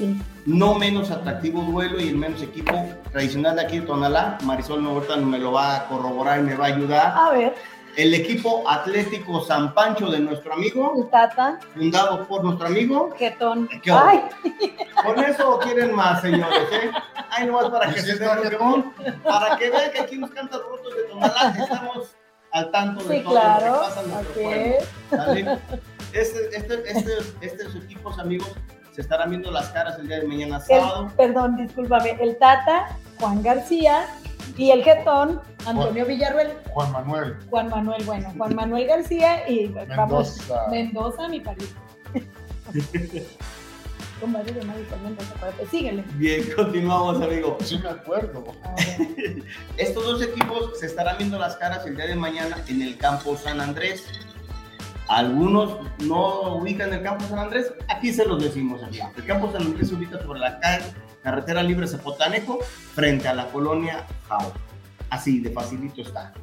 no 0.46 0.74
menos 0.74 1.12
atractivo 1.12 1.62
duelo 1.62 2.00
y 2.00 2.08
el 2.08 2.16
menos 2.16 2.42
equipo 2.42 2.74
tradicional 3.12 3.54
de 3.54 3.62
aquí 3.62 3.78
de 3.78 3.86
Tonalá. 3.86 4.36
Marisol 4.42 4.82
Novorta 4.82 5.16
me 5.16 5.38
lo 5.38 5.52
va 5.52 5.76
a 5.76 5.88
corroborar 5.88 6.40
y 6.40 6.42
me 6.42 6.56
va 6.56 6.64
a 6.64 6.68
ayudar. 6.68 7.14
A 7.16 7.30
ver. 7.30 7.54
El 7.96 8.14
equipo 8.14 8.64
Atlético 8.68 9.44
San 9.44 9.74
Pancho 9.74 10.10
de 10.10 10.18
nuestro 10.18 10.54
amigo. 10.54 11.08
Tata. 11.12 11.60
Fundado 11.74 12.26
por 12.26 12.42
nuestro 12.42 12.66
amigo. 12.66 13.10
Ketón. 13.16 13.68
Ay. 13.92 14.22
Con 15.04 15.22
eso 15.22 15.58
quieren 15.60 15.94
más, 15.94 16.20
señores. 16.20 16.66
¿eh? 16.72 16.90
Ay, 17.30 17.46
nomás 17.46 17.70
para 17.70 17.94
que 17.94 18.00
se 18.00 18.16
den 18.16 18.92
Para 19.22 19.56
que 19.56 19.70
vean 19.70 19.92
que 19.92 20.00
aquí 20.00 20.18
nos 20.18 20.30
cantan 20.30 20.60
rotos 20.60 20.96
de 20.96 21.02
Tonalá. 21.04 21.56
Estamos 21.62 22.16
al 22.52 22.70
tanto 22.72 23.04
de 23.04 23.20
todo 23.20 23.30
claro. 23.30 23.66
lo 23.66 23.72
que 23.72 23.86
pasa 23.86 24.02
en 24.02 24.10
nuestro 24.10 24.42
pueblo. 24.42 25.58
Este, 26.12 26.56
este, 26.56 26.82
este, 26.90 27.12
estos 27.40 27.76
equipos, 27.76 28.18
amigos, 28.18 28.52
se 28.92 29.02
estarán 29.02 29.30
viendo 29.30 29.50
las 29.50 29.68
caras 29.68 29.98
el 29.98 30.08
día 30.08 30.20
de 30.20 30.26
mañana 30.26 30.60
sábado. 30.60 31.12
perdón, 31.16 31.56
discúlpame, 31.56 32.16
el 32.20 32.36
Tata, 32.38 32.96
Juan 33.20 33.42
García 33.42 34.06
y 34.56 34.70
el 34.70 34.82
Getón, 34.82 35.40
Antonio 35.66 36.06
Villarruel. 36.06 36.52
Juan 36.70 36.92
Manuel. 36.92 37.36
Juan 37.50 37.68
Manuel, 37.68 38.04
bueno, 38.04 38.32
Juan 38.36 38.54
Manuel 38.54 38.86
García 38.86 39.48
y 39.48 39.68
Mendoza. 39.68 39.96
vamos, 39.96 40.40
Mendoza, 40.70 41.28
mi 41.28 41.40
pariente. 41.40 41.74
Con 44.20 44.32
varios 44.32 44.56
de 44.56 44.64
Mendoza, 44.64 45.52
síguele. 45.70 46.04
Bien, 46.14 46.42
continuamos, 46.56 47.22
amigo. 47.22 47.56
Sí, 47.62 47.78
me 47.78 47.90
acuerdo. 47.90 48.44
Estos 49.76 50.04
dos 50.04 50.22
equipos 50.22 50.80
se 50.80 50.86
estarán 50.86 51.18
viendo 51.18 51.38
las 51.38 51.54
caras 51.56 51.86
el 51.86 51.94
día 51.94 52.06
de 52.06 52.16
mañana 52.16 52.56
en 52.66 52.82
el 52.82 52.98
campo 52.98 53.36
San 53.36 53.60
Andrés. 53.60 54.06
Algunos 55.08 55.78
no 56.00 56.56
ubican 56.56 56.92
el 56.92 57.02
campo 57.02 57.24
San 57.24 57.38
Andrés, 57.38 57.72
aquí 57.88 58.12
se 58.12 58.26
los 58.26 58.42
decimos. 58.42 58.82
El 59.16 59.24
campo 59.24 59.50
San 59.50 59.62
Andrés 59.62 59.88
se 59.88 59.94
ubica 59.94 60.20
sobre 60.22 60.38
la 60.38 60.60
carretera 61.22 61.62
libre 61.62 61.88
Zapotanejo, 61.88 62.58
frente 62.94 63.26
a 63.26 63.34
la 63.34 63.46
colonia 63.46 64.06
Jau. 64.28 64.52
Así 65.08 65.40
de 65.40 65.50
facilito 65.50 66.02
está. 66.02 66.34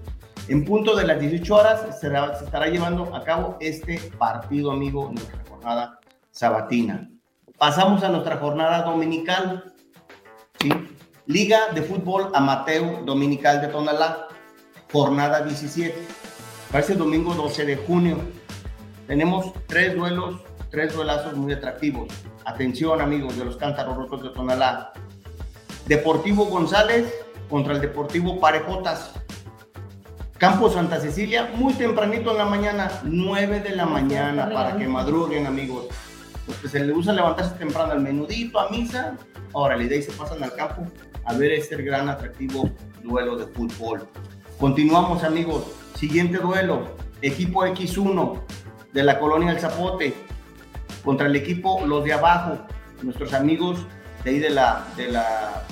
En 0.47 0.65
punto 0.65 0.95
de 0.95 1.05
las 1.05 1.19
18 1.19 1.55
horas 1.55 1.81
se, 1.99 2.07
estará 2.07 2.67
llevando 2.67 3.15
a 3.15 3.23
cabo 3.23 3.57
este 3.59 3.99
partido, 4.17 4.71
amigo, 4.71 5.11
nuestra 5.11 5.43
jornada 5.47 5.99
sabatina. 6.31 7.09
Pasamos 7.59 8.03
a 8.03 8.09
nuestra 8.09 8.37
jornada 8.37 8.81
dominical. 8.81 9.73
Liga 11.27 11.71
de 11.73 11.81
Fútbol 11.83 12.31
Amateur 12.33 13.05
Dominical 13.05 13.61
de 13.61 13.67
Tonalá, 13.67 14.27
jornada 14.91 15.41
17. 15.41 15.95
Para 16.71 16.79
este 16.79 16.95
domingo 16.95 17.33
12 17.33 17.65
de 17.65 17.75
junio 17.77 18.17
tenemos 19.07 19.53
tres 19.67 19.95
duelos, 19.95 20.41
tres 20.71 20.93
duelazos 20.93 21.35
muy 21.35 21.53
atractivos. 21.53 22.07
Atención, 22.45 23.01
amigos 23.01 23.37
de 23.37 23.45
los 23.45 23.57
cántaros 23.57 23.97
rotos 23.97 24.23
de 24.23 24.29
Tonalá. 24.29 24.93
Deportivo 25.87 26.45
González 26.45 27.13
contra 27.49 27.73
el 27.73 27.81
Deportivo 27.81 28.39
Parejotas. 28.39 29.11
Campo 30.37 30.69
Santa 30.69 30.99
Cecilia, 30.99 31.49
muy 31.55 31.73
tempranito 31.73 32.31
en 32.31 32.37
la 32.37 32.45
mañana, 32.45 32.91
9 33.03 33.61
de 33.61 33.75
la 33.75 33.85
mañana, 33.85 34.49
para 34.49 34.75
que 34.77 34.87
madruguen, 34.87 35.47
amigos. 35.47 35.85
Los 36.47 36.57
que 36.57 36.67
se 36.67 36.79
les 36.81 36.93
gusta 36.93 37.13
levantarse 37.13 37.55
temprano 37.55 37.93
al 37.93 38.01
menudito, 38.01 38.59
a 38.59 38.69
misa, 38.69 39.15
órale, 39.53 39.87
de 39.87 39.95
ahí 39.95 40.03
se 40.03 40.11
pasan 40.11 40.43
al 40.43 40.53
campo 40.53 40.85
a 41.23 41.33
ver 41.33 41.53
este 41.53 41.77
gran 41.77 42.09
atractivo 42.09 42.69
duelo 43.01 43.37
de 43.37 43.47
fútbol. 43.47 44.07
Continuamos, 44.59 45.23
amigos. 45.23 45.65
Siguiente 45.95 46.37
duelo, 46.37 46.83
equipo 47.21 47.65
X1, 47.65 48.41
de 48.95 49.03
la 49.03 49.19
colonia 49.19 49.51
El 49.51 49.59
Zapote 49.59 50.15
contra 51.03 51.27
el 51.27 51.35
equipo 51.35 51.85
Los 51.85 52.05
de 52.05 52.13
Abajo, 52.13 52.59
nuestros 53.03 53.33
amigos 53.33 53.85
de 54.23 54.29
ahí 54.31 54.39
de 54.39 54.49
la, 54.49 54.85
de 54.95 55.11
la, 55.11 55.63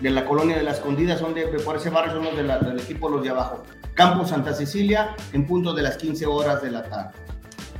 de 0.00 0.10
la 0.10 0.26
colonia 0.26 0.58
de 0.58 0.62
la 0.62 0.72
Escondida, 0.72 1.16
son 1.16 1.32
de, 1.32 1.46
por 1.46 1.76
ese 1.76 1.88
barrio, 1.88 2.12
son 2.12 2.24
los 2.24 2.36
del 2.36 2.78
equipo 2.78 3.08
Los 3.08 3.22
de 3.24 3.30
Abajo. 3.30 3.62
Campo 3.94 4.26
Santa 4.26 4.52
Cecilia 4.52 5.16
en 5.32 5.46
punto 5.46 5.72
de 5.72 5.82
las 5.82 5.96
15 5.96 6.26
horas 6.26 6.62
de 6.62 6.70
la 6.70 6.82
tarde. 6.84 7.12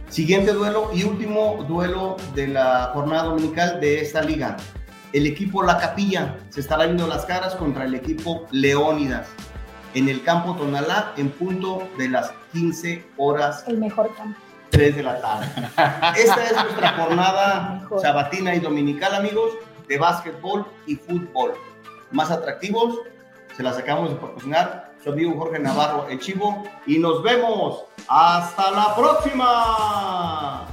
Siguiente 0.08 0.52
duelo 0.52 0.90
y 0.94 1.04
último 1.04 1.64
duelo 1.68 2.16
de 2.34 2.48
la 2.48 2.90
jornada 2.94 3.24
dominical 3.24 3.80
de 3.80 4.00
esta 4.00 4.22
liga. 4.22 4.56
El 5.12 5.26
equipo 5.26 5.62
La 5.62 5.76
Capilla 5.76 6.38
se 6.48 6.60
estará 6.60 6.86
viendo 6.86 7.06
las 7.06 7.26
caras 7.26 7.54
contra 7.54 7.84
el 7.84 7.94
equipo 7.94 8.46
Leónidas 8.50 9.28
en 9.92 10.08
el 10.08 10.22
campo 10.22 10.56
Tonalá 10.56 11.12
en 11.18 11.28
punto 11.30 11.86
de 11.98 12.08
las 12.08 12.32
15 12.52 13.04
horas. 13.18 13.64
El 13.68 13.78
mejor 13.78 14.14
campo. 14.16 14.43
3 14.74 14.96
de 14.96 15.02
la 15.04 15.20
tarde. 15.20 15.46
Esta 16.16 16.44
es 16.44 16.52
nuestra 16.52 16.90
jornada 16.94 17.88
sabatina 18.02 18.56
y 18.56 18.58
dominical, 18.58 19.14
amigos, 19.14 19.52
de 19.86 19.98
básquetbol 19.98 20.66
y 20.86 20.96
fútbol. 20.96 21.54
Más 22.10 22.32
atractivos, 22.32 22.98
se 23.56 23.62
las 23.62 23.78
acabamos 23.78 24.10
de 24.10 24.16
proporcionar 24.16 24.92
su 25.02 25.12
amigo 25.12 25.38
Jorge 25.38 25.60
Navarro, 25.60 26.08
el 26.08 26.18
Chivo, 26.18 26.64
y 26.86 26.98
nos 26.98 27.22
vemos. 27.22 27.84
¡Hasta 28.08 28.72
la 28.72 28.96
próxima! 28.96 30.66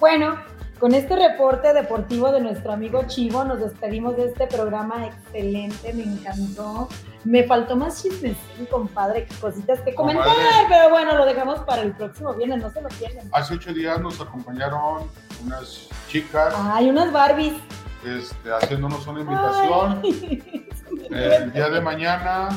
Bueno, 0.00 0.36
con 0.78 0.94
este 0.94 1.16
reporte 1.16 1.72
deportivo 1.72 2.30
de 2.32 2.40
nuestro 2.40 2.72
amigo 2.72 3.04
Chivo, 3.06 3.44
nos 3.44 3.60
despedimos 3.60 4.16
de 4.16 4.26
este 4.26 4.46
programa 4.46 5.06
excelente, 5.06 5.92
me 5.92 6.02
encantó. 6.02 6.88
Me 7.24 7.42
faltó 7.42 7.74
más 7.76 8.02
chismes, 8.02 8.36
compadre, 8.70 9.26
cositas 9.40 9.80
que 9.80 9.94
comentar, 9.94 10.26
pero 10.68 10.90
bueno, 10.90 11.16
lo 11.16 11.24
dejamos 11.24 11.58
para 11.60 11.82
el 11.82 11.92
próximo 11.92 12.34
viernes, 12.34 12.62
no 12.62 12.70
se 12.70 12.80
lo 12.80 12.88
pierdan. 12.88 13.28
Hace 13.32 13.54
ocho 13.54 13.72
días 13.72 14.00
nos 14.00 14.20
acompañaron 14.20 15.08
unas 15.44 15.88
chicas. 16.08 16.54
Ay, 16.56 16.88
unas 16.90 17.10
Barbies. 17.10 17.54
Este, 18.04 18.52
haciéndonos 18.52 19.06
una 19.06 19.20
invitación. 19.20 20.02
El 21.10 21.52
día 21.52 21.68
de 21.68 21.80
mañana 21.80 22.48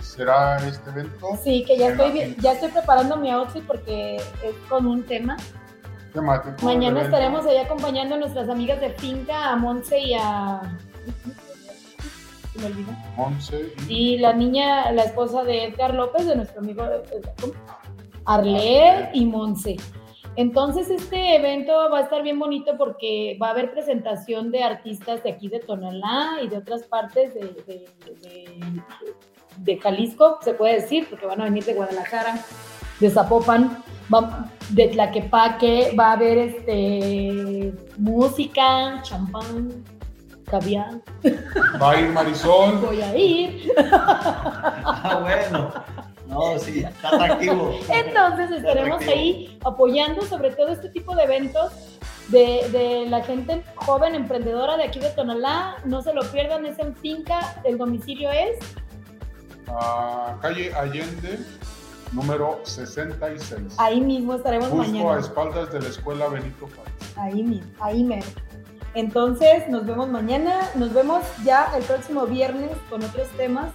será 0.00 0.56
este 0.58 0.90
evento. 0.90 1.30
Sí, 1.42 1.64
que 1.66 1.76
ya 1.76 1.90
la 1.90 2.06
estoy, 2.06 2.36
ya 2.38 2.52
estoy 2.52 2.70
preparando 2.70 3.16
mi 3.16 3.30
outfit 3.30 3.64
porque 3.64 4.16
es 4.16 4.54
con 4.68 4.86
un 4.86 5.02
tema. 5.02 5.36
Temático. 6.14 6.64
Mañana 6.64 7.02
estaremos 7.02 7.44
ahí 7.44 7.58
acompañando 7.58 8.14
a 8.14 8.18
nuestras 8.18 8.48
amigas 8.48 8.80
de 8.80 8.90
finca, 8.90 9.50
a 9.50 9.56
Monse 9.56 9.98
y 9.98 10.14
a... 10.14 10.62
Me 12.54 12.66
olvidó. 12.66 12.92
Monse 13.16 13.72
y 13.88 14.14
Y 14.14 14.18
la 14.18 14.32
niña, 14.32 14.90
la 14.92 15.02
esposa 15.02 15.42
de 15.44 15.64
Edgar 15.64 15.92
López, 15.92 16.26
de 16.26 16.36
nuestro 16.36 16.60
amigo. 16.60 16.84
Arlet 18.24 19.10
y 19.12 19.26
Monse. 19.26 19.76
Entonces 20.36 20.90
este 20.90 21.36
evento 21.36 21.72
va 21.92 21.98
a 21.98 22.02
estar 22.02 22.22
bien 22.22 22.38
bonito 22.40 22.76
porque 22.76 23.38
va 23.40 23.48
a 23.48 23.50
haber 23.50 23.70
presentación 23.72 24.50
de 24.50 24.64
artistas 24.64 25.22
de 25.22 25.30
aquí 25.30 25.48
de 25.48 25.60
Tonalá 25.60 26.38
y 26.42 26.48
de 26.48 26.56
otras 26.56 26.82
partes 26.84 27.34
de, 27.34 27.40
de- 27.40 27.88
de- 28.22 28.82
de 29.58 29.78
Jalisco, 29.78 30.38
se 30.42 30.52
puede 30.54 30.80
decir, 30.80 31.06
porque 31.08 31.26
van 31.26 31.40
a 31.40 31.44
venir 31.44 31.64
de 31.64 31.74
Guadalajara, 31.74 32.34
de 32.98 33.08
Zapopan, 33.10 33.84
va- 34.12 34.50
de 34.70 34.88
Tlaquepaque, 34.88 35.94
va 35.98 36.08
a 36.08 36.12
haber 36.12 36.38
este, 36.38 37.72
música, 37.98 39.00
champán, 39.02 39.70
caviar. 40.50 41.00
va 41.80 41.90
a 41.92 42.00
ir 42.00 42.08
Marisol. 42.10 42.76
Voy 42.86 43.00
a 43.02 43.16
ir. 43.16 43.72
Ah, 43.92 45.18
bueno. 45.22 45.70
No, 46.26 46.58
sí, 46.58 46.80
está 46.80 47.08
atractivo. 47.10 47.78
Entonces 47.90 48.50
estaremos 48.50 48.96
Atractivo. 49.02 49.12
ahí 49.12 49.58
apoyando 49.64 50.22
sobre 50.22 50.50
todo 50.52 50.68
este 50.68 50.88
tipo 50.88 51.14
de 51.14 51.24
eventos 51.24 51.72
de, 52.28 52.66
de 52.72 53.06
la 53.08 53.22
gente 53.22 53.62
joven 53.76 54.14
emprendedora 54.14 54.76
de 54.78 54.84
aquí 54.84 54.98
de 55.00 55.10
Tonalá. 55.10 55.76
No 55.84 56.00
se 56.02 56.12
lo 56.14 56.22
pierdan, 56.32 56.64
es 56.66 56.78
en 56.78 56.96
finca, 56.96 57.54
el 57.64 57.76
domicilio 57.78 58.30
es 58.32 58.58
a 59.68 60.36
calle 60.40 60.74
Allende, 60.74 61.38
número 62.14 62.60
66. 62.64 63.74
ahí 63.78 64.00
mismo 64.00 64.34
estaremos 64.34 64.68
Justo 64.68 64.82
a 64.82 64.86
mañana. 64.86 65.20
espaldas 65.20 65.72
de 65.72 65.80
la 65.82 65.88
escuela 65.88 66.28
Benito 66.28 66.68
Juárez. 66.74 66.94
Ahí 67.16 67.42
mismo, 67.42 67.70
ahí 67.80 68.04
mero. 68.04 68.26
Entonces 68.94 69.68
nos 69.68 69.84
vemos 69.84 70.08
mañana, 70.08 70.70
nos 70.76 70.92
vemos 70.92 71.24
ya 71.44 71.72
el 71.76 71.82
próximo 71.82 72.26
viernes 72.26 72.70
con 72.88 73.02
otros 73.02 73.28
temas 73.36 73.72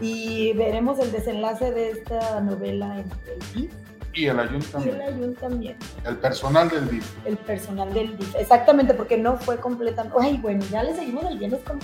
y 0.00 0.52
veremos 0.52 0.98
el 1.00 1.10
desenlace 1.10 1.72
de 1.72 1.90
esta 1.90 2.40
novela 2.40 3.00
en 3.00 3.10
el 3.26 3.38
DIF 3.54 3.72
Y 4.12 4.26
el 4.26 4.36
y 4.84 4.88
el 4.88 5.02
ayuntamiento. 5.02 5.86
El 6.04 6.16
personal 6.18 6.68
del 6.68 6.88
DIF. 6.88 7.26
el 7.26 7.36
personal 7.36 7.92
del 7.92 8.16
DIF. 8.16 8.34
Exactamente, 8.36 8.94
porque 8.94 9.18
no 9.18 9.36
fue 9.38 9.56
completamente. 9.56 10.16
Ay, 10.20 10.38
bueno, 10.40 10.64
ya 10.70 10.84
le 10.84 10.94
seguimos 10.94 11.24
el 11.24 11.38
viernes 11.38 11.60
con. 11.66 11.80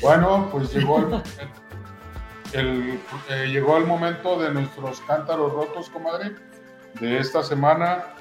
Bueno, 0.00 0.48
pues 0.52 0.72
llegó 0.72 0.98
el, 0.98 1.06
el- 2.52 2.98
eh, 3.28 3.46
llegó 3.48 3.76
el 3.76 3.84
momento 3.86 4.38
de 4.40 4.52
nuestros 4.52 5.00
cántaros 5.02 5.52
rotos, 5.52 5.88
comadre, 5.90 6.34
de 7.00 7.18
esta 7.18 7.42
semana. 7.42 8.14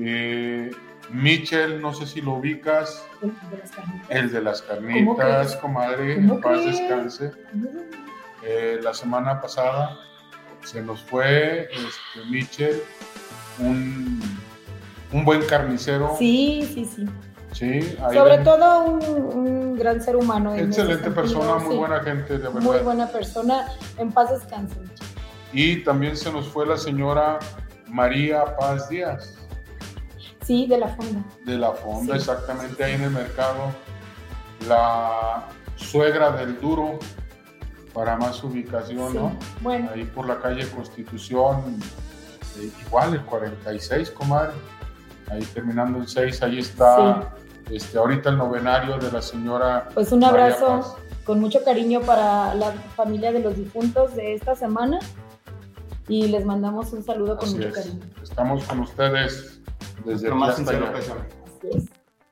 Eh, 0.00 0.70
Michel, 1.10 1.80
no 1.82 1.92
sé 1.92 2.06
si 2.06 2.20
lo 2.22 2.32
ubicas, 2.34 3.06
El 3.22 3.30
de 3.50 3.56
las 3.60 3.70
carnitas. 3.72 4.10
el 4.10 4.32
de 4.32 4.42
las 4.42 4.62
¿Cómo 4.62 5.16
carnitas, 5.16 5.56
comadre, 5.56 6.14
¿Cómo 6.16 6.34
en 6.34 6.40
paz 6.40 6.60
crees? 6.62 6.78
descanse. 6.78 7.32
Eh, 8.42 8.80
la 8.82 8.94
semana 8.94 9.40
pasada 9.40 9.96
se 10.62 10.82
nos 10.82 11.02
fue 11.04 11.68
este, 11.72 12.24
Michel, 12.30 12.82
un, 13.58 14.20
un 15.12 15.24
buen 15.24 15.42
carnicero. 15.46 16.14
Sí, 16.18 16.68
sí, 16.74 16.84
sí. 16.86 17.06
Sí, 17.54 17.80
Sobre 18.12 18.36
ven- 18.36 18.44
todo 18.44 18.84
un, 18.84 19.02
un 19.04 19.74
gran 19.76 20.02
ser 20.02 20.16
humano. 20.16 20.54
Excelente 20.54 21.10
persona, 21.10 21.54
muy 21.56 21.72
sí. 21.72 21.78
buena 21.78 22.00
gente, 22.00 22.32
de 22.38 22.48
verdad. 22.48 22.60
Muy 22.60 22.78
buena 22.78 23.06
persona. 23.08 23.68
En 23.96 24.10
paz 24.12 24.30
descanse. 24.30 24.76
Y 25.52 25.84
también 25.84 26.16
se 26.16 26.30
nos 26.32 26.48
fue 26.48 26.66
la 26.66 26.76
señora 26.76 27.38
María 27.88 28.56
Paz 28.56 28.88
Díaz, 28.88 29.34
Sí, 30.44 30.66
de 30.66 30.78
la 30.78 30.88
fonda. 30.88 31.22
de 31.46 31.56
la 31.56 31.70
Fonda, 31.72 32.14
Sí. 32.14 32.18
exactamente 32.18 32.82
ahí 32.84 32.94
en 32.94 33.02
el 33.04 33.10
mercado. 33.10 33.72
La 34.68 35.44
suegra 35.76 36.32
del 36.32 36.60
Duro, 36.60 36.98
para 37.92 38.16
más 38.16 38.42
ubicación, 38.42 39.12
Sí. 39.12 39.18
¿no? 39.18 39.32
Bueno, 39.60 39.90
Ahí 39.94 40.04
por 40.04 40.26
la 40.26 40.40
calle 40.40 40.68
Constitución, 40.70 41.78
eh, 42.58 42.70
igual 42.86 43.14
el 43.14 43.22
46, 43.24 44.10
comadre. 44.10 44.52
Ahí 45.30 45.42
terminando 45.54 45.98
el 46.00 46.08
6, 46.08 46.42
ahí 46.42 46.58
está 46.58 47.32
este, 47.70 47.98
ahorita 47.98 48.30
el 48.30 48.38
novenario 48.38 48.98
de 48.98 49.10
la 49.10 49.22
señora. 49.22 49.88
pues 49.94 50.12
un 50.12 50.24
abrazo 50.24 50.96
con 51.24 51.40
mucho 51.40 51.64
cariño 51.64 52.00
para 52.02 52.54
la 52.54 52.72
familia 52.96 53.32
de 53.32 53.40
los 53.40 53.56
difuntos 53.56 54.14
de 54.14 54.34
esta 54.34 54.54
semana. 54.54 54.98
Y 56.06 56.28
les 56.28 56.44
mandamos 56.44 56.92
un 56.92 57.02
saludo 57.02 57.36
con 57.38 57.48
Así 57.48 57.56
mucho 57.56 57.68
es. 57.68 57.74
cariño. 57.74 58.00
Estamos 58.22 58.64
con 58.64 58.80
ustedes 58.80 59.60
desde 60.04 60.28
aquí 60.28 60.36
más 60.36 60.56
sincero. 60.56 60.92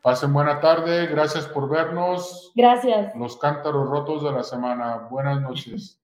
Pasen 0.03 0.33
buena 0.33 0.61
tarde, 0.61 1.07
gracias 1.07 1.47
por 1.47 1.68
vernos. 1.70 2.53
Gracias. 2.55 3.14
Los 3.16 3.39
cántaros 3.39 3.89
rotos 3.89 4.24
de 4.24 4.33
la 4.33 4.43
semana. 4.43 5.07
Buenas 5.11 5.41
noches. 5.41 6.02